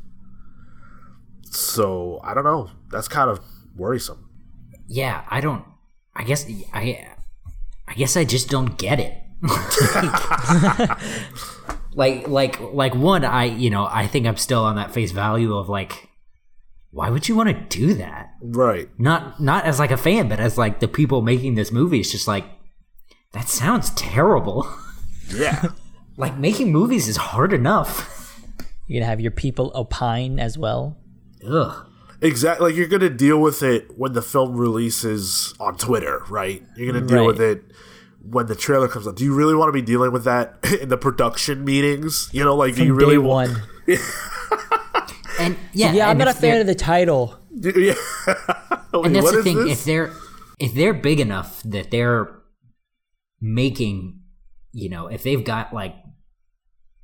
[1.45, 2.71] So I don't know.
[2.91, 3.41] That's kind of
[3.77, 4.29] worrisome.
[4.89, 5.65] yeah, I don't.
[6.15, 7.07] I guess I.
[7.89, 9.15] I guess I just don't get it.
[11.95, 15.57] like like like one i you know i think i'm still on that face value
[15.57, 16.10] of like
[16.93, 18.89] why would you want to do that Right.
[18.99, 22.11] not not as like a fan but as like the people making this movie it's
[22.11, 22.45] just like
[23.33, 24.67] that sounds terrible
[25.35, 25.67] Yeah.
[26.17, 28.37] like making movies is hard enough
[28.87, 30.97] You're gonna have your people opine as well.
[31.49, 31.87] ugh
[32.23, 32.69] exactly.
[32.71, 36.63] Like you're gonna deal with it when the film releases on Twitter, right?
[36.77, 37.27] You're gonna deal Right.
[37.29, 37.63] with it
[38.23, 39.17] when the trailer comes out.
[39.17, 42.29] Do you really want to be dealing with that in the production meetings?
[42.33, 43.63] You know, like do you really day wa- one.
[45.41, 47.37] and yeah Yeah, I'm not a fan of the title.
[47.53, 47.95] Yeah.
[48.93, 49.81] Wait, and that's what the thing this?
[49.81, 50.13] if they're
[50.61, 52.41] if they're big enough that they're
[53.41, 54.21] making
[54.73, 55.95] you know if they've got like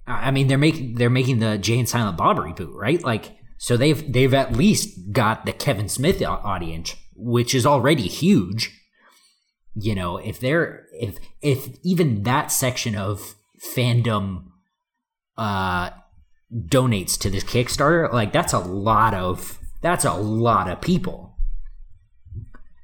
[0.06, 3.36] i I mean they're making they're making the jay and silent bob reboot right like
[3.58, 8.70] so they've they've at least got the kevin smith audience which is already huge
[9.74, 13.34] you know if they're if if even that section of
[13.74, 14.44] fandom
[15.36, 15.90] uh
[16.52, 21.36] donates to this kickstarter like that's a lot of that's a lot of people.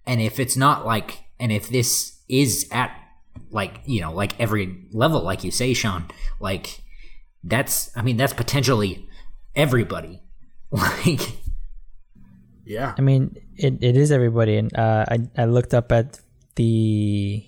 [0.06, 2.96] And if it's not like and if this is at
[3.50, 6.06] like you know like every level like you say sean
[6.38, 6.82] like
[7.44, 9.08] that's i mean that's potentially
[9.54, 10.22] everybody.
[10.72, 11.20] Like
[12.64, 12.94] yeah.
[12.96, 16.18] I mean, it, it is everybody, and uh, I I looked up at
[16.56, 17.44] the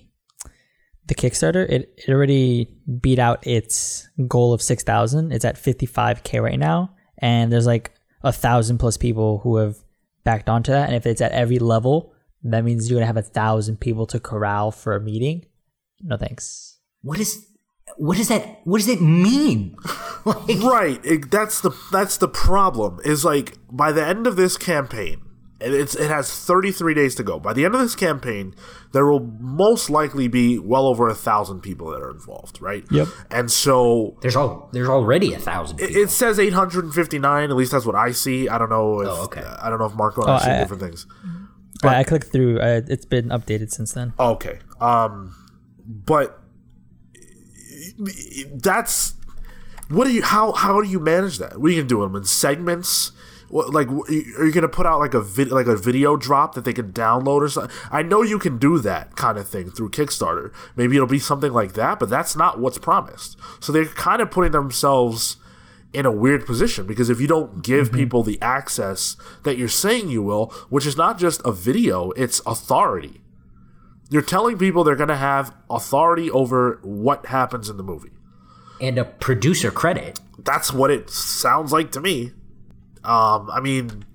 [1.07, 1.69] the Kickstarter.
[1.69, 2.69] It it already
[3.01, 5.31] beat out its goal of six thousand.
[5.31, 7.91] It's at fifty five k right now, and there's like
[8.23, 9.77] a thousand plus people who have
[10.23, 10.87] backed onto that.
[10.87, 12.13] And if it's at every level,
[12.43, 15.45] that means you're gonna have a thousand people to corral for a meeting.
[16.01, 16.79] No thanks.
[17.01, 17.47] what is
[17.97, 19.77] what does that what does it mean
[20.25, 20.99] like Right.
[21.05, 22.99] It, that's the that's the problem.
[23.05, 25.24] Is like by the end of this campaign, and
[25.73, 27.39] it's it has 33 days to go.
[27.39, 28.53] By the end of this campaign,
[28.91, 32.61] there will most likely be well over a thousand people that are involved.
[32.61, 32.83] Right.
[32.91, 33.07] Yep.
[33.31, 37.49] And so there's all there's already a thousand it, it says 859.
[37.49, 38.47] At least that's what I see.
[38.49, 39.43] I don't know if Oh, okay.
[39.43, 41.07] I don't know if Marco and I Oh, see I- different things.
[41.83, 42.59] I, I clicked through.
[42.59, 44.13] Uh, it's been updated since then.
[44.19, 44.59] Okay.
[44.79, 45.35] Um,
[45.87, 46.39] but
[48.53, 49.13] that's
[49.89, 51.59] what do you how how do you manage that?
[51.59, 53.11] What are you gonna do them in segments?
[53.49, 54.11] What, like are
[54.45, 57.41] you gonna put out like a vid, like a video drop that they can download
[57.41, 57.75] or something?
[57.91, 60.53] I know you can do that kind of thing through Kickstarter.
[60.75, 63.37] Maybe it'll be something like that, but that's not what's promised.
[63.59, 65.37] So they're kind of putting themselves
[65.95, 67.97] in a weird position because if you don't give mm-hmm.
[67.97, 72.41] people the access that you're saying you will, which is not just a video, it's
[72.45, 73.21] authority.
[74.09, 78.11] You're telling people they're going to have authority over what happens in the movie.
[78.81, 82.33] and a producer credit That's what it sounds like to me.
[83.05, 84.05] Um, I mean,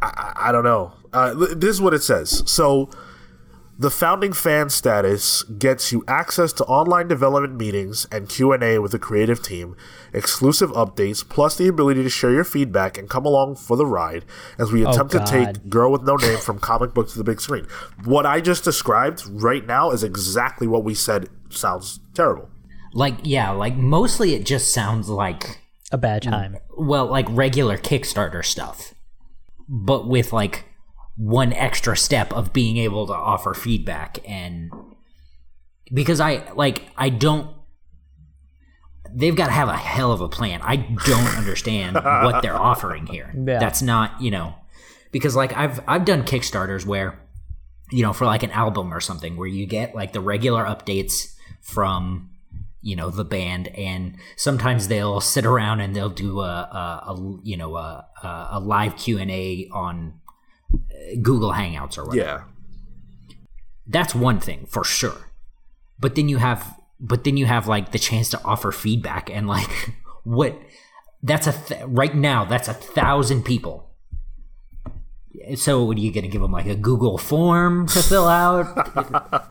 [0.00, 0.92] I, I, I don't know.
[1.12, 2.42] Uh, this is what it says.
[2.50, 2.88] So,
[3.78, 8.98] the founding fan status gets you access to online development meetings and Q&A with the
[8.98, 9.76] creative team,
[10.12, 14.24] exclusive updates, plus the ability to share your feedback and come along for the ride
[14.58, 17.40] as we attempt to take Girl with No Name from comic book to the big
[17.40, 17.66] screen.
[18.04, 22.48] What I just described right now is exactly what we said sounds terrible.
[22.94, 25.60] like yeah like mostly it just sounds like
[25.90, 26.56] A bad time.
[26.76, 28.94] Well like regular kickstarter stuff
[29.68, 30.64] but with like
[31.16, 34.70] one extra step of being able to offer feedback and
[35.92, 37.54] because i like i don't
[39.14, 43.06] they've got to have a hell of a plan i don't understand what they're offering
[43.06, 43.58] here Yeah.
[43.58, 44.54] that's not you know
[45.10, 47.18] because like i've i've done kickstarters where
[47.90, 51.34] you know for like an album or something where you get like the regular updates
[51.60, 52.30] from
[52.82, 57.38] you know the band and sometimes they'll sit around and they'll do a, a, a
[57.42, 58.06] you know a,
[58.50, 60.14] a live q&a on
[60.74, 60.78] uh,
[61.22, 62.28] google hangouts or whatever.
[62.28, 62.42] Yeah.
[63.86, 65.30] that's one thing for sure.
[65.98, 69.46] But then you have but then you have like the chance to offer feedback and
[69.46, 69.70] like
[70.24, 70.58] what
[71.22, 73.88] that's a th- right now that's a thousand people.
[75.56, 78.66] So what are you going to give them like a google form to fill out?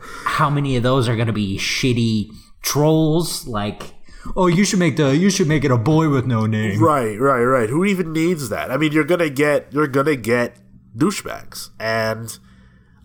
[0.24, 2.30] How many of those are going to be shitty
[2.62, 3.94] trolls like
[4.36, 7.18] oh you should make the you should make it a boy with no name Right,
[7.20, 7.68] right, right.
[7.68, 8.70] Who even needs that?
[8.70, 10.56] I mean, you're gonna get you're gonna get
[10.96, 12.38] douchebags, and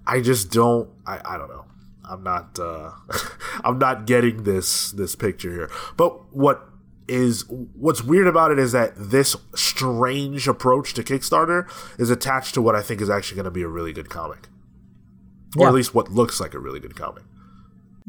[0.05, 0.89] I just don't.
[1.05, 1.65] I, I don't know.
[2.09, 2.57] I'm not.
[2.59, 2.91] uh
[3.63, 5.69] I'm not getting this this picture here.
[5.97, 6.63] But what
[7.07, 11.67] is what's weird about it is that this strange approach to Kickstarter
[11.99, 14.49] is attached to what I think is actually going to be a really good comic,
[15.57, 15.67] or Yeah.
[15.69, 17.23] at least what looks like a really good comic.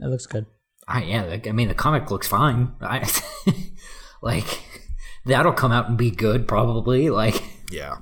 [0.01, 0.47] It looks good.
[0.89, 2.73] I, yeah, I mean the comic looks fine.
[2.81, 3.07] I,
[4.23, 4.63] like
[5.27, 7.11] that'll come out and be good probably.
[7.11, 7.99] Like Yeah.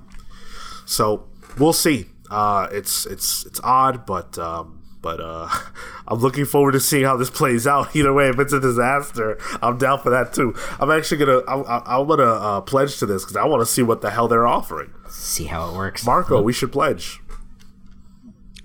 [0.87, 2.07] So we'll see.
[2.31, 5.49] Uh, it's it's it's odd, but um, But uh,
[6.09, 7.95] I'm looking forward to seeing how this plays out.
[7.97, 10.55] Either way, if it's a disaster, I'm down for that too.
[10.81, 13.83] I'm actually gonna I'm, I'm gonna uh, pledge to this because I want to see
[13.83, 14.93] what the hell they're offering.
[15.09, 16.05] See how it works.
[16.05, 17.21] Marco, we should pledge.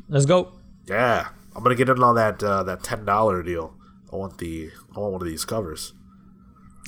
[0.10, 0.54] Let's go.
[0.88, 3.76] Yeah, I'm gonna get in on that uh, that ten dollar deal.
[4.12, 5.94] I want the I want one of these covers.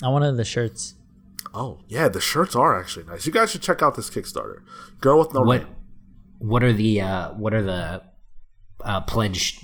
[0.03, 0.95] I wanted the shirts.
[1.53, 3.25] Oh yeah, the shirts are actually nice.
[3.25, 4.61] You guys should check out this Kickstarter.
[4.99, 5.75] Girl with no what name.
[6.39, 8.01] what are the uh, what are the
[8.83, 9.59] uh, pledge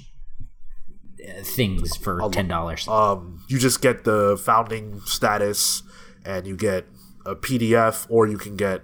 [1.27, 2.87] uh, things for ten dollars?
[2.87, 5.83] Um, you just get the founding status,
[6.25, 6.85] and you get
[7.25, 8.83] a PDF, or you can get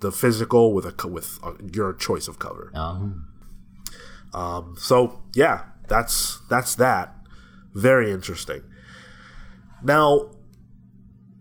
[0.00, 2.70] the physical with a with uh your choice of cover.
[4.32, 7.14] Um, So yeah, that's that's that.
[7.74, 8.62] Very interesting.
[9.82, 10.30] Now,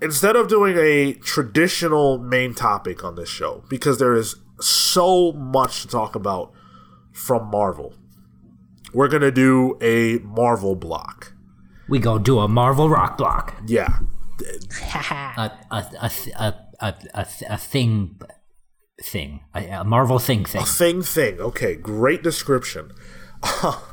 [0.01, 5.81] instead of doing a traditional main topic on this show, because there is so much
[5.83, 6.51] to talk about
[7.11, 7.93] from Marvel,
[8.93, 11.33] we're gonna do a Marvel block.
[11.89, 13.55] we go do a Marvel rock block.
[13.65, 13.99] Yeah,
[14.93, 18.19] A a a a a, a, a thing
[19.01, 20.61] thing a, a Marvel thing thing.
[20.61, 21.39] A thing thing.
[21.39, 22.91] Okay, great description.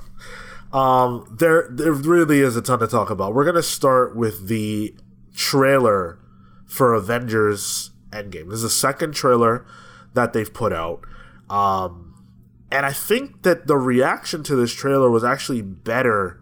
[0.72, 3.34] um, there there really is a ton to talk about.
[3.34, 4.94] We're gonna start with the
[5.34, 6.18] trailer
[6.66, 8.46] for Avengers Endgame.
[8.46, 9.66] This is the second trailer
[10.14, 11.00] that they've put out.
[11.48, 12.14] Um,
[12.70, 16.40] and I think that the reaction to this trailer was actually better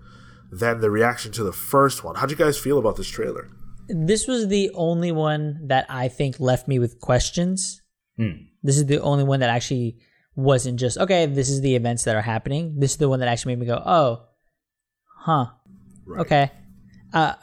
[0.50, 2.16] than the reaction to the first one.
[2.16, 3.48] How'd you guys feel about this trailer?
[3.88, 7.80] This was the only one that I think left me with questions.
[8.62, 9.96] This is the only one that actually
[10.38, 11.26] wasn't just okay.
[11.26, 12.78] This is the events that are happening.
[12.78, 14.22] This is the one that actually made me go, "Oh,
[15.18, 15.46] huh,
[16.16, 16.52] okay."
[17.12, 17.34] Uh,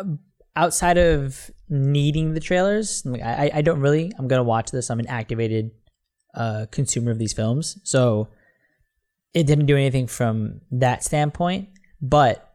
[0.55, 4.13] outside of needing the trailers, like, I, I don't really.
[4.17, 4.89] I'm gonna watch this.
[4.89, 5.71] I'm an activated
[6.35, 8.29] uh, consumer of these films, so
[9.33, 11.67] it didn't do anything from that standpoint.
[12.01, 12.49] But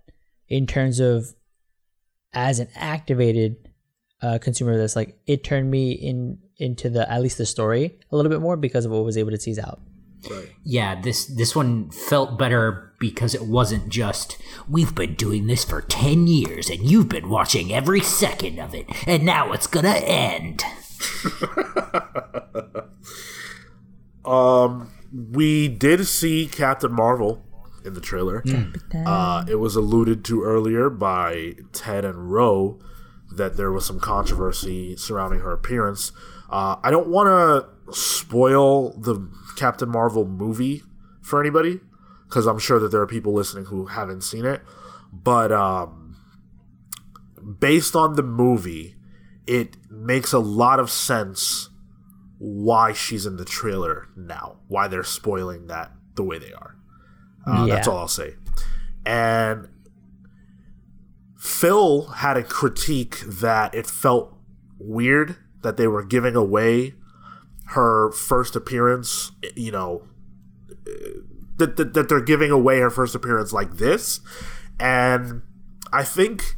[0.49, 1.35] in terms of
[2.33, 3.57] as an activated
[4.23, 7.99] uh, consumer of this, like it turned me in into the at least the story
[8.11, 9.83] a little bit more because of what was able to tease out.
[10.65, 14.37] Yeah, this this one felt better because it wasn't just
[14.69, 18.87] we've been doing this for 10 years and you've been watching every second of it
[19.07, 20.63] and now it's going to end.
[24.25, 27.45] Um, we did see Captain Marvel
[27.85, 28.43] in the trailer.
[29.07, 32.79] Uh, it was alluded to earlier by Ted and Ro
[33.33, 36.13] that there was some controversy surrounding her appearance.
[36.51, 40.83] Uh, I don't want to spoil the Captain Marvel movie
[41.23, 41.81] for anybody
[42.29, 44.63] because I'm sure that there are people listening who haven't seen it.
[45.13, 46.17] But um,
[47.59, 48.95] based on the movie,
[49.47, 51.71] it makes a lot of sense
[52.39, 56.77] why she's in the trailer now, why they're spoiling that the way they are.
[57.47, 58.35] Uh, That's all I'll say.
[59.05, 59.69] And
[61.37, 64.37] Phil had a critique that it felt
[64.79, 66.95] weird that they were giving away
[67.71, 70.03] her first appearance, you know,
[71.57, 74.21] that, that, that they're giving away her first appearance like this.
[74.79, 75.43] And
[75.93, 76.57] I think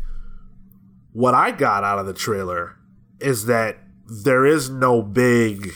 [1.13, 2.77] what I got out of the trailer
[3.21, 5.71] is that there is no big,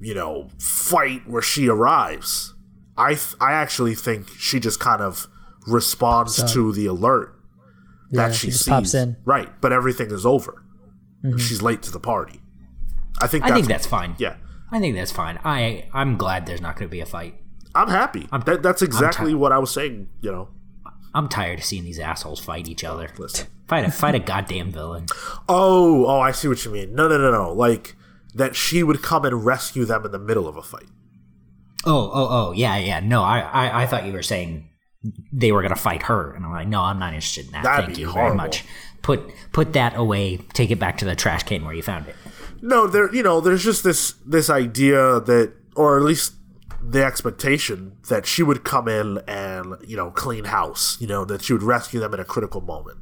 [0.00, 2.54] you know, fight where she arrives.
[2.96, 5.26] I th- I actually think she just kind of
[5.66, 7.34] responds to the alert
[8.10, 8.70] Yeah, that she she, just sees.
[8.70, 9.16] pops in.
[9.24, 10.62] Right, but everything is over.
[11.24, 11.38] Mm-hmm.
[11.38, 12.40] She's late to the party.
[13.20, 13.44] I think.
[13.44, 14.14] I That's, think that's fine.
[14.18, 14.36] yeah.
[14.72, 15.38] I think that's fine.
[15.44, 17.34] I I'm glad there's not going to be a fight.
[17.74, 18.28] I'm happy.
[18.32, 20.08] I'm, that, that's exactly what I was saying.
[20.20, 20.48] You know,
[21.14, 23.10] I'm tired of seeing these assholes fight each other.
[23.18, 23.48] listen.
[23.68, 25.06] Fight a fight a goddamn villain.
[25.48, 26.94] Oh, oh, I see what you mean.
[26.94, 27.52] No, no, no, no.
[27.52, 27.96] Like
[28.34, 30.88] that she would come and rescue them in the middle of a fight.
[31.86, 33.00] Oh, oh, oh, yeah, yeah.
[33.00, 34.68] No, I, I, I thought you were saying
[35.32, 37.64] they were gonna fight her, and I'm like, no, I'm not interested in that.
[37.64, 38.36] That'd Thank you horrible.
[38.36, 38.64] very much.
[39.02, 40.36] Put put that away.
[40.52, 42.16] Take it back to the trash can where you found it.
[42.62, 43.12] No, there.
[43.14, 46.34] You know, there's just this this idea that, or at least
[46.82, 50.96] the expectation that she would come in and you know clean house.
[51.00, 52.98] You know that she would rescue them in a critical moment.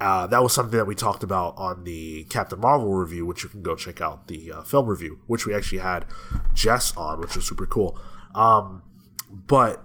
[0.00, 3.48] Uh, that was something that we talked about on the Captain Marvel review, which you
[3.48, 6.04] can go check out the uh, film review, which we actually had
[6.52, 7.98] Jess on, which was super cool.
[8.34, 8.82] Um,
[9.30, 9.84] but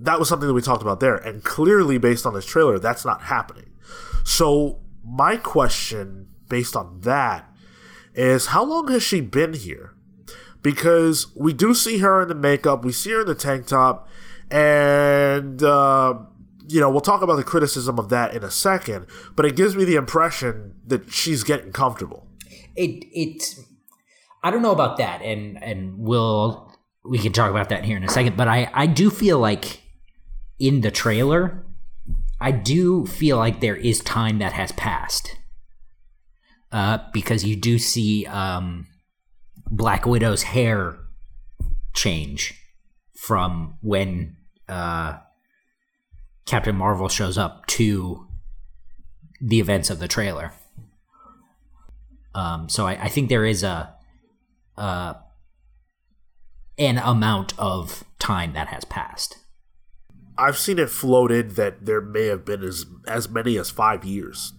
[0.00, 3.04] that was something that we talked about there, and clearly, based on this trailer, that's
[3.04, 3.72] not happening.
[4.24, 7.50] So, my question, based on that,
[8.18, 9.94] is how long has she been here?
[10.60, 14.08] Because we do see her in the makeup, we see her in the tank top,
[14.50, 16.14] and uh,
[16.66, 19.06] you know we'll talk about the criticism of that in a second.
[19.36, 22.26] But it gives me the impression that she's getting comfortable.
[22.74, 23.60] It it.
[24.42, 26.72] I don't know about that, and and we'll
[27.04, 28.36] we can talk about that here in a second.
[28.36, 29.82] But I I do feel like
[30.58, 31.64] in the trailer,
[32.40, 35.36] I do feel like there is time that has passed.
[36.70, 38.86] Uh, because you do see um,
[39.70, 40.98] Black Widow's hair
[41.94, 42.54] change
[43.14, 44.36] from when
[44.68, 45.18] uh,
[46.46, 48.26] Captain Marvel shows up to
[49.40, 50.52] the events of the trailer.
[52.34, 53.94] Um, so I, I think there is a
[54.76, 55.14] uh,
[56.78, 59.38] an amount of time that has passed.
[60.36, 64.52] I've seen it floated that there may have been as as many as five years.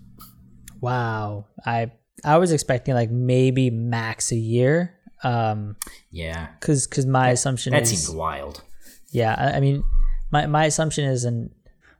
[0.82, 1.46] Wow.
[1.66, 1.92] I
[2.24, 4.96] I was expecting like maybe max a year.
[5.24, 5.76] Um,
[6.12, 8.64] Yeah, cause cause my assumption that is seems wild.
[9.12, 9.36] yeah.
[9.38, 9.84] I, I mean,
[10.32, 11.52] my my assumption is and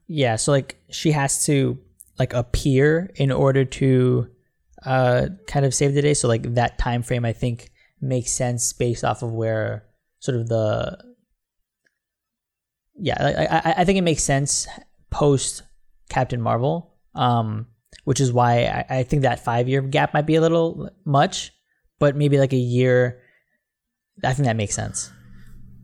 [0.08, 0.36] yeah.
[0.38, 1.78] So like she has to
[2.18, 4.28] like appear in order to
[4.86, 6.14] uh kind of save the day.
[6.14, 7.72] So like that time frame I think
[8.02, 9.84] makes sense based off of where
[10.20, 10.98] sort of the
[12.96, 13.18] yeah.
[13.20, 14.68] I I, I think it makes sense
[15.10, 15.64] post
[16.10, 16.96] Captain Marvel.
[17.16, 17.68] Um,
[18.10, 21.52] which is why I, I think that five year gap might be a little much,
[22.00, 23.22] but maybe like a year.
[24.24, 25.12] I think that makes sense.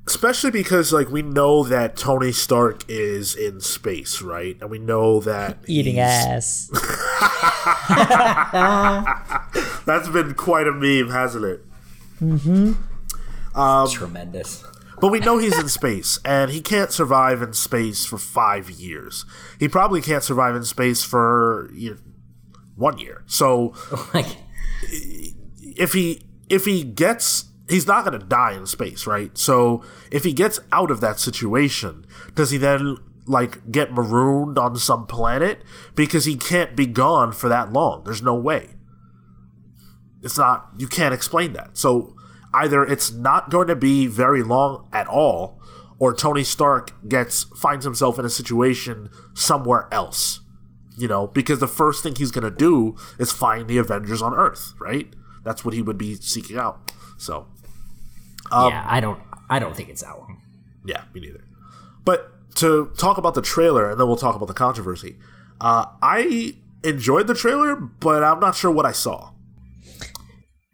[0.07, 4.57] Especially because like we know that Tony Stark is in space, right?
[4.59, 6.71] And we know that Eating he's- ass.
[9.85, 11.63] That's been quite a meme, hasn't it?
[12.19, 13.59] Mm-hmm.
[13.59, 14.63] Um, Tremendous.
[14.99, 19.25] But we know he's in space, and he can't survive in space for five years.
[19.59, 21.97] He probably can't survive in space for you know,
[22.75, 23.23] one year.
[23.25, 23.73] So
[24.13, 24.37] like,
[24.81, 29.35] if he if he gets he's not going to die in space, right?
[29.37, 34.77] So if he gets out of that situation, does he then like get marooned on
[34.77, 35.63] some planet
[35.95, 38.03] because he can't be gone for that long?
[38.03, 38.69] There's no way.
[40.21, 41.77] It's not you can't explain that.
[41.77, 42.15] So
[42.53, 45.59] either it's not going to be very long at all
[45.99, 50.41] or Tony Stark gets finds himself in a situation somewhere else.
[50.97, 54.33] You know, because the first thing he's going to do is find the Avengers on
[54.33, 55.11] Earth, right?
[55.43, 56.91] That's what he would be seeking out.
[57.17, 57.47] So,
[58.51, 59.19] Um, yeah, I don't,
[59.49, 60.41] I don't think it's that long.
[60.85, 61.43] yeah, me neither.
[62.05, 65.17] But to talk about the trailer, and then we'll talk about the controversy.
[65.59, 69.31] Uh, I enjoyed the trailer, but I'm not sure what I saw.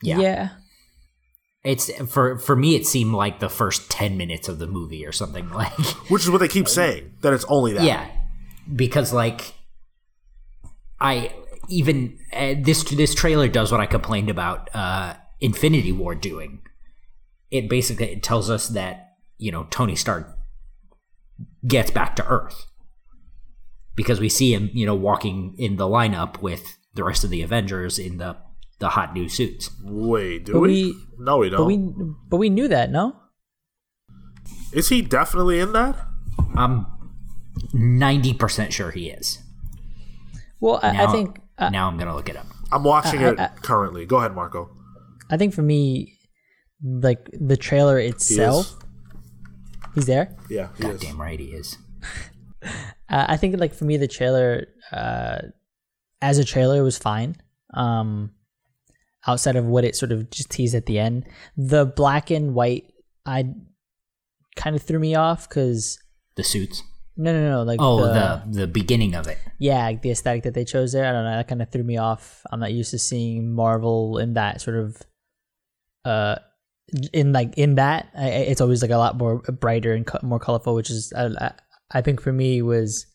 [0.03, 0.19] Yeah.
[0.19, 0.49] yeah.
[1.63, 2.75] It's for for me.
[2.75, 5.71] It seemed like the first ten minutes of the movie or something like.
[6.09, 7.83] Which is what they keep saying that it's only that.
[7.83, 8.07] Yeah,
[8.75, 9.53] because like
[11.01, 11.33] I
[11.67, 16.61] even uh, this this trailer does what I complained about uh, Infinity War doing.
[17.49, 20.37] It basically it tells us that you know Tony Stark
[21.67, 22.65] gets back to Earth
[23.95, 27.41] because we see him you know walking in the lineup with the rest of the
[27.41, 28.37] Avengers in the
[28.79, 29.69] the hot new suits.
[29.83, 30.69] Wait, do we?
[30.69, 31.67] we- No, we But don't.
[31.67, 31.77] we
[32.29, 33.15] but we knew that, no?
[34.73, 35.95] is he definitely in that?
[36.55, 36.85] I'm
[37.73, 39.39] ninety percent sure he is.
[40.61, 42.45] Well, I, Now, I think uh, now I'm gonna look it up.
[42.71, 44.05] I'm watching I- it I- currently.
[44.05, 44.69] Go ahead, Marco.
[45.29, 46.17] I think for me,
[46.83, 48.75] like the trailer itself, is.
[49.95, 50.35] he's there.
[50.49, 51.13] Yeah, he is.
[51.13, 51.77] Right he is.
[53.09, 55.39] Uh, I think like for me, the trailer, uh,
[56.21, 57.35] as a trailer, was fine.
[57.73, 58.31] Um,
[59.27, 61.25] outside of what it sort of just teased at the end,
[61.57, 62.93] the black and white,
[63.25, 63.49] I
[64.55, 65.99] kind of threw me off because
[66.35, 66.83] The suits.
[67.23, 69.37] No, no, no, like Oh, the, the the beginning of it.
[69.59, 71.05] yeah, like, the aesthetic that they chose there.
[71.05, 72.41] I don't know, that kind of threw me off.
[72.51, 75.01] I'm not used to seeing Marvel in that sort of,
[76.05, 76.35] uh,
[77.13, 78.09] in like in that.
[78.17, 81.25] I, it's always like a lot more brighter and co- more colorful, which is I,
[81.39, 81.51] I,
[81.91, 83.05] I think for me was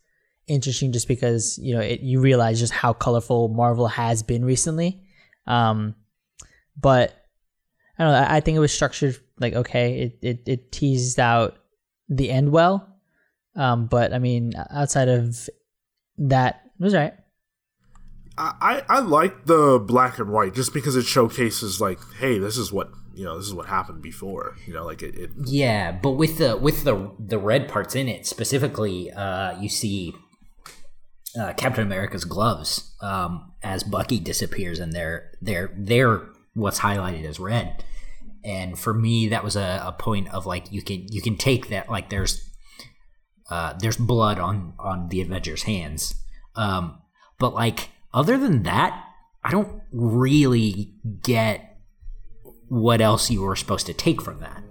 [0.49, 5.03] interesting just because you know it, you realize just how colorful Marvel has been recently.
[5.47, 5.95] Um,
[6.81, 7.15] but
[7.99, 8.19] I don't know.
[8.19, 10.01] I, I think it was structured like okay.
[10.03, 11.59] It it it teased out
[12.09, 12.93] the end well.
[13.57, 15.49] Um, but I mean, outside of
[16.19, 17.15] that, it was alright.
[18.39, 22.59] I, I I like the black and white just because it showcases like, hey, this
[22.59, 24.57] is what you know, this is what happened before.
[24.67, 25.15] You know, like it.
[25.15, 29.71] it Yeah, but with the with the the red parts in it specifically, uh, you
[29.71, 30.15] see
[31.39, 37.41] uh, Captain America's gloves um, as Bucky disappears, and they're they're they're what's highlighted as
[37.41, 37.85] red.
[38.45, 41.69] And for me, that was a, a point of like you can you can take
[41.69, 42.46] that like there's
[43.51, 46.15] uh, there's blood on on the Avengers' hands,
[46.55, 46.99] um,
[47.39, 49.05] but like other than that,
[49.45, 51.79] I don't really get
[52.69, 54.63] what else you were supposed to take from that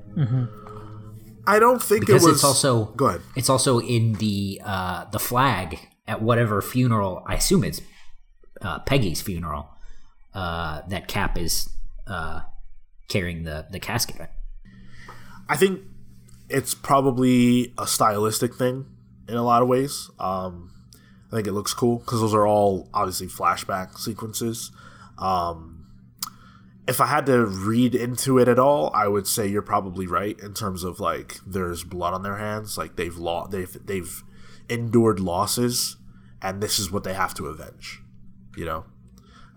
[1.47, 2.38] I don't think because it was.
[2.38, 3.22] it's also go ahead.
[3.35, 7.23] It's also in the uh, the flag at whatever funeral.
[7.27, 7.81] I assume it's
[8.61, 9.69] uh, Peggy's funeral
[10.34, 11.69] uh, that Cap is
[12.07, 12.41] uh,
[13.10, 14.30] carrying the the casket.
[15.47, 15.81] I think
[16.56, 18.86] it's probably a stylistic thing
[19.27, 20.10] in a lot of ways.
[20.18, 20.72] Um,
[21.30, 24.72] I think it looks cool because those are all obviously flashback sequences.
[25.18, 25.86] Um,
[26.88, 30.40] if I had to read into it at all, I would say you're probably right
[30.40, 34.23] in terms of like there's blood on their hands, like they've lost, they've they've
[34.69, 35.98] endured losses,
[36.41, 38.02] and this is what they have to avenge.
[38.56, 38.86] You know,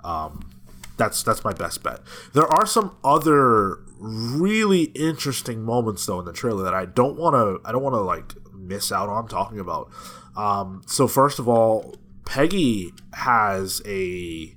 [0.03, 0.51] um,
[0.97, 2.01] that's that's my best bet.
[2.33, 7.35] There are some other really interesting moments though in the trailer that I don't want
[7.35, 9.91] to I don't want to like miss out on talking about.
[10.37, 14.55] Um, so first of all, Peggy has a,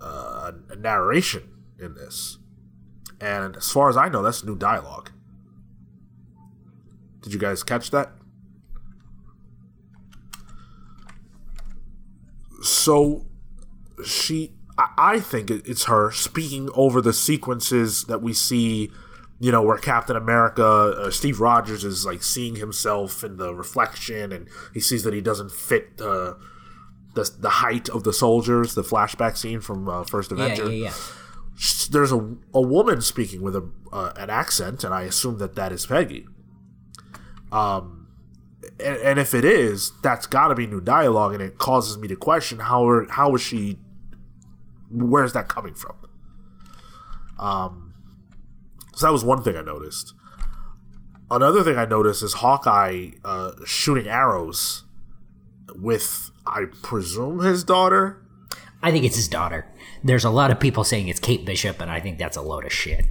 [0.00, 2.38] uh, a narration in this,
[3.20, 5.10] and as far as I know, that's new dialogue.
[7.20, 8.12] Did you guys catch that?
[12.62, 13.26] So
[14.04, 18.90] she I think it's her speaking over the sequences that we see,
[19.40, 24.32] you know, where Captain America, uh, Steve Rogers is like seeing himself in the reflection,
[24.32, 26.34] and he sees that he doesn't fit uh,
[27.14, 28.74] the the height of the soldiers.
[28.74, 30.64] The flashback scene from uh, First Avenger.
[30.64, 30.94] Yeah, yeah, yeah.
[31.90, 35.72] There's a, a woman speaking with a uh, an accent, and I assume that that
[35.72, 36.26] is Peggy.
[37.50, 38.08] Um,
[38.78, 42.08] and, and if it is, that's got to be new dialogue, and it causes me
[42.08, 43.78] to question how are, how is she
[44.90, 45.96] where's that coming from?
[47.38, 47.94] Um,
[48.94, 50.14] so that was one thing I noticed.
[51.30, 54.84] Another thing I noticed is Hawkeye uh, shooting arrows
[55.74, 58.22] with, I presume, his daughter.
[58.82, 59.66] I think it's his daughter.
[60.04, 62.64] There's a lot of people saying it's Kate Bishop, and I think that's a load
[62.64, 63.06] of shit.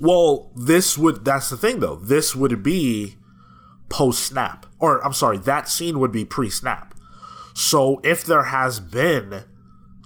[0.00, 1.96] Well, this would, that's the thing though.
[1.96, 3.16] This would be
[3.88, 4.66] post snap.
[4.78, 6.94] Or, I'm sorry, that scene would be pre snap.
[7.54, 9.44] So if there has been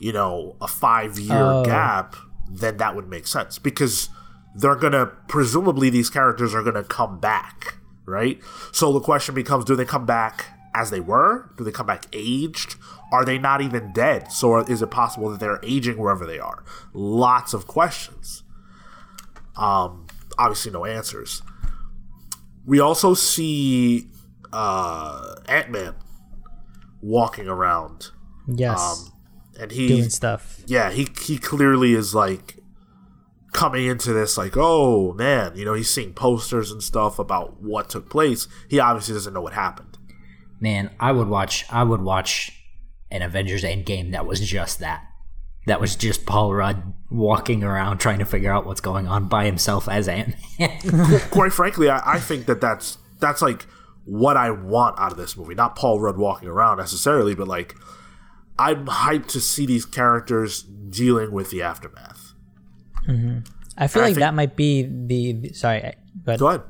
[0.00, 1.64] you know, a five year oh.
[1.64, 2.16] gap,
[2.48, 4.08] then that would make sense because
[4.54, 8.40] they're gonna presumably these characters are gonna come back, right?
[8.72, 11.50] So the question becomes: Do they come back as they were?
[11.56, 12.76] Do they come back aged?
[13.12, 14.32] Are they not even dead?
[14.32, 16.64] So is it possible that they're aging wherever they are?
[16.92, 18.42] Lots of questions.
[19.56, 20.06] Um,
[20.36, 21.42] obviously no answers.
[22.66, 24.08] We also see
[24.52, 25.94] uh, Ant Man
[27.02, 28.10] walking around.
[28.48, 28.80] Yes.
[28.80, 29.12] Um,
[29.58, 30.62] and he doing stuff.
[30.66, 32.58] Yeah, he he clearly is like
[33.52, 37.88] coming into this like, oh man, you know, he's seeing posters and stuff about what
[37.88, 38.46] took place.
[38.68, 39.96] He obviously doesn't know what happened.
[40.60, 41.64] Man, I would watch.
[41.70, 42.52] I would watch
[43.10, 45.04] an Avengers Endgame that was just that.
[45.66, 49.46] That was just Paul Rudd walking around trying to figure out what's going on by
[49.46, 51.20] himself as Ant Man.
[51.30, 53.66] Quite frankly, I, I think that that's that's like
[54.04, 55.54] what I want out of this movie.
[55.54, 57.74] Not Paul Rudd walking around necessarily, but like
[58.58, 62.34] I'm hyped to see these characters dealing with the aftermath.
[63.08, 63.40] Mm-hmm.
[63.76, 66.62] I feel and like I think, that might be the, the sorry, but go ahead.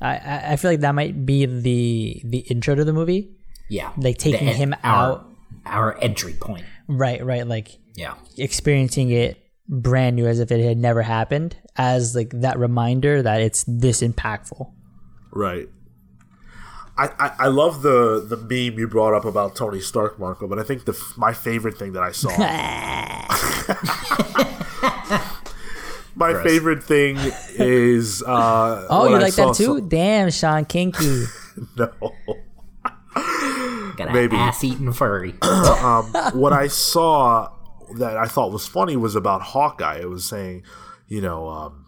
[0.00, 3.30] I I feel like that might be the the intro to the movie.
[3.68, 5.30] Yeah, like taking the, him our, out,
[5.66, 6.64] our entry point.
[6.88, 7.46] Right, right.
[7.46, 12.58] Like yeah, experiencing it brand new as if it had never happened, as like that
[12.58, 14.72] reminder that it's this impactful.
[15.30, 15.68] Right.
[16.96, 20.58] I, I, I love the the meme you brought up about Tony Stark, Marco, but
[20.58, 22.28] I think the my favorite thing that I saw.
[26.14, 26.44] my Gross.
[26.44, 27.16] favorite thing
[27.54, 28.22] is.
[28.22, 29.64] Uh, oh, you like that too?
[29.64, 31.24] So- Damn, Sean Kinky.
[31.76, 31.90] no.
[33.96, 34.36] Got Maybe.
[34.36, 35.34] ass eating furry.
[35.42, 37.50] um, what I saw
[37.96, 39.98] that I thought was funny was about Hawkeye.
[40.00, 40.64] It was saying,
[41.08, 41.81] you know, um,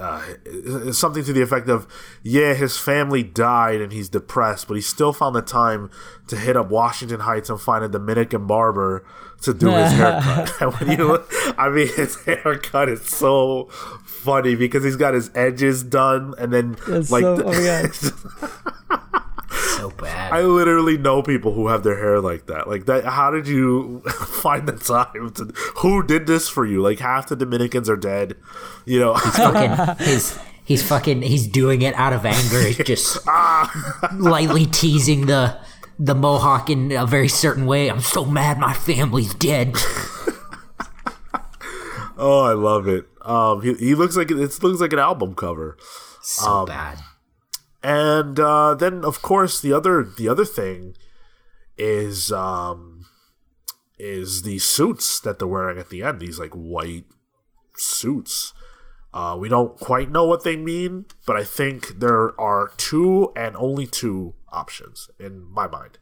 [0.00, 1.86] uh, something to the effect of,
[2.22, 5.90] yeah, his family died and he's depressed, but he still found the time
[6.28, 9.04] to hit up Washington Heights and find a Dominican barber
[9.42, 10.48] to do his haircut.
[10.80, 13.68] when you look, I mean, his haircut is so
[14.04, 17.22] funny because he's got his edges done and then That's like.
[17.22, 17.52] So, oh
[19.50, 20.32] so bad.
[20.32, 22.68] I literally know people who have their hair like that.
[22.68, 23.04] Like that.
[23.04, 25.44] How did you find the time to?
[25.78, 26.82] Who did this for you?
[26.82, 28.36] Like half the Dominicans are dead.
[28.84, 29.14] You know.
[29.14, 30.06] He's fucking.
[30.06, 31.22] He's he's fucking.
[31.22, 32.62] He's doing it out of anger.
[32.62, 33.26] He's just
[34.12, 35.58] lightly teasing the
[35.98, 37.90] the mohawk in a very certain way.
[37.90, 38.58] I'm so mad.
[38.58, 39.72] My family's dead.
[42.16, 43.06] oh, I love it.
[43.22, 45.76] Um, he, he looks like it looks like an album cover.
[46.22, 47.00] So um, bad.
[47.82, 50.96] And uh, then, of course, the other the other thing
[51.78, 53.06] is um,
[53.98, 56.20] is the suits that they're wearing at the end.
[56.20, 57.06] These like white
[57.76, 58.52] suits.
[59.12, 63.56] Uh, we don't quite know what they mean, but I think there are two and
[63.56, 65.98] only two options in my mind.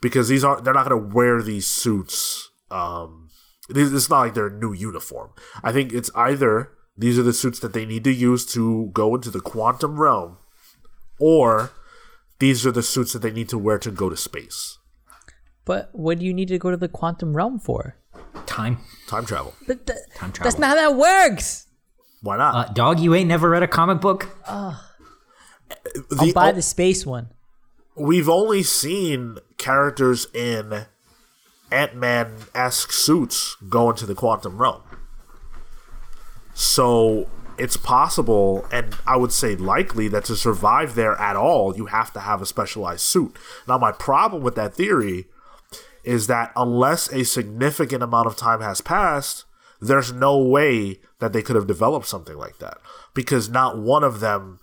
[0.00, 2.50] Because these are they're not going to wear these suits.
[2.70, 3.28] Um,
[3.68, 5.30] it's not like they're new uniform.
[5.62, 9.14] I think it's either these are the suits that they need to use to go
[9.14, 10.38] into the quantum realm
[11.18, 11.70] or
[12.38, 14.78] these are the suits that they need to wear to go to space.
[15.64, 17.96] But what do you need to go to the quantum realm for?
[18.46, 18.78] Time.
[19.08, 19.54] Time travel.
[19.66, 20.50] But th- Time travel.
[20.50, 21.66] that's not how that works.
[22.20, 22.54] Why not?
[22.54, 24.28] Uh, dog, you ain't never read a comic book?
[24.46, 24.78] I'll
[26.10, 27.28] The- buy oh, the space one.
[27.96, 30.86] we've only seen characters in
[31.70, 34.82] Ant Man esque suits go into the quantum realm.
[36.54, 37.28] So
[37.58, 42.12] it's possible, and I would say likely, that to survive there at all, you have
[42.14, 43.36] to have a specialized suit.
[43.68, 45.26] Now, my problem with that theory
[46.02, 49.44] is that unless a significant amount of time has passed,
[49.80, 52.78] there's no way that they could have developed something like that.
[53.14, 54.60] Because not one of them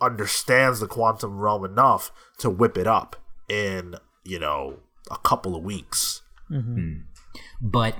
[0.00, 3.16] understands the quantum realm enough to whip it up
[3.48, 4.80] in, you know,
[5.10, 6.22] a couple of weeks.
[6.50, 6.74] Mm-hmm.
[6.74, 6.92] Hmm.
[7.60, 7.94] but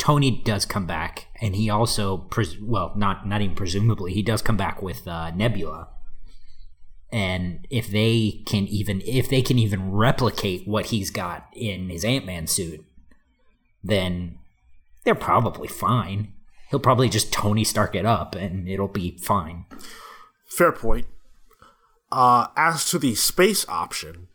[0.00, 4.40] Tony does come back, and he also, pres- well, not not even presumably, he does
[4.40, 5.88] come back with uh, Nebula.
[7.12, 12.02] And if they can even if they can even replicate what he's got in his
[12.02, 12.82] Ant Man suit,
[13.84, 14.38] then
[15.04, 16.32] they're probably fine.
[16.70, 19.66] He'll probably just Tony Stark it up, and it'll be fine.
[20.46, 21.08] Fair point.
[22.10, 24.28] Uh, as to the space option,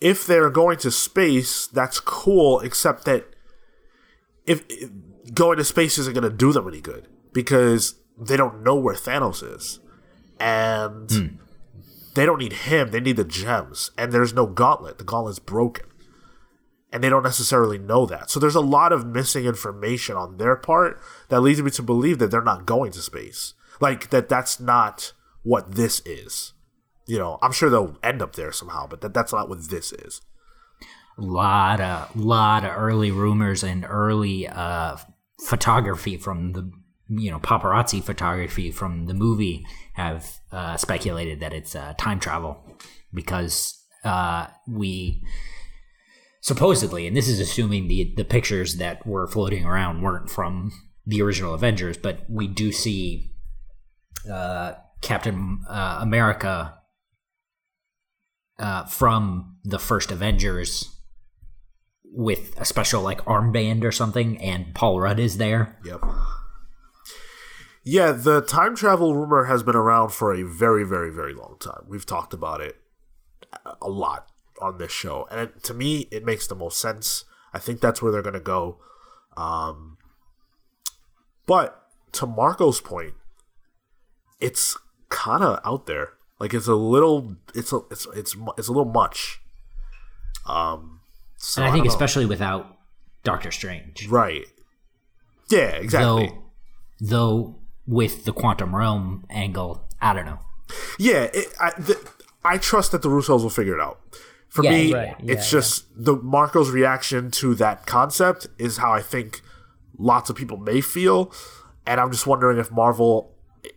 [0.00, 3.33] if they're going to space, that's cool, except that
[4.46, 4.90] if, if
[5.32, 8.94] going to space isn't going to do them any good because they don't know where
[8.94, 9.80] Thanos is.
[10.40, 11.26] And hmm.
[12.14, 13.90] they don't need him, they need the gems.
[13.96, 14.98] And there's no gauntlet.
[14.98, 15.86] The gauntlet's broken.
[16.92, 18.30] And they don't necessarily know that.
[18.30, 22.18] So there's a lot of missing information on their part that leads me to believe
[22.20, 23.54] that they're not going to space.
[23.80, 25.12] Like that that's not
[25.42, 26.52] what this is.
[27.06, 29.92] You know, I'm sure they'll end up there somehow, but that, that's not what this
[29.92, 30.22] is.
[31.16, 34.96] Lot of lot of early rumors and early uh,
[35.40, 36.70] photography from the
[37.08, 39.64] you know paparazzi photography from the movie
[39.94, 42.58] have uh, speculated that it's uh, time travel
[43.12, 45.22] because uh, we
[46.40, 50.72] supposedly and this is assuming the the pictures that were floating around weren't from
[51.06, 53.30] the original Avengers, but we do see
[54.30, 56.78] uh, Captain uh, America
[58.58, 60.93] uh, from the first Avengers
[62.14, 65.78] with a special like armband or something, and Paul Rudd is there.
[65.84, 66.04] Yep.
[67.82, 71.84] Yeah, the time travel rumor has been around for a very, very, very long time.
[71.86, 72.76] We've talked about it
[73.82, 74.28] a lot
[74.60, 77.24] on this show, and it, to me, it makes the most sense.
[77.52, 78.78] I think that's where they're going to go.
[79.36, 79.98] Um,
[81.46, 83.14] but to Marco's point,
[84.40, 84.78] it's
[85.10, 86.10] kind of out there.
[86.40, 89.40] Like it's a little, it's a, it's it's it's a little much.
[90.46, 90.93] Um,
[91.44, 92.66] so and I think especially without
[93.22, 94.44] Doctor Strange, right.
[95.50, 96.28] Yeah, exactly.
[96.28, 96.42] though,
[97.00, 97.56] though
[97.86, 100.38] with the quantum realm angle, I don't know.
[100.98, 101.98] Yeah, it, I, th-
[102.44, 104.00] I trust that the Russos will figure it out.
[104.48, 105.14] For Yeah, me, right.
[105.20, 109.42] it's Yeah, just the Marco's reaction to that concept is how I think
[109.98, 111.32] lots of people may feel,
[111.86, 113.32] and I'm just wondering if Marvel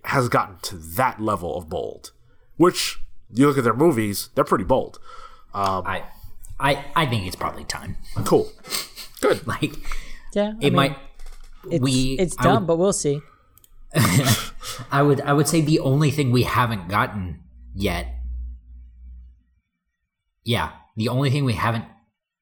[0.05, 2.11] has gotten to that level of bold.
[2.57, 2.99] Which
[3.29, 4.99] you look at their movies, they're pretty bold.
[5.53, 6.03] Um, I,
[6.59, 7.97] I, I think it's probably time.
[8.25, 8.51] Cool.
[9.21, 9.45] Good.
[9.47, 9.73] Like
[10.33, 10.97] Yeah, I it mean, might.
[11.69, 13.21] It's, we, it's dumb, would- but we'll see.
[14.91, 17.41] I would I would say the only thing we haven't gotten
[17.73, 18.07] yet.
[20.43, 21.85] Yeah, the only thing we haven't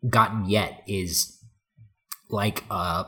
[0.09, 1.37] gotten yet is
[2.29, 3.05] like uh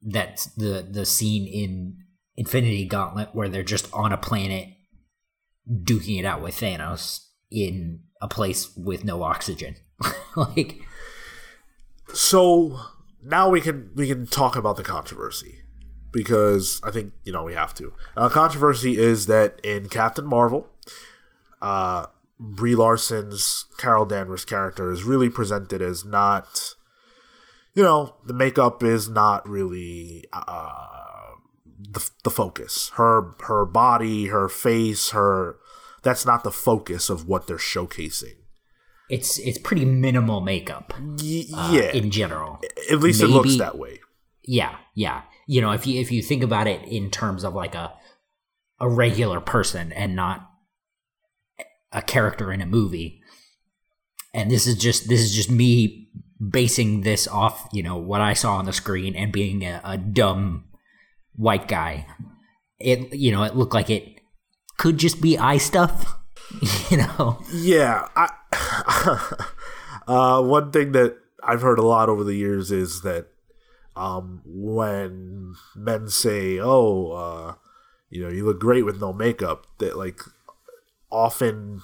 [0.00, 1.96] that's the the scene in
[2.36, 4.68] Infinity Gauntlet where they're just on a planet
[5.68, 7.20] duking it out with Thanos
[7.50, 9.76] in a place with no oxygen.
[10.36, 10.80] like
[12.14, 12.80] So
[13.22, 15.58] now we can we can talk about the controversy
[16.12, 17.92] because I think you know we have to.
[18.16, 20.68] Uh, controversy is that in Captain Marvel,
[21.60, 22.06] uh,
[22.38, 26.74] Brie Larson's Carol Danvers character is really presented as not,
[27.74, 31.32] you know, the makeup is not really uh,
[31.78, 32.90] the the focus.
[32.94, 35.56] Her her body, her face, her
[36.02, 38.36] that's not the focus of what they're showcasing.
[39.10, 40.92] it's it's pretty minimal makeup
[41.22, 42.60] Y- uh, yeah, in general.
[42.90, 43.98] at least it looks that way.
[44.44, 45.22] Yeah, yeah.
[45.46, 47.92] You know, if you if you think about it in terms of like a
[48.80, 50.48] a regular person and not
[51.92, 53.20] a character in a movie,
[54.34, 56.08] and this is just this is just me
[56.50, 59.96] basing this off, you know, what I saw on the screen and being a, a
[59.98, 60.64] dumb
[61.36, 62.06] white guy.
[62.80, 64.11] It you know, it looked like it
[64.82, 66.18] could just be eye stuff.
[66.90, 68.28] You know, Yeah, I,
[70.06, 73.28] uh, one thing that I've heard a lot over the years is that
[73.96, 77.54] um, when men say, "Oh, uh,
[78.10, 80.20] you know, you look great with no makeup," that like
[81.10, 81.80] often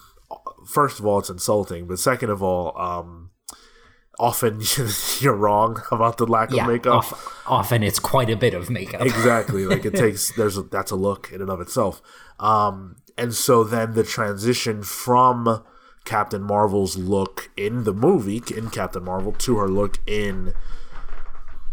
[0.67, 3.31] first of all, it's insulting, but second of all, um,
[4.19, 4.61] often
[5.21, 7.05] you're wrong about the lack Yeah, of makeup.
[7.47, 9.01] often it's quite a bit of makeup.
[9.01, 12.03] exactly like it takes there's a, that's a look in and of itself
[12.41, 15.63] um and so then the transition from
[16.05, 20.55] captain marvel's look in the movie in captain marvel to her look in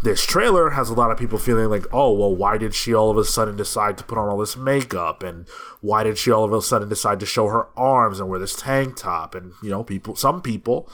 [0.03, 3.09] this trailer has a lot of people feeling like oh well why did she all
[3.09, 5.47] of a sudden decide to put on all this makeup and
[5.81, 8.55] why did she all of a sudden decide to show her arms and wear this
[8.55, 10.89] tank top and you know people some people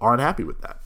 [0.00, 0.80] aren't happy with that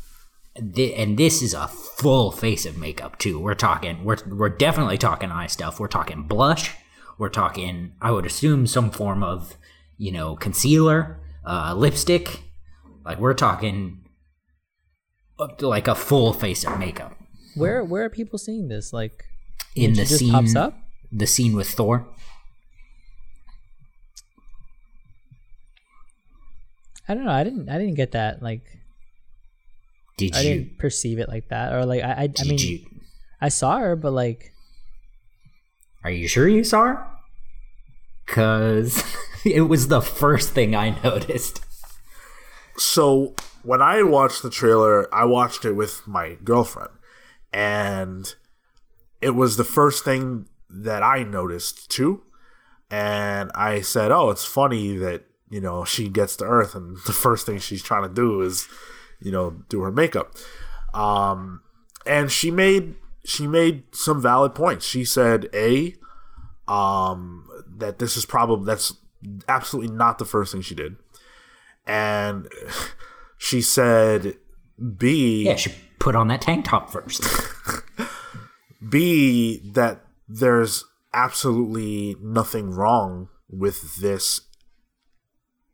[0.56, 3.38] and this is a full face of makeup too.
[3.38, 5.80] We're talking, we're we're definitely talking eye stuff.
[5.80, 6.74] We're talking blush.
[7.18, 9.56] We're talking, I would assume, some form of,
[9.98, 12.42] you know, concealer, uh, lipstick.
[13.04, 14.04] Like we're talking,
[15.58, 17.16] to like a full face of makeup
[17.56, 18.92] Where where are people seeing this?
[18.92, 19.24] Like
[19.74, 20.32] in the scene.
[20.32, 20.78] pops up?
[21.12, 22.08] The scene with Thor.
[27.08, 27.32] I don't know.
[27.32, 28.42] I didn't I didn't get that.
[28.42, 28.62] Like
[30.16, 30.48] Did I you?
[30.48, 31.72] didn't perceive it like that.
[31.72, 32.86] Or like I I, I mean you?
[33.40, 34.53] I saw her, but like
[36.04, 37.06] Are you sure you saw her?
[38.26, 39.02] Cause
[39.44, 41.64] it was the first thing I noticed.
[42.76, 46.90] so when I watched the trailer, I watched it with my girlfriend,
[47.52, 48.34] and
[49.22, 52.22] it was the first thing that I noticed too.
[52.90, 57.12] And I said, "Oh, it's funny that you know she gets to Earth, and the
[57.14, 58.68] first thing she's trying to do is,
[59.20, 60.36] you know, do her makeup."
[60.92, 61.62] Um,
[62.04, 64.84] and she made she made some valid points.
[64.86, 65.94] She said, "A,
[66.68, 68.94] um, that this is probably that's
[69.48, 70.96] absolutely not the first thing she did."
[71.86, 72.48] and
[73.36, 74.36] she said
[74.98, 77.22] b Yeah, she put on that tank top first.
[78.88, 84.42] b that there's absolutely nothing wrong with this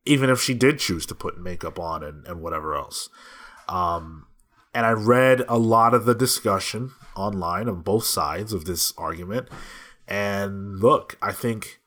[0.05, 3.09] even if she did choose to put makeup on and, and whatever else
[3.69, 4.27] um
[4.75, 9.49] and i read a lot of the discussion online on both sides of this argument.
[10.09, 11.79] And look i think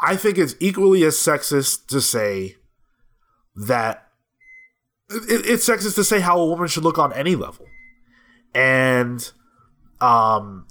[0.00, 2.56] i think it's equally as sexist to say
[3.54, 4.08] that
[5.10, 7.66] it, it's sexist to say how a woman should look on any level.
[8.54, 9.30] And
[10.00, 10.66] um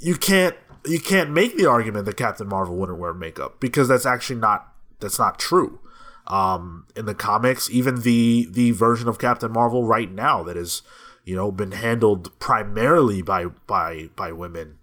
[0.00, 4.06] you can't you can't make the argument that captain marvel wouldn't wear makeup because that's
[4.06, 5.80] actually not that's not true.
[6.26, 10.82] Um in the comics even the the version of captain marvel right now that is
[11.24, 14.78] you know been handled primarily by by by women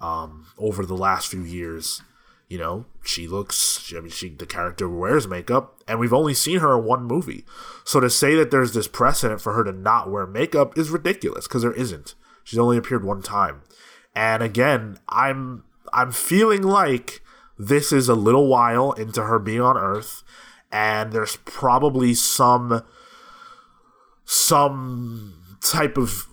[0.00, 2.02] um over the last few years.
[2.48, 6.60] You know she looks i mean she the character wears makeup and we've only seen
[6.60, 7.44] her in one movie.
[7.84, 11.48] So to say that there's this precedent for her to not wear makeup is ridiculous
[11.48, 12.14] because there isn't.
[12.44, 13.62] She's only appeared one time.
[14.14, 17.20] And again i'm i'm feeling like
[17.58, 20.22] this is a little while into her being on earth
[20.70, 22.82] and there's probably some
[24.24, 26.26] some type of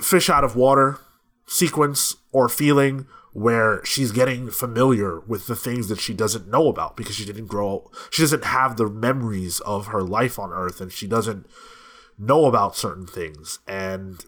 [0.00, 0.98] fish out of water
[1.46, 6.96] sequence or feeling where she's getting familiar with the things that she doesn't know about
[6.96, 10.80] because she didn't grow up she doesn't have the memories of her life on earth
[10.80, 11.46] and she doesn't
[12.18, 14.26] know about certain things and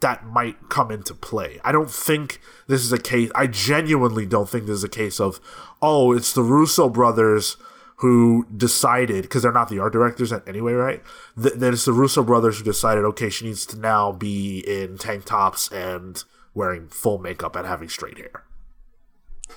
[0.00, 1.58] that might come into play.
[1.64, 5.20] I don't think this is a case I genuinely don't think this is a case
[5.20, 5.40] of
[5.82, 7.56] oh, it's the Russo brothers
[8.00, 11.02] who decided because they're not the art directors anyway, right?
[11.40, 14.96] Th- that it's the Russo brothers who decided okay, she needs to now be in
[14.96, 16.24] tank tops and
[16.54, 18.44] wearing full makeup and having straight hair.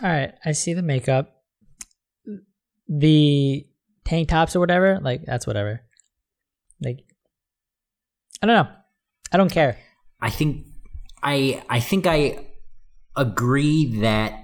[0.01, 1.37] all right, I see the makeup.
[2.89, 3.65] The
[4.03, 5.81] tank tops or whatever, like that's whatever.
[6.81, 6.99] Like
[8.41, 8.71] I don't know.
[9.31, 9.77] I don't care.
[10.19, 10.65] I think
[11.23, 12.45] I I think I
[13.15, 14.42] agree that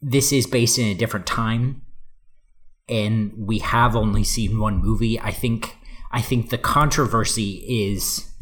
[0.00, 1.82] this is based in a different time
[2.88, 5.20] and we have only seen one movie.
[5.20, 5.76] I think
[6.10, 8.32] I think the controversy is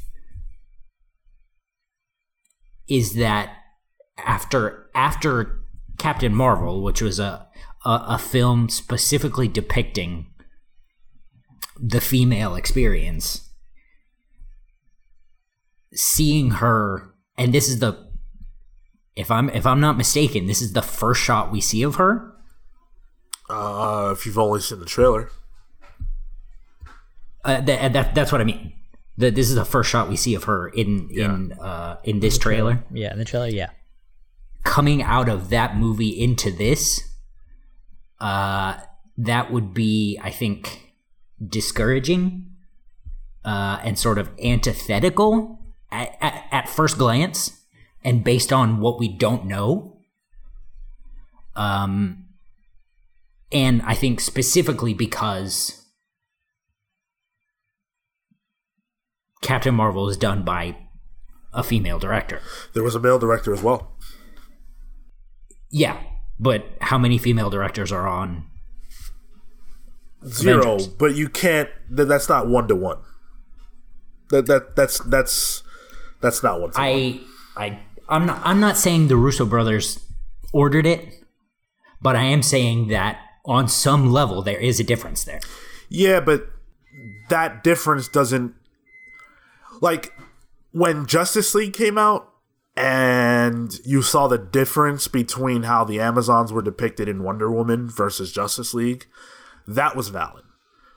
[2.88, 3.50] is that
[4.18, 5.60] after after
[5.98, 7.48] Captain Marvel, which was a
[7.84, 10.26] a, a film specifically depicting
[11.78, 13.50] the female experience,
[15.92, 18.05] seeing her and this is the
[19.16, 22.32] if i'm if i'm not mistaken this is the first shot we see of her?
[23.48, 25.30] Uh, if you've only seen the trailer,
[27.44, 28.72] uh, that, that that's what i mean.
[29.18, 32.36] The, this is the first shot we see of her in in uh in this
[32.38, 32.84] trailer?
[32.92, 33.70] Yeah, in the trailer, yeah.
[34.64, 37.08] coming out of that movie into this
[38.20, 38.78] uh
[39.16, 40.92] that would be i think
[41.46, 42.50] discouraging
[43.44, 45.58] uh and sort of antithetical
[45.92, 47.62] at, at, at first glance
[48.04, 49.98] and based on what we don't know
[51.54, 52.26] um
[53.52, 55.86] and I think specifically because
[59.42, 60.76] Captain Marvel is done by
[61.52, 62.40] a female director.
[62.74, 63.96] There was a male director as well.
[65.70, 66.00] Yeah,
[66.38, 68.44] but how many female directors are on?
[70.26, 70.88] Zero, Avengers?
[70.88, 71.68] but you can't.
[71.88, 72.98] That's not one to one.
[74.30, 75.62] That that that's that's
[76.20, 76.86] that's not one to one.
[76.86, 77.20] I
[77.56, 80.04] I I'm not I'm not saying the Russo brothers
[80.52, 81.24] ordered it,
[82.00, 85.40] but I am saying that on some level there is a difference there.
[85.88, 86.48] Yeah, but
[87.28, 88.54] that difference doesn't
[89.80, 90.12] like
[90.72, 92.32] when Justice League came out
[92.76, 98.30] and you saw the difference between how the Amazons were depicted in Wonder Woman versus
[98.30, 99.06] Justice League,
[99.66, 100.44] that was valid.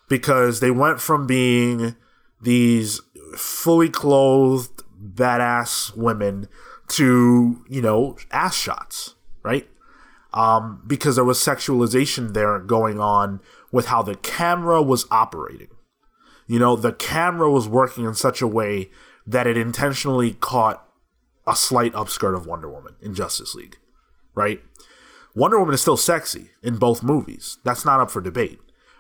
[0.10, 1.96] Because they went from being
[2.42, 3.00] these
[3.38, 6.48] fully clothed badass women
[6.90, 9.68] to, you know, ass shots, right?
[10.34, 13.40] um, because there was sexualization there going on
[13.72, 15.70] with how the camera was operating.
[16.48, 18.90] You know, the camera was working in such a way
[19.26, 20.86] that it intentionally caught
[21.46, 23.78] a slight upskirt of Wonder Woman in Justice League,
[24.36, 24.62] right?
[25.36, 27.58] Wonder Woman is still sexy in both movies.
[27.64, 28.60] That's not up for debate.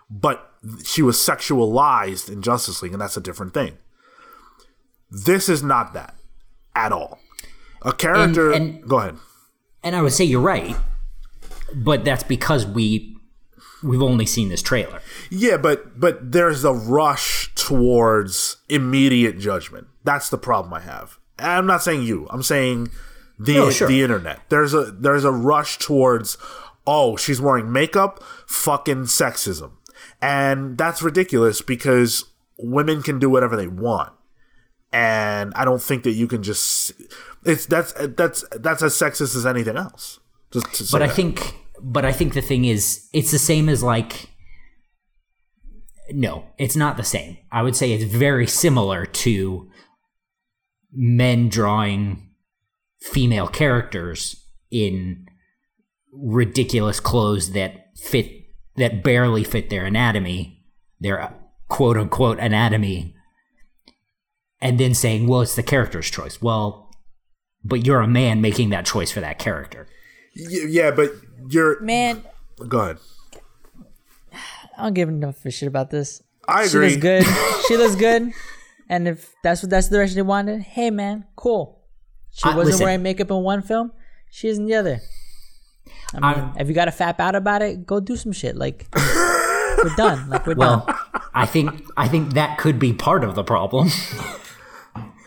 [0.09, 0.51] But
[0.83, 3.77] she was sexualized in Justice League, and that's a different thing.
[5.11, 6.15] This is not that
[6.75, 7.19] at all.
[7.81, 8.51] A character.
[8.51, 9.17] and- go ahead.
[9.83, 10.75] And I would say you're right,
[11.73, 13.15] but that's because we
[13.81, 15.01] we've only seen this trailer.
[15.29, 19.87] Yeah, but but there's a rush towards immediate judgment.
[20.03, 21.17] That's the problem I have.
[21.37, 22.27] And I'm not saying you.
[22.29, 22.89] I'm saying
[23.39, 23.87] the No, sure.
[23.87, 24.41] the internet.
[24.49, 26.37] There's a there's a rush towards
[26.85, 29.71] oh, she's wearing makeup, fucking sexism.
[30.21, 32.25] And that's ridiculous because
[32.57, 34.11] women can do whatever they want.
[34.91, 36.91] And I don't think that you can just
[37.45, 40.19] it's that's that's that's as sexist as anything else.
[40.51, 41.15] Just But I that.
[41.15, 44.29] think but I think the thing is it's the same as like
[46.11, 47.37] no, it's not the same.
[47.51, 49.69] I would say it's very similar to
[50.91, 52.31] men drawing
[52.99, 55.27] female characters in
[56.11, 58.31] ridiculous clothes that fit
[58.75, 60.63] that barely fit their anatomy,
[60.99, 61.33] their
[61.67, 63.15] quote unquote anatomy,
[64.61, 66.91] and then saying, "Well, it's the character's choice." Well,
[67.63, 69.87] but you're a man making that choice for that character.
[70.35, 71.11] Y- yeah, but
[71.49, 72.23] you're Man,
[72.67, 72.97] go ahead.
[74.77, 76.23] I don't give enough a shit about this.
[76.47, 76.89] I agree.
[76.91, 77.25] She looks good.
[77.67, 78.31] she looks good.
[78.87, 81.81] And if that's what that's the direction they wanted, hey man, cool.
[82.31, 82.85] She Uh, wasn't listen.
[82.85, 83.91] wearing makeup in one film.
[84.31, 84.99] She is in the other.
[86.15, 88.55] I mean, if you got to fap out about it, go do some shit.
[88.55, 90.29] Like we're done.
[90.29, 90.95] Like we're Well, done.
[91.33, 93.89] I think I think that could be part of the problem.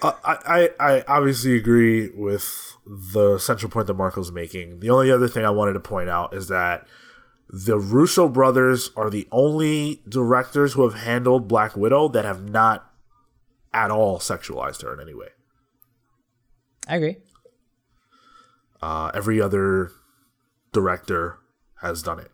[0.02, 4.80] I, I, I obviously agree with the central point that Marco's making.
[4.80, 6.86] The only other thing I wanted to point out is that
[7.48, 12.90] the Russo brothers are the only directors who have handled Black Widow that have not
[13.72, 15.28] at all sexualized her in any way.
[16.88, 17.18] I agree.
[18.80, 19.92] Uh, every other
[20.72, 21.38] director
[21.80, 22.30] has done it,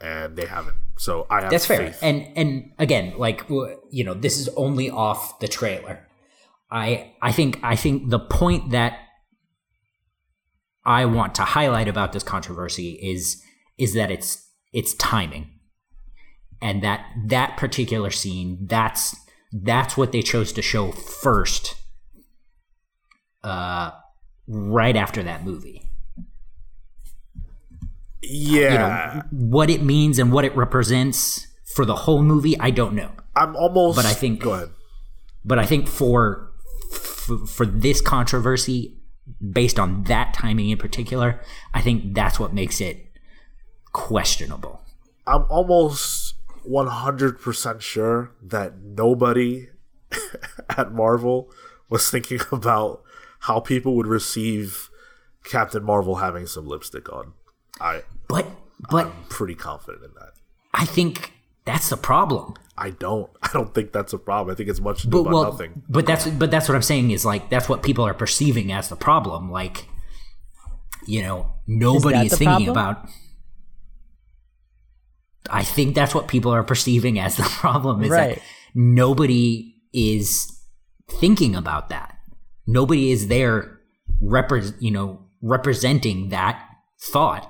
[0.00, 0.76] and they haven't.
[0.96, 1.78] So I have That's fair.
[1.78, 1.98] faith.
[2.02, 6.05] And and again, like you know, this is only off the trailer.
[6.70, 8.98] I I think I think the point that
[10.84, 13.42] I want to highlight about this controversy is
[13.78, 15.50] is that it's it's timing.
[16.62, 19.14] And that that particular scene, that's
[19.52, 21.74] that's what they chose to show first
[23.44, 23.90] uh
[24.48, 25.82] right after that movie.
[28.22, 28.78] yeah, You
[29.20, 33.10] know, what it means and what it represents for the whole movie, I don't know.
[33.34, 33.96] I'm almost.
[33.96, 34.70] but I think- Go ahead.
[35.44, 36.50] but I think for
[37.26, 38.96] for, for this controversy,
[39.52, 41.40] based on that timing in particular,
[41.74, 43.06] I think that's what makes it
[43.92, 44.82] questionable.
[45.26, 46.34] I'm almost
[46.68, 49.68] 100% sure that nobody
[50.70, 51.50] at Marvel
[51.88, 53.02] was thinking about
[53.40, 54.88] how people would receive
[55.44, 57.32] Captain Marvel having some lipstick on.
[57.80, 58.46] I, But
[58.90, 60.32] but I'm pretty confident in that.
[60.74, 61.32] I think
[61.64, 62.54] that's the problem.
[62.78, 63.30] I don't.
[63.42, 64.52] I don't think that's a problem.
[64.52, 65.82] I think it's much ado But about well, nothing.
[65.88, 68.88] but that's but that's what I'm saying is like that's what people are perceiving as
[68.88, 69.50] the problem.
[69.50, 69.88] Like,
[71.06, 72.70] you know, nobody is, the thinking problem?
[72.70, 73.08] about.
[75.48, 78.36] I think that's what people are perceiving as the problem is Right.
[78.36, 78.42] that
[78.74, 80.52] nobody is
[81.08, 82.18] thinking about that.
[82.66, 83.78] Nobody is there,
[84.22, 86.60] repre- you know, representing that
[87.00, 87.48] thought,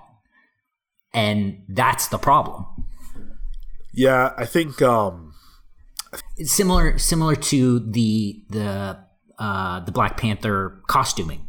[1.15, 2.67] and that's the problem.
[3.97, 5.35] Yeah, I think um
[6.37, 8.99] It's similar similar to the the
[9.39, 11.49] uh, the Black Panther costuming.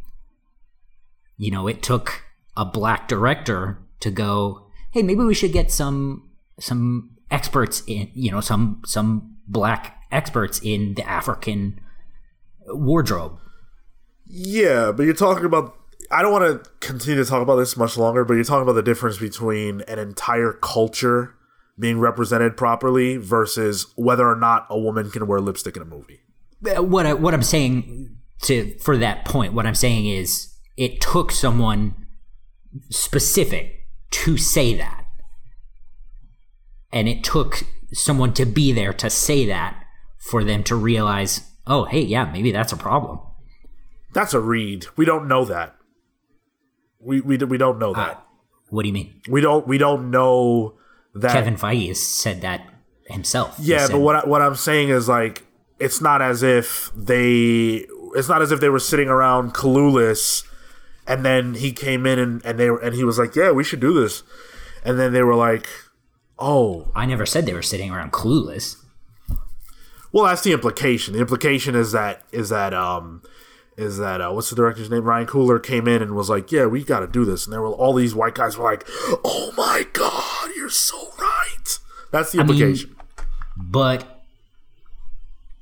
[1.37, 2.23] You know, it took
[2.55, 6.29] a black director to go, hey, maybe we should get some
[6.59, 11.79] some experts in you know some some black experts in the African
[12.67, 13.39] wardrobe.
[14.25, 15.75] Yeah, but you're talking about.
[16.09, 18.73] I don't want to continue to talk about this much longer, but you're talking about
[18.79, 21.36] the difference between an entire culture
[21.79, 26.21] being represented properly versus whether or not a woman can wear lipstick in a movie.
[26.75, 31.01] Uh, What I, what I'm saying to for that point, what I'm saying is it
[31.01, 31.93] took someone
[32.89, 35.05] specific to say that,
[36.91, 37.63] and it took
[37.93, 39.83] someone to be there to say that
[40.17, 43.19] for them to realize, oh, hey, yeah, maybe that's a problem.
[44.13, 44.85] That's a read.
[44.95, 45.75] We don't know that.
[46.99, 48.23] We we we don't know that.
[48.69, 49.21] What do you mean?
[49.29, 50.77] we don't we don't know
[51.21, 51.31] that.
[51.33, 52.67] Kevin Feige has said that
[53.05, 53.55] himself.
[53.59, 55.45] Yeah, said- but what I, what I'm saying is like
[55.79, 57.85] it's not as if they
[58.15, 60.43] it's not as if they were sitting around clueless
[61.05, 63.63] and then he came in and, and they were and he was like, "Yeah, we
[63.63, 64.23] should do this."
[64.83, 65.67] And then they were like,
[66.39, 68.77] "Oh, I never said they were sitting around clueless.
[70.11, 71.13] well, that's the implication.
[71.13, 73.21] The implication is that is that um
[73.77, 75.03] is that uh, what's the director's name?
[75.03, 77.61] Ryan Coogler came in and was like, "Yeah, we got to do this." And there
[77.61, 78.87] were all these white guys were like,
[79.23, 81.79] "Oh my god, you're so right."
[82.11, 82.95] That's the mean- implication.
[83.55, 84.23] But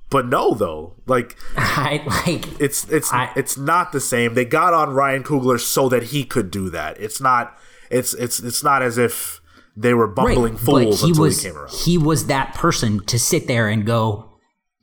[0.10, 4.34] but no, though, like I like it's it's I- it's not the same.
[4.34, 7.00] They got on Ryan Coogler so that he could do that.
[7.00, 7.58] It's not
[7.92, 9.42] it's it's it's not as if
[9.76, 11.72] they were bumbling fools he until was he came around.
[11.72, 14.38] he was that person to sit there and go,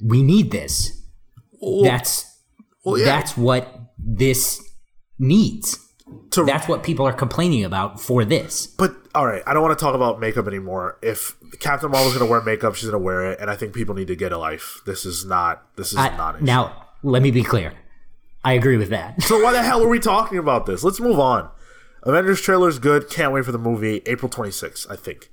[0.05, 0.99] "We need this."
[1.85, 2.32] that's
[2.85, 3.05] yeah.
[3.05, 3.69] that's what
[3.99, 4.61] this
[5.19, 5.79] needs.
[6.33, 8.67] To- That's what people are complaining about for this.
[8.67, 10.99] But all right, I don't want to talk about makeup anymore.
[11.03, 13.73] If Captain Marvel's going to wear makeup, she's going to wear it, and I think
[13.73, 14.81] people need to get a life.
[14.85, 17.73] This is not this is I- not now, let me be clear.
[18.45, 19.23] I agree with that.
[19.23, 20.83] So why the hell are we talking about this?
[20.83, 21.49] Let's move on.
[22.03, 23.09] Avengers trailer is good.
[23.09, 24.03] Can't wait for the movie.
[24.07, 25.31] April 26th, I think.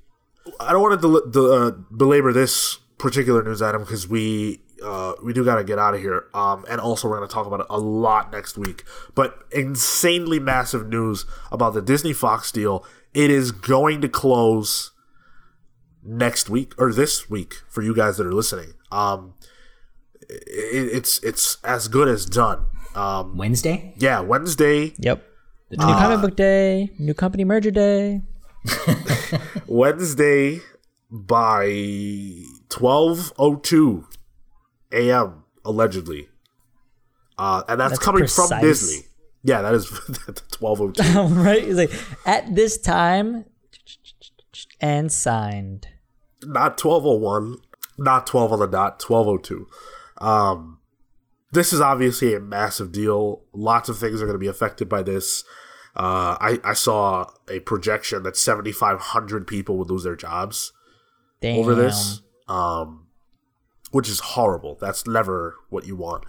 [0.60, 5.14] I don't want to del- del- uh, belabor this particular news item because we uh,
[5.24, 6.26] we do got to get out of here.
[6.34, 8.84] Um, and also we're going to talk about it a lot next week.
[9.16, 12.86] But insanely massive news about the Disney Fox deal.
[13.14, 14.92] It is going to close
[16.04, 18.74] next week or this week for you guys that are listening.
[18.92, 19.34] Um,
[20.30, 22.66] it, it's it's as good as done.
[22.96, 23.94] Um, Wednesday?
[23.98, 25.26] yeah, Wednesday, Yep.
[25.72, 28.22] New comic book day, new company merger day.
[29.68, 30.62] Wednesday
[31.12, 31.66] by
[32.70, 34.06] 12:02
[34.92, 35.44] a.m.
[35.66, 36.30] allegedly.
[37.38, 38.50] Uh, and that's, That's coming from.
[38.60, 39.06] Disney.
[39.44, 41.36] Yeah, that is 12:02.
[41.46, 41.64] right?
[41.64, 41.92] He's like,
[42.26, 43.46] at this time,
[44.82, 45.88] and signed.
[46.44, 47.58] not 1201,
[47.98, 49.68] not 12 on the dot, 1202.
[50.20, 50.80] Um,
[51.52, 53.44] this is obviously a massive deal.
[53.54, 55.44] Lots of things are going to be affected by this.
[55.96, 60.72] Uh, I, I saw a projection that 7,500 people would lose their jobs
[61.42, 61.60] Damn.
[61.60, 62.99] over this, um,
[63.92, 64.78] which is horrible.
[64.80, 66.26] That's never what you want.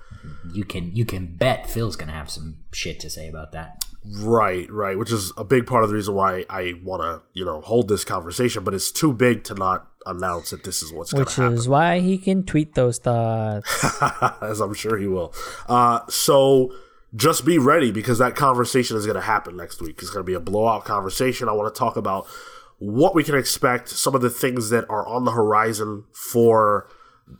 [0.52, 3.84] You can you can bet Phil's gonna have some shit to say about that.
[4.04, 4.96] Right, right.
[4.98, 7.88] Which is a big part of the reason why I want to, you know, hold
[7.88, 8.64] this conversation.
[8.64, 11.52] But it's too big to not announce that this is what's going to Which happen.
[11.52, 13.84] is why he can tweet those thoughts.
[14.42, 15.34] as I'm sure he will.
[15.68, 16.72] Uh, so
[17.14, 19.98] just be ready because that conversation is going to happen next week.
[20.00, 21.48] It's going to be a blowout conversation.
[21.50, 22.26] I want to talk about
[22.78, 26.88] what we can expect, some of the things that are on the horizon for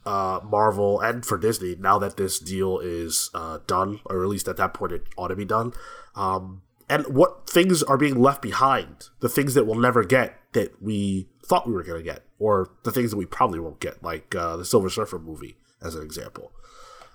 [0.04, 4.48] uh, Marvel and for Disney now that this deal is uh, done, or at least
[4.48, 5.72] at that point it ought to be done.
[6.14, 10.82] Um, and what things are being left behind, the things that we'll never get that
[10.82, 14.02] we thought we were going to get, or the things that we probably won't get,
[14.02, 16.52] like uh, the Silver Surfer movie, as an example.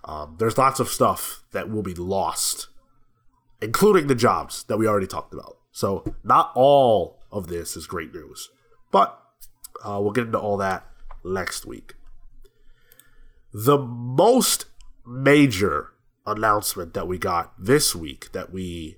[0.06, 2.68] Um, there's lots of stuff that will be lost,
[3.62, 5.58] including the jobs that we already talked about.
[5.72, 8.50] So, not all of this is great news,
[8.92, 9.20] but
[9.84, 10.86] uh, we'll get into all that
[11.26, 11.96] next week.
[13.64, 14.66] The most
[15.06, 15.92] major
[16.26, 18.98] announcement that we got this week that we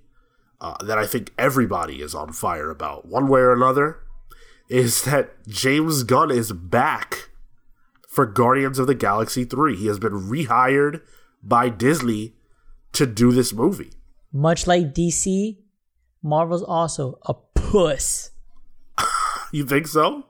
[0.60, 4.00] uh, that I think everybody is on fire about, one way or another,
[4.68, 7.30] is that James Gunn is back
[8.10, 9.76] for Guardians of the Galaxy 3.
[9.76, 11.02] He has been rehired
[11.44, 12.34] by Disney
[12.94, 13.92] to do this movie.
[14.34, 15.58] Much like DC,
[16.24, 18.32] Marvel's also a puss.
[19.54, 20.26] You think so?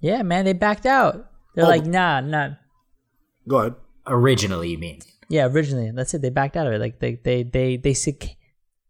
[0.00, 1.30] Yeah, man, they backed out.
[1.54, 2.54] They're Oh, like, nah, nah.
[3.48, 3.74] Go ahead.
[4.06, 5.00] Originally, you mean?
[5.28, 6.22] Yeah, originally, that's it.
[6.22, 6.80] They backed out of it.
[6.80, 8.36] Like they, they, they, they succ-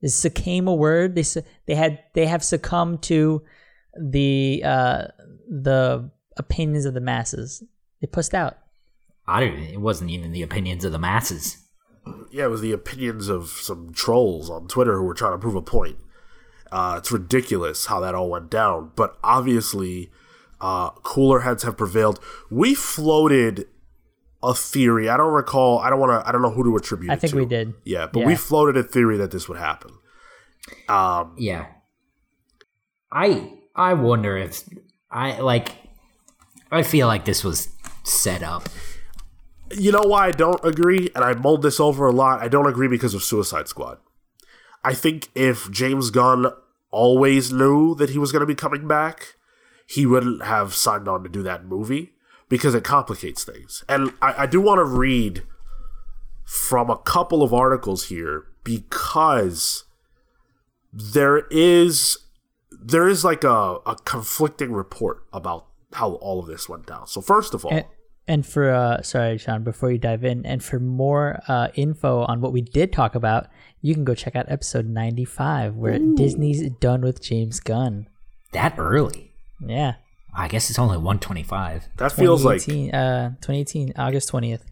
[0.01, 1.15] is succumb a word?
[1.15, 3.43] They, su- they had, they have succumbed to
[4.01, 5.05] the, uh,
[5.49, 7.63] the opinions of the masses.
[8.01, 8.59] They pussed out.
[9.27, 9.59] I don't.
[9.59, 11.59] It wasn't even the opinions of the masses.
[12.33, 15.55] Yeah, it was the opinions of some trolls on Twitter who were trying to prove
[15.55, 15.99] a point.
[16.73, 20.11] Uh, it's ridiculous how that all went down, but obviously,
[20.61, 22.19] uh, cooler heads have prevailed.
[22.51, 23.69] We floated
[24.43, 25.09] a theory.
[25.09, 25.79] I don't recall.
[25.79, 26.29] I don't want to.
[26.29, 27.09] I don't know who to attribute.
[27.09, 27.39] To I it think to.
[27.39, 27.75] we did.
[27.85, 28.27] Yeah, but Yeah.
[28.27, 29.93] we floated a theory that this would happen.
[30.89, 31.67] Um, Yeah.
[33.11, 34.63] I I wonder if
[35.11, 35.73] I like
[36.71, 37.69] I feel like this was
[38.05, 38.69] set up.
[39.77, 42.41] you know why I don't agree, and I mulled this over a lot.
[42.43, 43.99] I don't agree because of Suicide Squad.
[44.85, 46.47] I think if James Gunn
[46.91, 49.35] always knew that he was going to be coming back,
[49.87, 52.13] he wouldn't have signed on to do that movie
[52.53, 53.83] because it complicates things.
[53.89, 55.43] And I, I do want to read
[56.45, 59.85] from a couple of articles here because
[60.93, 62.19] there is
[62.71, 65.65] there is like a, a conflicting report about
[65.95, 67.07] how all of this went down.
[67.07, 67.87] So first of all, And,
[68.29, 72.43] and for uh, sorry, Sean, before you dive in, and for more uh, info on
[72.43, 73.47] what we did talk about,
[73.81, 78.09] you can go check out episode ninety five, where Disney's done with James Gunn.
[78.53, 79.33] That early.
[79.59, 79.95] Yeah,
[80.35, 81.89] I guess it's only 125.
[81.99, 84.65] that feels like 2018, uh, 2018, August twentieth.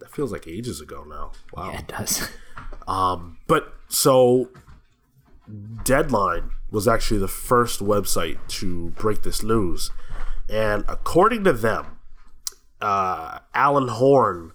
[0.00, 1.32] that feels like ages ago now.
[1.54, 1.70] Wow.
[1.72, 2.28] Yeah, it does.
[2.86, 4.50] Um, but so
[5.84, 9.90] Deadline was actually the first website to break this news,
[10.50, 11.98] and according to them,
[12.82, 14.52] uh, Alan Horn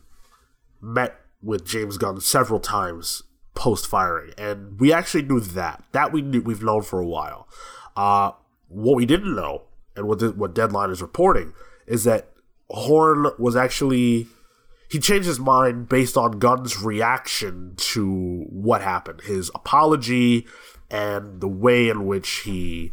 [0.81, 3.23] met with James Gunn several times
[3.55, 5.83] post firing, and we actually knew that.
[5.91, 7.47] That we knew we've known for a while.
[7.95, 8.31] Uh,
[8.67, 9.63] what we didn't know,
[9.99, 11.53] and what the, what Deadline is reporting,
[11.85, 12.31] is that
[12.69, 14.27] Horn was actually
[14.89, 20.47] he changed his mind based on Gunn's reaction to what happened, his apology,
[20.89, 22.91] and the way in which he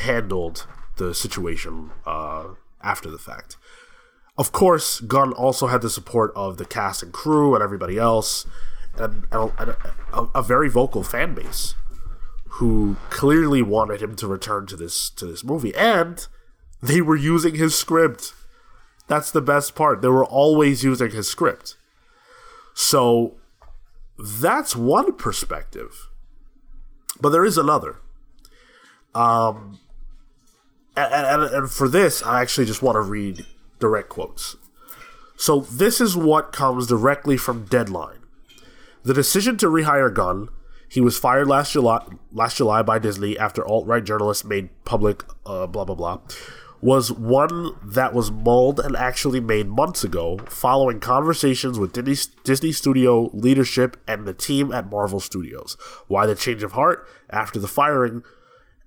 [0.00, 2.44] handled the situation uh,
[2.82, 3.56] after the fact.
[4.36, 8.46] Of course, Gunn also had the support of the cast and crew and everybody else,
[8.96, 9.76] and, and a,
[10.12, 11.74] a, a very vocal fan base
[12.52, 16.26] who clearly wanted him to return to this to this movie, and
[16.82, 18.34] they were using his script.
[19.06, 20.02] That's the best part.
[20.02, 21.76] They were always using his script.
[22.74, 23.36] So
[24.18, 26.08] that's one perspective.
[27.20, 27.96] But there is another.
[29.14, 29.78] Um
[30.96, 33.46] and, and, and for this, I actually just want to read
[33.78, 34.56] direct quotes.
[35.36, 38.18] So this is what comes directly from Deadline.
[39.04, 40.48] The decision to rehire Gunn,
[40.88, 45.66] he was fired last July last July by Disney after alt-right journalists made public uh,
[45.66, 46.20] blah blah blah,
[46.80, 52.72] was one that was mulled and actually made months ago following conversations with Disney, Disney
[52.72, 55.76] Studio leadership and the team at Marvel Studios.
[56.06, 57.06] Why the change of heart?
[57.30, 58.22] After the firing,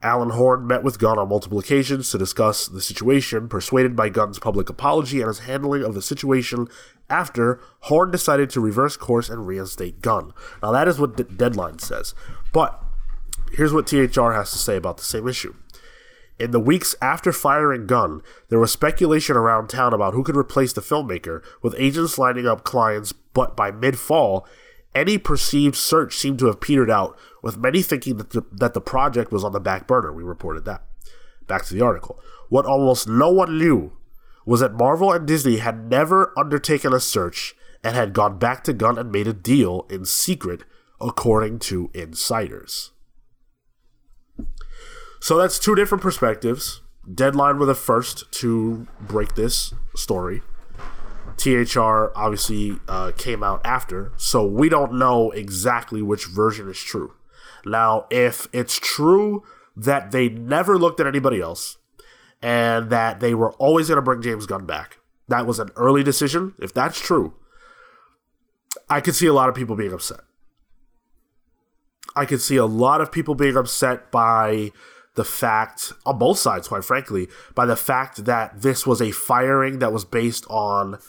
[0.03, 4.39] Alan Horn met with Gunn on multiple occasions to discuss the situation, persuaded by Gunn's
[4.39, 6.67] public apology and his handling of the situation
[7.09, 10.33] after Horn decided to reverse course and reinstate Gunn.
[10.63, 12.15] Now, that is what D- Deadline says.
[12.51, 12.81] But
[13.53, 15.53] here's what THR has to say about the same issue.
[16.39, 20.73] In the weeks after firing Gunn, there was speculation around town about who could replace
[20.73, 24.47] the filmmaker, with agents lining up clients, but by mid fall,
[24.93, 28.81] any perceived search seemed to have petered out, with many thinking that the, that the
[28.81, 30.11] project was on the back burner.
[30.11, 30.83] We reported that.
[31.47, 32.19] Back to the article.
[32.49, 33.93] What almost no one knew
[34.45, 38.73] was that Marvel and Disney had never undertaken a search and had gone back to
[38.73, 40.63] Gunn and made a deal in secret,
[40.99, 42.91] according to insiders.
[45.19, 46.81] So that's two different perspectives.
[47.11, 50.41] Deadline were the first to break this story.
[51.37, 57.13] THR obviously uh, came out after, so we don't know exactly which version is true.
[57.65, 59.43] Now, if it's true
[59.75, 61.77] that they never looked at anybody else
[62.41, 66.03] and that they were always going to bring James Gunn back, that was an early
[66.03, 66.53] decision.
[66.59, 67.33] If that's true,
[68.89, 70.21] I could see a lot of people being upset.
[72.15, 74.71] I could see a lot of people being upset by
[75.15, 79.79] the fact, on both sides, quite frankly, by the fact that this was a firing
[79.79, 80.99] that was based on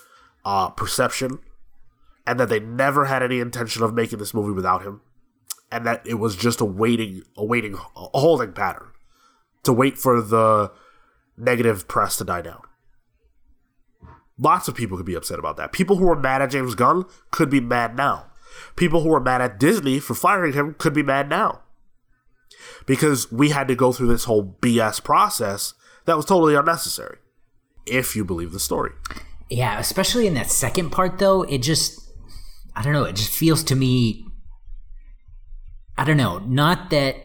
[0.45, 1.39] uh, perception
[2.27, 5.01] and that they never had any intention of making this movie without him
[5.71, 8.89] and that it was just a waiting, a waiting, a holding pattern
[9.63, 10.73] to wait for the
[11.37, 12.63] negative press to die down.
[14.39, 15.73] Lots of people could be upset about that.
[15.73, 18.27] People who were mad at James Gunn could be mad now.
[18.77, 21.62] People who were mad at Disney for firing him could be mad now.
[22.87, 25.75] Because we had to go through this whole BS process
[26.05, 27.19] that was totally unnecessary,
[27.87, 28.93] if you believe the story.
[29.49, 32.01] Yeah, especially in that second part though, it just
[32.75, 34.27] I don't know, it just feels to me
[35.97, 37.17] I don't know, not that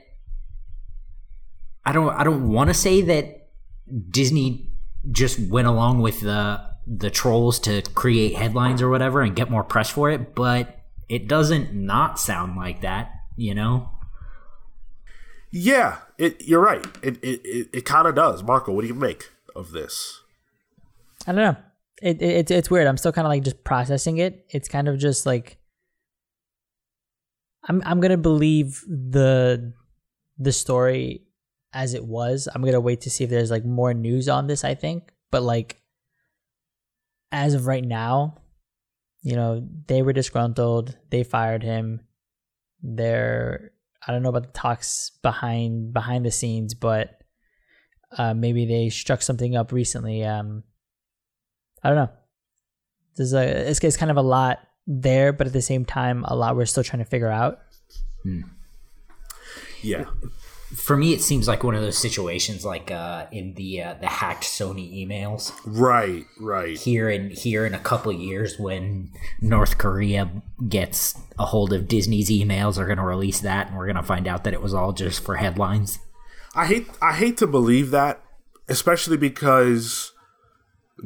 [1.86, 3.50] I don't I don't want to say that
[4.10, 4.72] Disney
[5.10, 9.64] just went along with the the trolls to create headlines or whatever and get more
[9.64, 13.90] press for it, but it doesn't not sound like that, you know?
[15.60, 16.86] Yeah, it, you're right.
[17.02, 18.44] It it, it, kind of does.
[18.44, 20.22] Marco, what do you make of this?
[21.26, 21.56] I don't know.
[22.00, 22.86] It, it it's it's weird.
[22.86, 24.46] I'm still kind of like just processing it.
[24.52, 25.58] It's kind of just like
[27.68, 29.74] I'm I'm gonna believe the
[30.38, 31.24] the story
[31.74, 32.48] as it was.
[32.54, 34.64] I'm gonna wait to see if there's like more news on this.
[34.64, 35.82] I think, but like
[37.32, 38.38] as of right now,
[39.24, 40.96] you know, they were disgruntled.
[41.10, 42.02] They fired him.
[42.84, 43.72] They're
[44.08, 47.22] I don't know about the talks behind behind the scenes, but
[48.18, 50.24] uh, maybe they struck something up recently.
[50.24, 50.64] Um,
[51.84, 52.10] I don't know.
[53.18, 56.36] There's a it's, it's kind of a lot there, but at the same time, a
[56.36, 57.60] lot we're still trying to figure out.
[59.84, 60.06] Yeah.
[60.76, 64.08] For me, it seems like one of those situations, like uh, in the uh, the
[64.08, 65.54] hacked Sony emails.
[65.66, 66.78] Right, right.
[66.78, 70.30] Here in here in a couple of years, when North Korea
[70.68, 74.04] gets a hold of Disney's emails, they're going to release that, and we're going to
[74.04, 76.00] find out that it was all just for headlines.
[76.54, 78.22] I hate I hate to believe that,
[78.68, 80.12] especially because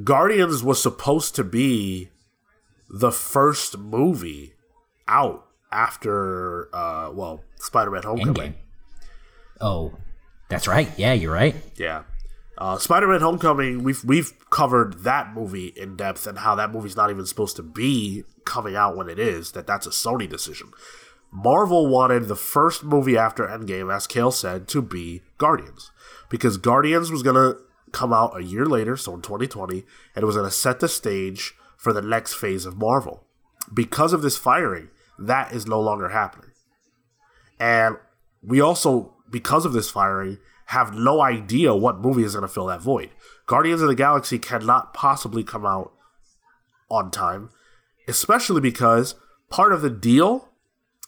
[0.03, 2.09] Guardians was supposed to be
[2.89, 4.53] the first movie
[5.07, 8.53] out after uh well, Spider-Man Homecoming.
[8.53, 8.55] Endgame.
[9.61, 9.93] Oh,
[10.49, 10.89] that's right.
[10.97, 11.55] Yeah, you're right.
[11.75, 12.03] Yeah.
[12.57, 13.83] Uh, Spider-Man: Homecoming.
[13.83, 17.63] We've we've covered that movie in depth and how that movie's not even supposed to
[17.63, 19.53] be coming out when it is.
[19.53, 20.71] That that's a Sony decision.
[21.31, 25.91] Marvel wanted the first movie after Endgame, as Cale said, to be Guardians,
[26.29, 27.55] because Guardians was gonna
[27.93, 29.85] come out a year later, so in 2020,
[30.15, 33.25] and it was gonna set the stage for the next phase of Marvel.
[33.73, 36.51] Because of this firing, that is no longer happening,
[37.59, 37.95] and
[38.43, 40.37] we also because of this firing,
[40.67, 43.09] have no idea what movie is going to fill that void.
[43.45, 45.91] Guardians of the Galaxy cannot possibly come out
[46.89, 47.49] on time,
[48.07, 49.15] especially because
[49.49, 50.49] part of the deal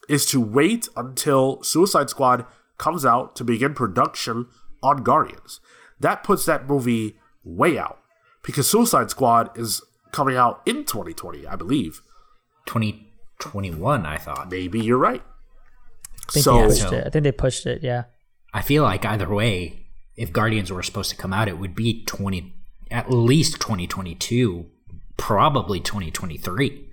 [0.10, 2.46] is to wait until Suicide Squad
[2.78, 4.48] comes out to begin production
[4.82, 5.60] on Guardians.
[6.00, 8.00] That puts that movie way out
[8.44, 9.82] because Suicide Squad is
[10.12, 12.02] coming out in 2020, I believe.
[12.66, 14.50] 2021, I thought.
[14.52, 15.22] Maybe you're right.
[16.28, 17.08] I think So- they pushed So- it.
[17.08, 17.84] I think they pushed it.
[17.84, 18.04] Yeah.
[18.54, 22.04] I feel like either way, if Guardians were supposed to come out, it would be
[22.06, 22.54] 20,
[22.92, 24.68] at least 2022,
[25.18, 26.88] probably 2023.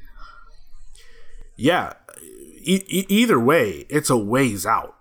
[1.57, 1.93] Yeah,
[2.63, 4.97] e- e- either way, it's a ways out.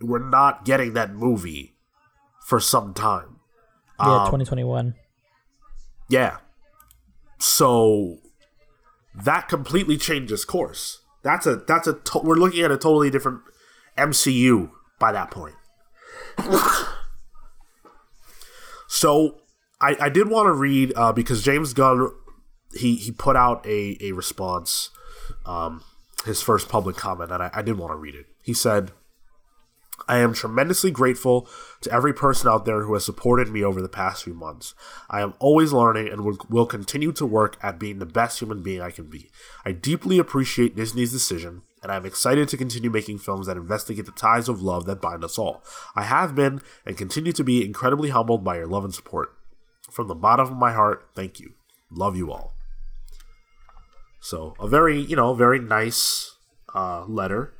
[0.00, 1.74] We're not getting that movie
[2.46, 3.40] for some time.
[3.98, 4.22] Yeah.
[4.22, 4.94] Um, 2021.
[6.08, 6.36] Yeah.
[7.38, 8.18] So
[9.14, 11.00] that completely changes course.
[11.22, 13.40] That's a that's a to- we're looking at a totally different
[13.98, 14.70] MCU
[15.00, 15.56] by that point.
[18.88, 19.40] So
[19.80, 22.10] I, I did want to read uh, because James Gunn
[22.74, 24.90] he he put out a a response,
[25.44, 25.82] um,
[26.24, 28.26] his first public comment, and I, I did want to read it.
[28.42, 28.92] He said.
[30.08, 31.48] I am tremendously grateful
[31.80, 34.74] to every person out there who has supported me over the past few months.
[35.08, 38.62] I am always learning and will, will continue to work at being the best human
[38.62, 39.30] being I can be.
[39.64, 44.06] I deeply appreciate Disney's decision, and I am excited to continue making films that investigate
[44.06, 45.62] the ties of love that bind us all.
[45.94, 49.32] I have been and continue to be incredibly humbled by your love and support.
[49.92, 51.52] From the bottom of my heart, thank you.
[51.92, 52.54] Love you all.
[54.18, 56.34] So, a very, you know, very nice
[56.74, 57.54] uh, letter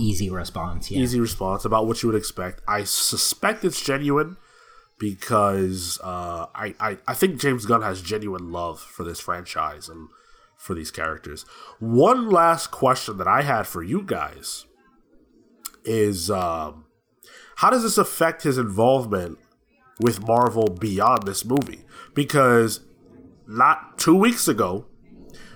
[0.00, 0.90] Easy response.
[0.90, 0.98] Yeah.
[0.98, 2.60] easy response about what you would expect.
[2.66, 4.36] I suspect it's genuine
[4.98, 10.08] because uh, I, I I think James Gunn has genuine love for this franchise and
[10.58, 11.46] for these characters.
[11.78, 14.66] One last question that I had for you guys
[15.84, 16.84] is um,
[17.56, 19.38] how does this affect his involvement
[20.00, 21.84] with Marvel beyond this movie?
[22.12, 22.80] Because
[23.46, 24.86] not two weeks ago,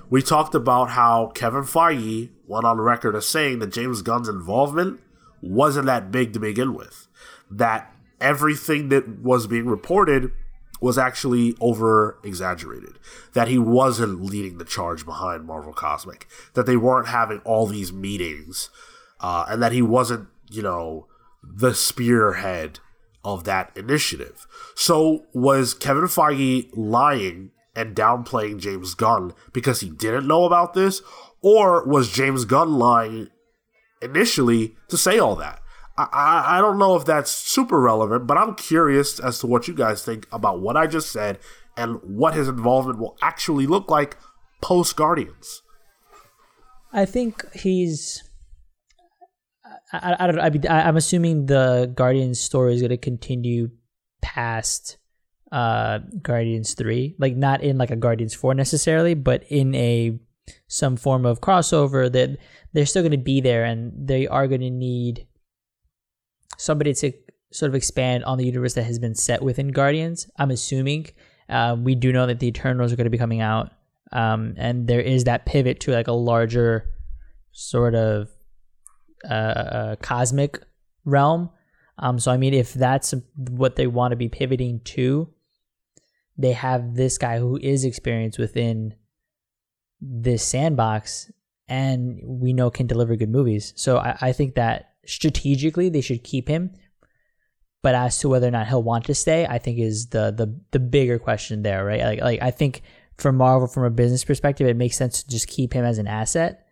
[0.09, 5.01] we talked about how Kevin Feige went on record as saying that James Gunn's involvement
[5.43, 7.09] wasn't that big to begin with.
[7.51, 10.31] That everything that was being reported
[10.83, 12.99] was actually over exaggerated.
[13.33, 16.27] That he wasn't leading the charge behind Marvel Cosmic.
[16.55, 18.69] That they weren't having all these meetings.
[19.21, 21.07] Uh, and that he wasn't, you know,
[21.43, 22.81] the spearhead
[23.25, 24.47] of that initiative.
[24.75, 31.01] So was Kevin Feige lying and downplaying James Gunn because he didn't know about this?
[31.41, 33.29] Or was James Gunn lying
[34.01, 35.62] initially to say all that?
[35.97, 39.75] I, I, don't know if that's super relevant, but I'm curious as to what you
[39.75, 41.39] guys think about what I just said
[41.77, 44.17] and what his involvement will actually look like
[44.63, 45.63] post Guardians.
[46.93, 48.23] I think he's.
[49.93, 50.71] I, I, I don't know.
[50.71, 53.71] I I'm assuming the Guardians story is going to continue
[54.23, 54.97] past
[55.51, 60.19] uh Guardians 3 like not in like a Guardians 4 necessarily but in a
[60.69, 62.39] some form of crossover that
[62.73, 65.27] they're still going to be there and they are going to need
[66.63, 67.13] somebody to
[67.51, 70.31] sort of expand on the universe that has been set within Guardians.
[70.39, 71.07] I'm assuming
[71.49, 73.71] uh, we do know that the Eternals are going to be coming out,
[74.13, 76.89] um, and there is that pivot to like a larger
[77.51, 78.29] sort of
[79.29, 80.61] uh, uh, cosmic
[81.05, 81.51] realm.
[81.99, 85.29] Um, so I mean, if that's what they want to be pivoting to,
[86.39, 88.95] they have this guy who is experienced within
[90.01, 91.31] this sandbox
[91.69, 93.73] and we know can deliver good movies.
[93.77, 96.73] So I, I think that strategically they should keep him.
[97.83, 100.57] But as to whether or not he'll want to stay, I think is the the
[100.71, 102.01] the bigger question there, right?
[102.01, 102.83] Like like I think
[103.19, 106.07] for Marvel from a business perspective, it makes sense to just keep him as an
[106.07, 106.67] asset.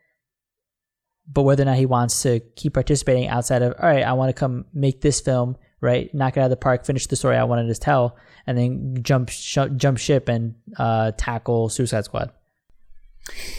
[1.33, 4.31] But whether or not he wants to keep participating outside of, all right, I want
[4.31, 6.13] to come make this film, right?
[6.13, 8.17] Knock it out of the park, finish the story I wanted to tell,
[8.47, 12.33] and then jump sh- jump ship and uh, tackle Suicide Squad.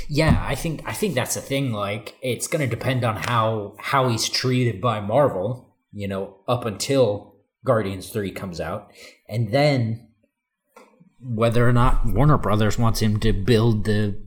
[0.08, 1.72] Yeah, I think I think that's the thing.
[1.72, 5.76] Like, it's going to depend on how how he's treated by Marvel.
[5.94, 7.36] You know, up until
[7.66, 8.92] Guardians Three comes out,
[9.28, 10.08] and then
[11.20, 14.20] whether or not Warner Brothers wants him to build the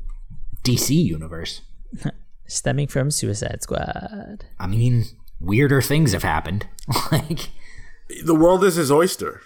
[0.63, 1.63] DC universe.
[2.47, 4.45] Stemming from Suicide Squad.
[4.59, 5.05] I mean,
[5.41, 6.67] weirder things have happened.
[7.13, 7.51] like
[8.25, 9.41] the world is his oyster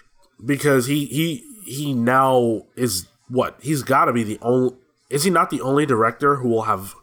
[0.45, 4.75] because he he he now is what he's got to be the only
[5.09, 6.95] is he not the only director who will have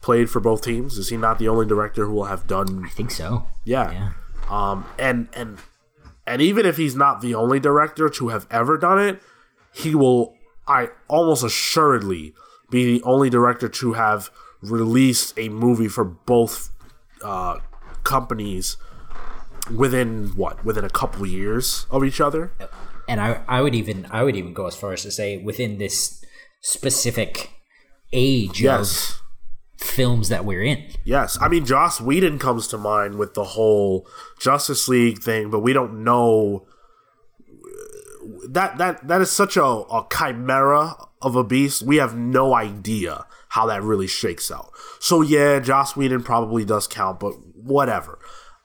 [0.00, 0.98] played for both teams?
[0.98, 2.84] Is he not the only director who will have done?
[2.84, 3.46] I think so.
[3.64, 3.90] Yeah.
[3.90, 4.12] Yeah.
[4.48, 4.86] Um.
[4.98, 5.58] And and
[6.26, 9.22] and even if he's not the only director to have ever done it,
[9.72, 10.34] he will.
[10.66, 12.34] I almost assuredly
[12.70, 14.30] be the only director to have
[14.60, 16.70] released a movie for both
[17.22, 17.58] uh,
[18.04, 18.76] companies
[19.74, 22.52] within what within a couple years of each other.
[23.08, 25.78] And I I would even I would even go as far as to say within
[25.78, 26.17] this
[26.60, 27.50] specific
[28.12, 29.10] age Yes.
[29.10, 30.84] of films that we're in.
[31.04, 34.06] Yes, I mean Joss Whedon comes to mind with the whole
[34.40, 36.66] Justice League thing, but we don't know
[37.42, 41.82] uh, that that that is such a, a chimera of a beast.
[41.82, 44.70] We have no idea how that really shakes out.
[45.00, 48.18] So yeah, Joss Whedon probably does count, but whatever.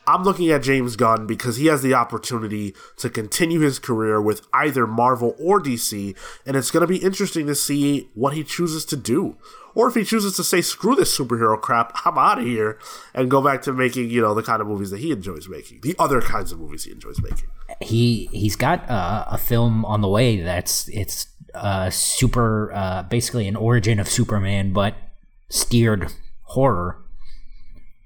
[0.05, 4.45] I'm looking at James Gunn because he has the opportunity to continue his career with
[4.53, 6.15] either Marvel or DC,
[6.45, 9.37] and it's going to be interesting to see what he chooses to do.
[9.75, 12.77] Or if he chooses to say, screw this superhero crap, I'm out of here,
[13.13, 15.81] and go back to making, you know, the kind of movies that he enjoys making,
[15.81, 17.47] the other kinds of movies he enjoys making.
[17.81, 23.47] He he's got uh, a film on the way that's it's uh, super uh, basically
[23.47, 24.95] an origin of Superman, but
[25.49, 26.11] steered
[26.43, 27.02] horror.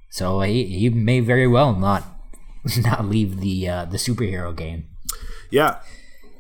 [0.10, 2.04] So he, he may very well not
[2.78, 4.88] not leave the uh, the superhero game.
[5.52, 5.80] Yeah,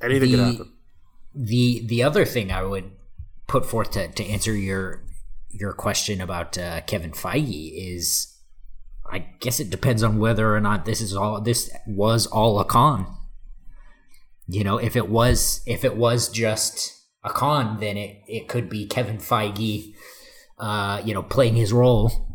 [0.01, 0.73] anything The- can happen.
[1.35, 2.91] the the other thing I would
[3.47, 5.03] put forth to, to answer your
[5.49, 8.33] your question about uh, Kevin Feige is
[9.09, 12.65] I guess it depends on whether or not this is all this was all a
[12.65, 13.07] con.
[14.47, 18.69] You know, if it was if it was just a con, then it, it could
[18.69, 19.93] be Kevin Feige
[20.59, 22.26] uh, you know, playing his role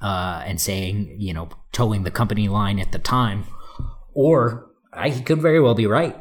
[0.00, 3.44] uh, and saying, you know, toeing the company line at the time.
[4.14, 6.18] Or I, he could very well be right.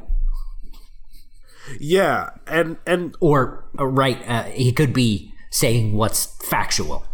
[1.80, 7.06] Yeah, and and or uh, right uh, he could be saying what's factual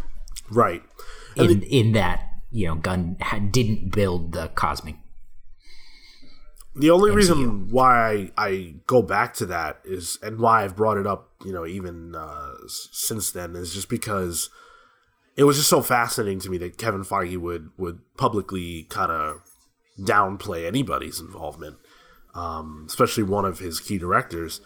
[0.52, 0.84] right.
[1.35, 4.95] And in in that you know Gunn ha- didn't build the cosmic
[6.76, 10.98] The only reason why I, I go back to that is, and why I've brought
[10.98, 14.49] it up, you know, even uh, since then, is just because
[15.35, 19.41] it was just so fascinating to me that Kevin Feige would would publicly kind of
[19.99, 21.77] downplay anybody's involvement,
[22.35, 24.61] um, especially one of his key directors.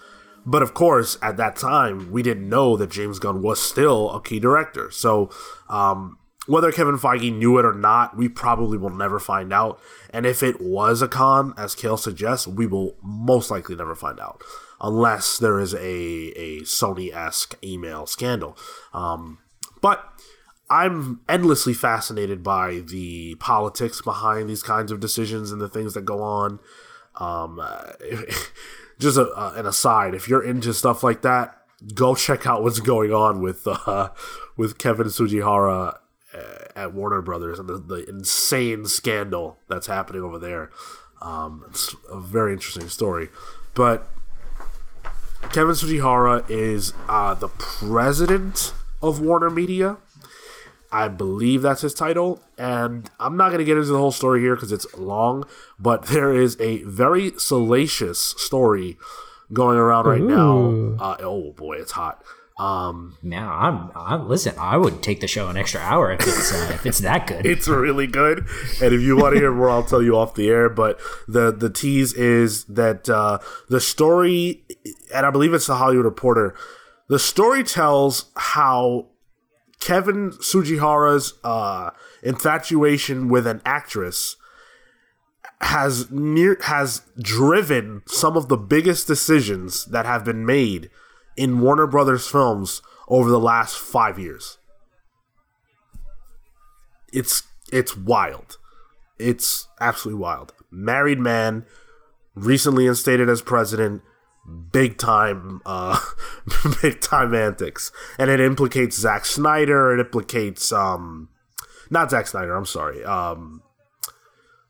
[0.46, 4.22] But of course, at that time, we didn't know that James Gunn was still a
[4.22, 4.90] key director.
[4.92, 5.30] So
[5.68, 6.18] um,
[6.48, 9.80] whether Kevin Feige knew it or not, we probably will never find out.
[10.10, 14.20] And if it was a con, as Cale suggests, we will most likely never find
[14.20, 14.42] out,
[14.80, 18.58] unless there is a a Sony esque email scandal.
[18.94, 19.40] Um,
[19.82, 20.04] but
[20.70, 26.04] I'm endlessly fascinated by the politics behind these kinds of decisions and the things that
[26.04, 26.60] go on.
[27.16, 27.94] Um, uh,
[29.00, 31.58] just a, an aside, if you're into stuff like that,
[31.94, 34.10] go check out what's going on with uh,
[34.58, 35.98] with Kevin Tsujihara
[36.34, 36.40] uh,
[36.76, 40.72] at Warner Brothers and the, the insane scandal that's happening over there.
[41.22, 43.30] Um, it's a very interesting story,
[43.74, 44.08] but
[45.52, 49.98] Kevin Tsujihara is uh, the president of Warner Media.
[50.92, 52.42] I believe that's his title.
[52.58, 55.46] And I'm not going to get into the whole story here because it's long,
[55.80, 58.98] but there is a very salacious story
[59.54, 60.96] going around right now.
[61.00, 62.24] Uh, oh boy, it's hot.
[62.60, 64.56] Um, Now, I'm, I'm listen.
[64.58, 67.46] I would take the show an extra hour if it's uh, if it's that good.
[67.46, 68.48] it's really good.
[68.82, 70.68] And if you want to hear more, I'll tell you off the air.
[70.68, 73.38] But the the tease is that uh,
[73.70, 74.64] the story,
[75.14, 76.56] and I believe it's the Hollywood Reporter.
[77.10, 79.06] The story tells how
[79.80, 81.92] Kevin Tsujihara's uh,
[82.24, 84.36] infatuation with an actress
[85.62, 90.90] has near has driven some of the biggest decisions that have been made
[91.36, 94.58] in Warner Brothers films over the last five years.
[97.12, 98.58] It's it's wild.
[99.18, 100.54] It's absolutely wild.
[100.70, 101.66] Married man,
[102.36, 104.02] recently instated as president,
[104.48, 106.00] big time uh
[106.82, 107.92] big time antics.
[108.18, 111.30] And it implicates Zack Snyder, it implicates um
[111.90, 113.04] not Zack Snyder, I'm sorry.
[113.04, 113.62] Um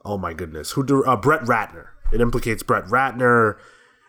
[0.03, 0.71] oh my goodness.
[0.71, 1.89] Who do uh, Brett Ratner.
[2.11, 3.57] It implicates Brett Ratner.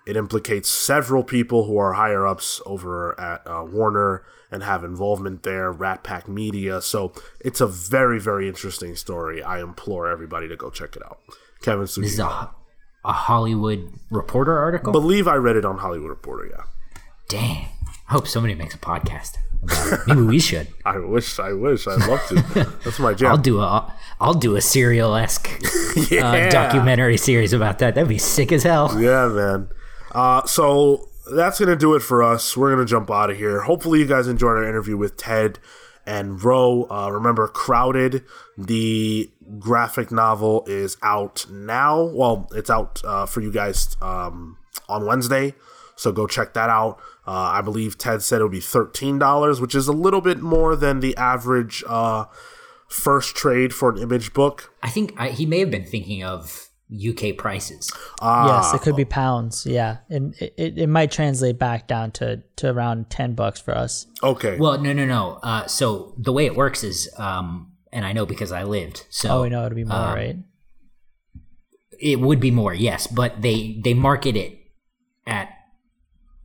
[0.07, 5.43] It implicates several people who are higher ups over at uh, Warner and have involvement
[5.43, 6.81] there, RatPac Media.
[6.81, 9.43] So it's a very, very interesting story.
[9.43, 11.19] I implore everybody to go check it out.
[11.61, 12.05] Kevin Suji.
[13.05, 14.93] A, Hollywood Reporter article.
[14.93, 16.65] believe I read it on Hollywood Reporter, yeah.
[17.29, 17.69] Dang.
[18.09, 19.37] I hope somebody makes a podcast.
[20.07, 20.69] Maybe we should.
[20.85, 22.77] I wish, I wish, I'd love to.
[22.85, 23.31] That's my job.
[23.33, 25.49] I'll do a I'll do a serial esque
[26.11, 26.27] yeah.
[26.27, 27.95] uh, documentary series about that.
[27.95, 28.99] That'd be sick as hell.
[29.01, 29.69] Yeah, man.
[30.13, 32.57] Uh, so that's gonna do it for us.
[32.57, 33.63] We're gonna jump out of here.
[33.63, 35.59] Hopefully, you guys enjoyed our interview with Ted
[36.07, 36.87] and Ro.
[36.91, 38.25] Uh, remember, Crowded,
[38.57, 42.03] the graphic novel, is out now.
[42.03, 44.59] Well, it's out uh, for you guys um,
[44.89, 45.55] on Wednesday,
[45.97, 46.99] so go check that out.
[47.27, 50.41] Uh, I believe Ted said it would be thirteen dollars, which is a little bit
[50.41, 52.25] more than the average uh,
[52.89, 54.73] first trade for an image book.
[54.83, 57.91] I think I, he may have been thinking of UK prices.
[58.23, 59.67] yes, it could be pounds.
[59.67, 63.77] Yeah, and it, it, it might translate back down to, to around ten bucks for
[63.77, 64.07] us.
[64.23, 64.57] Okay.
[64.59, 65.39] Well, no, no, no.
[65.43, 69.05] Uh, so the way it works is, um, and I know because I lived.
[69.11, 70.37] So Oh, I know it'll be more, um, right?
[72.01, 74.59] it would be more, yes, but they they market it
[75.27, 75.49] at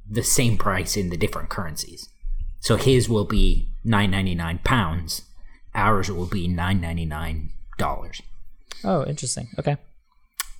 [0.10, 2.10] the same price in the different currencies.
[2.60, 5.24] So his will be nine ninety nine pounds.
[5.76, 8.22] Ours will be nine ninety nine dollars.
[8.84, 9.50] Oh, interesting.
[9.60, 9.78] Okay.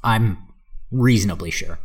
[0.04, 0.38] I'm
[0.92, 1.80] reasonably sure.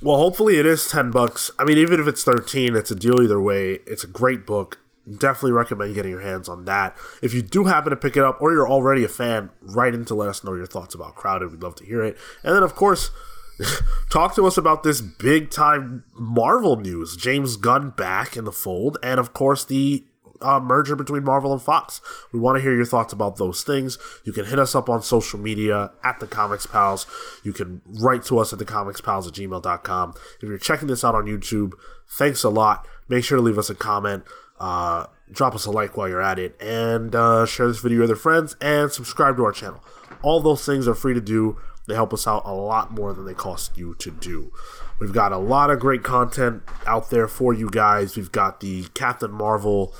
[0.00, 1.50] Well, hopefully it is ten bucks.
[1.58, 3.80] I mean, even if it's thirteen, it's a deal either way.
[3.86, 4.78] It's a great book.
[5.16, 6.96] Definitely recommend getting your hands on that.
[7.22, 10.04] If you do happen to pick it up, or you're already a fan, write in
[10.06, 11.50] to let us know your thoughts about Crowded.
[11.50, 12.16] We'd love to hear it.
[12.42, 13.10] And then, of course,
[14.10, 17.16] talk to us about this big time Marvel news.
[17.16, 20.04] James Gunn back in the fold, and of course the
[20.40, 22.00] uh, merger between Marvel and Fox.
[22.32, 23.98] We want to hear your thoughts about those things.
[24.24, 27.06] You can hit us up on social media at the Comics Pals.
[27.42, 30.14] You can write to us at the Comics Pals at gmail.com.
[30.40, 31.72] If you're checking this out on YouTube,
[32.08, 32.86] thanks a lot.
[33.08, 34.24] Make sure to leave us a comment.
[34.58, 38.10] Uh, drop us a like while you're at it and uh, share this video with
[38.10, 39.82] your friends and subscribe to our channel.
[40.22, 41.58] All those things are free to do.
[41.86, 44.52] They help us out a lot more than they cost you to do.
[45.00, 48.16] We've got a lot of great content out there for you guys.
[48.16, 49.94] We've got the Captain Marvel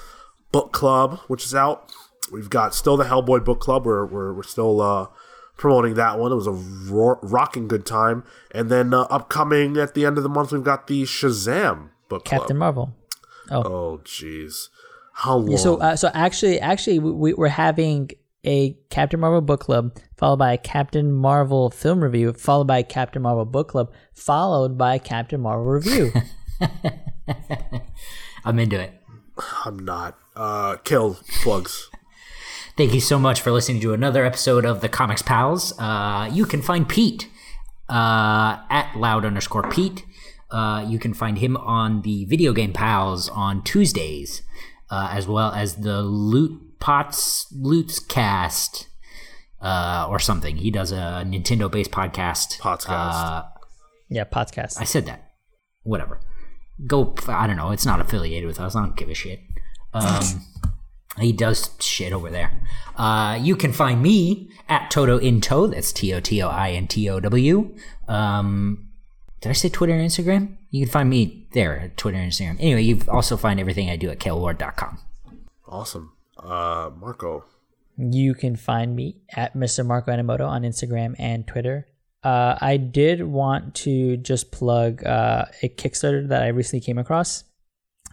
[0.53, 1.93] book club, which is out.
[2.31, 3.87] We've got still the Hellboy book club.
[3.87, 5.07] We're, we're, we're still uh,
[5.57, 6.33] promoting that one.
[6.33, 8.25] It was a ro- rocking good time.
[8.51, 12.25] And then uh, upcoming at the end of the month, we've got the Shazam book
[12.25, 12.41] club.
[12.41, 12.59] Captain.
[12.59, 12.93] Marvel.
[13.51, 14.69] Oh, jeez.
[15.15, 15.57] How long?
[15.57, 18.11] So uh, so actually actually we, we're having
[18.45, 22.85] a Captain Marvel book club followed by a Captain Marvel film review followed by a
[22.85, 26.13] Captain Marvel book club followed by a Captain Marvel review.
[28.45, 28.93] I'm into it.
[29.65, 30.17] I'm not.
[30.37, 31.91] Uh, kill plugs.
[32.77, 35.77] Thank you so much for listening to another episode of the Comics Pals.
[35.81, 37.29] Uh, you can find Pete
[37.89, 40.05] uh, at loud underscore Pete.
[40.51, 44.43] Uh, you can find him on the Video Game Pals on Tuesdays,
[44.91, 48.89] uh, as well as the Loot Pots Loots Cast
[49.61, 50.57] uh, or something.
[50.57, 52.59] He does a Nintendo based podcast.
[52.61, 52.89] Podcast.
[52.89, 53.43] Uh,
[54.09, 54.81] yeah, podcast.
[54.81, 55.33] I said that.
[55.83, 56.21] Whatever.
[56.87, 57.15] Go.
[57.27, 57.71] I don't know.
[57.71, 58.75] It's not affiliated with us.
[58.75, 59.41] I don't give a shit.
[59.93, 60.23] Um,
[61.19, 62.53] he does shit over there.
[62.97, 65.69] Uh, you can find me at Toto Into.
[65.69, 67.75] That's T O T O I N T O W.
[68.07, 68.88] Um,
[69.41, 70.57] did I say Twitter and Instagram?
[70.71, 72.57] You can find me there at Twitter and Instagram.
[72.59, 74.99] Anyway, you also find everything I do at caleward.com.
[75.67, 76.13] Awesome.
[76.37, 77.45] Uh, Marco.
[77.97, 79.85] You can find me at Mr.
[79.85, 81.87] Marco Animoto on Instagram and Twitter.
[82.23, 87.45] Uh, I did want to just plug uh, a Kickstarter that I recently came across.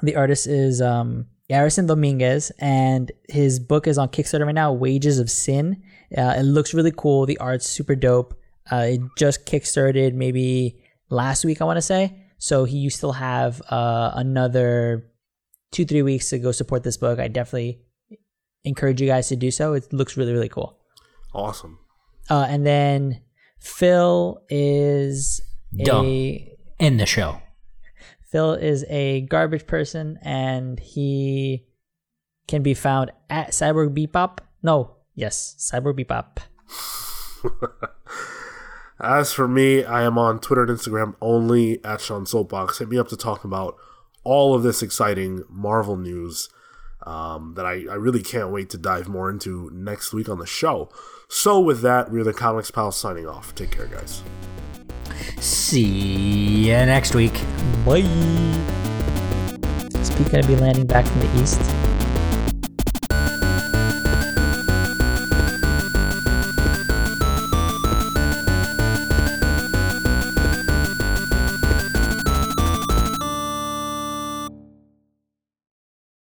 [0.01, 5.19] The artist is um, Garrison Dominguez, and his book is on Kickstarter right now, Wages
[5.19, 5.81] of Sin.
[6.15, 7.25] Uh, it looks really cool.
[7.25, 8.39] The art's super dope.
[8.71, 12.21] Uh, it just kickstarted maybe last week, I want to say.
[12.37, 15.09] So he you still have uh, another
[15.71, 17.81] two three weeks to go support this book, I definitely
[18.63, 19.73] encourage you guys to do so.
[19.73, 20.79] It looks really really cool.
[21.33, 21.79] Awesome.
[22.29, 23.21] Uh, and then
[23.59, 25.41] Phil is
[25.75, 26.05] Dumb.
[26.05, 27.41] a In the show.
[28.31, 31.65] Phil is a garbage person, and he
[32.47, 34.39] can be found at Cyborg Bebop.
[34.61, 36.37] No, yes, Cyborg Bebop.
[38.99, 42.79] As for me, I am on Twitter and Instagram only at Sean Soapbox.
[42.79, 43.75] Hit me up to talk about
[44.23, 46.49] all of this exciting Marvel news
[47.05, 50.45] um, that I, I really can't wait to dive more into next week on the
[50.45, 50.89] show.
[51.27, 53.53] So, with that, we're the Comics Pals signing off.
[53.53, 54.23] Take care, guys.
[55.39, 57.33] See you next week.
[57.85, 57.99] Bye.
[59.99, 61.61] Is Pete gonna be landing back from the east?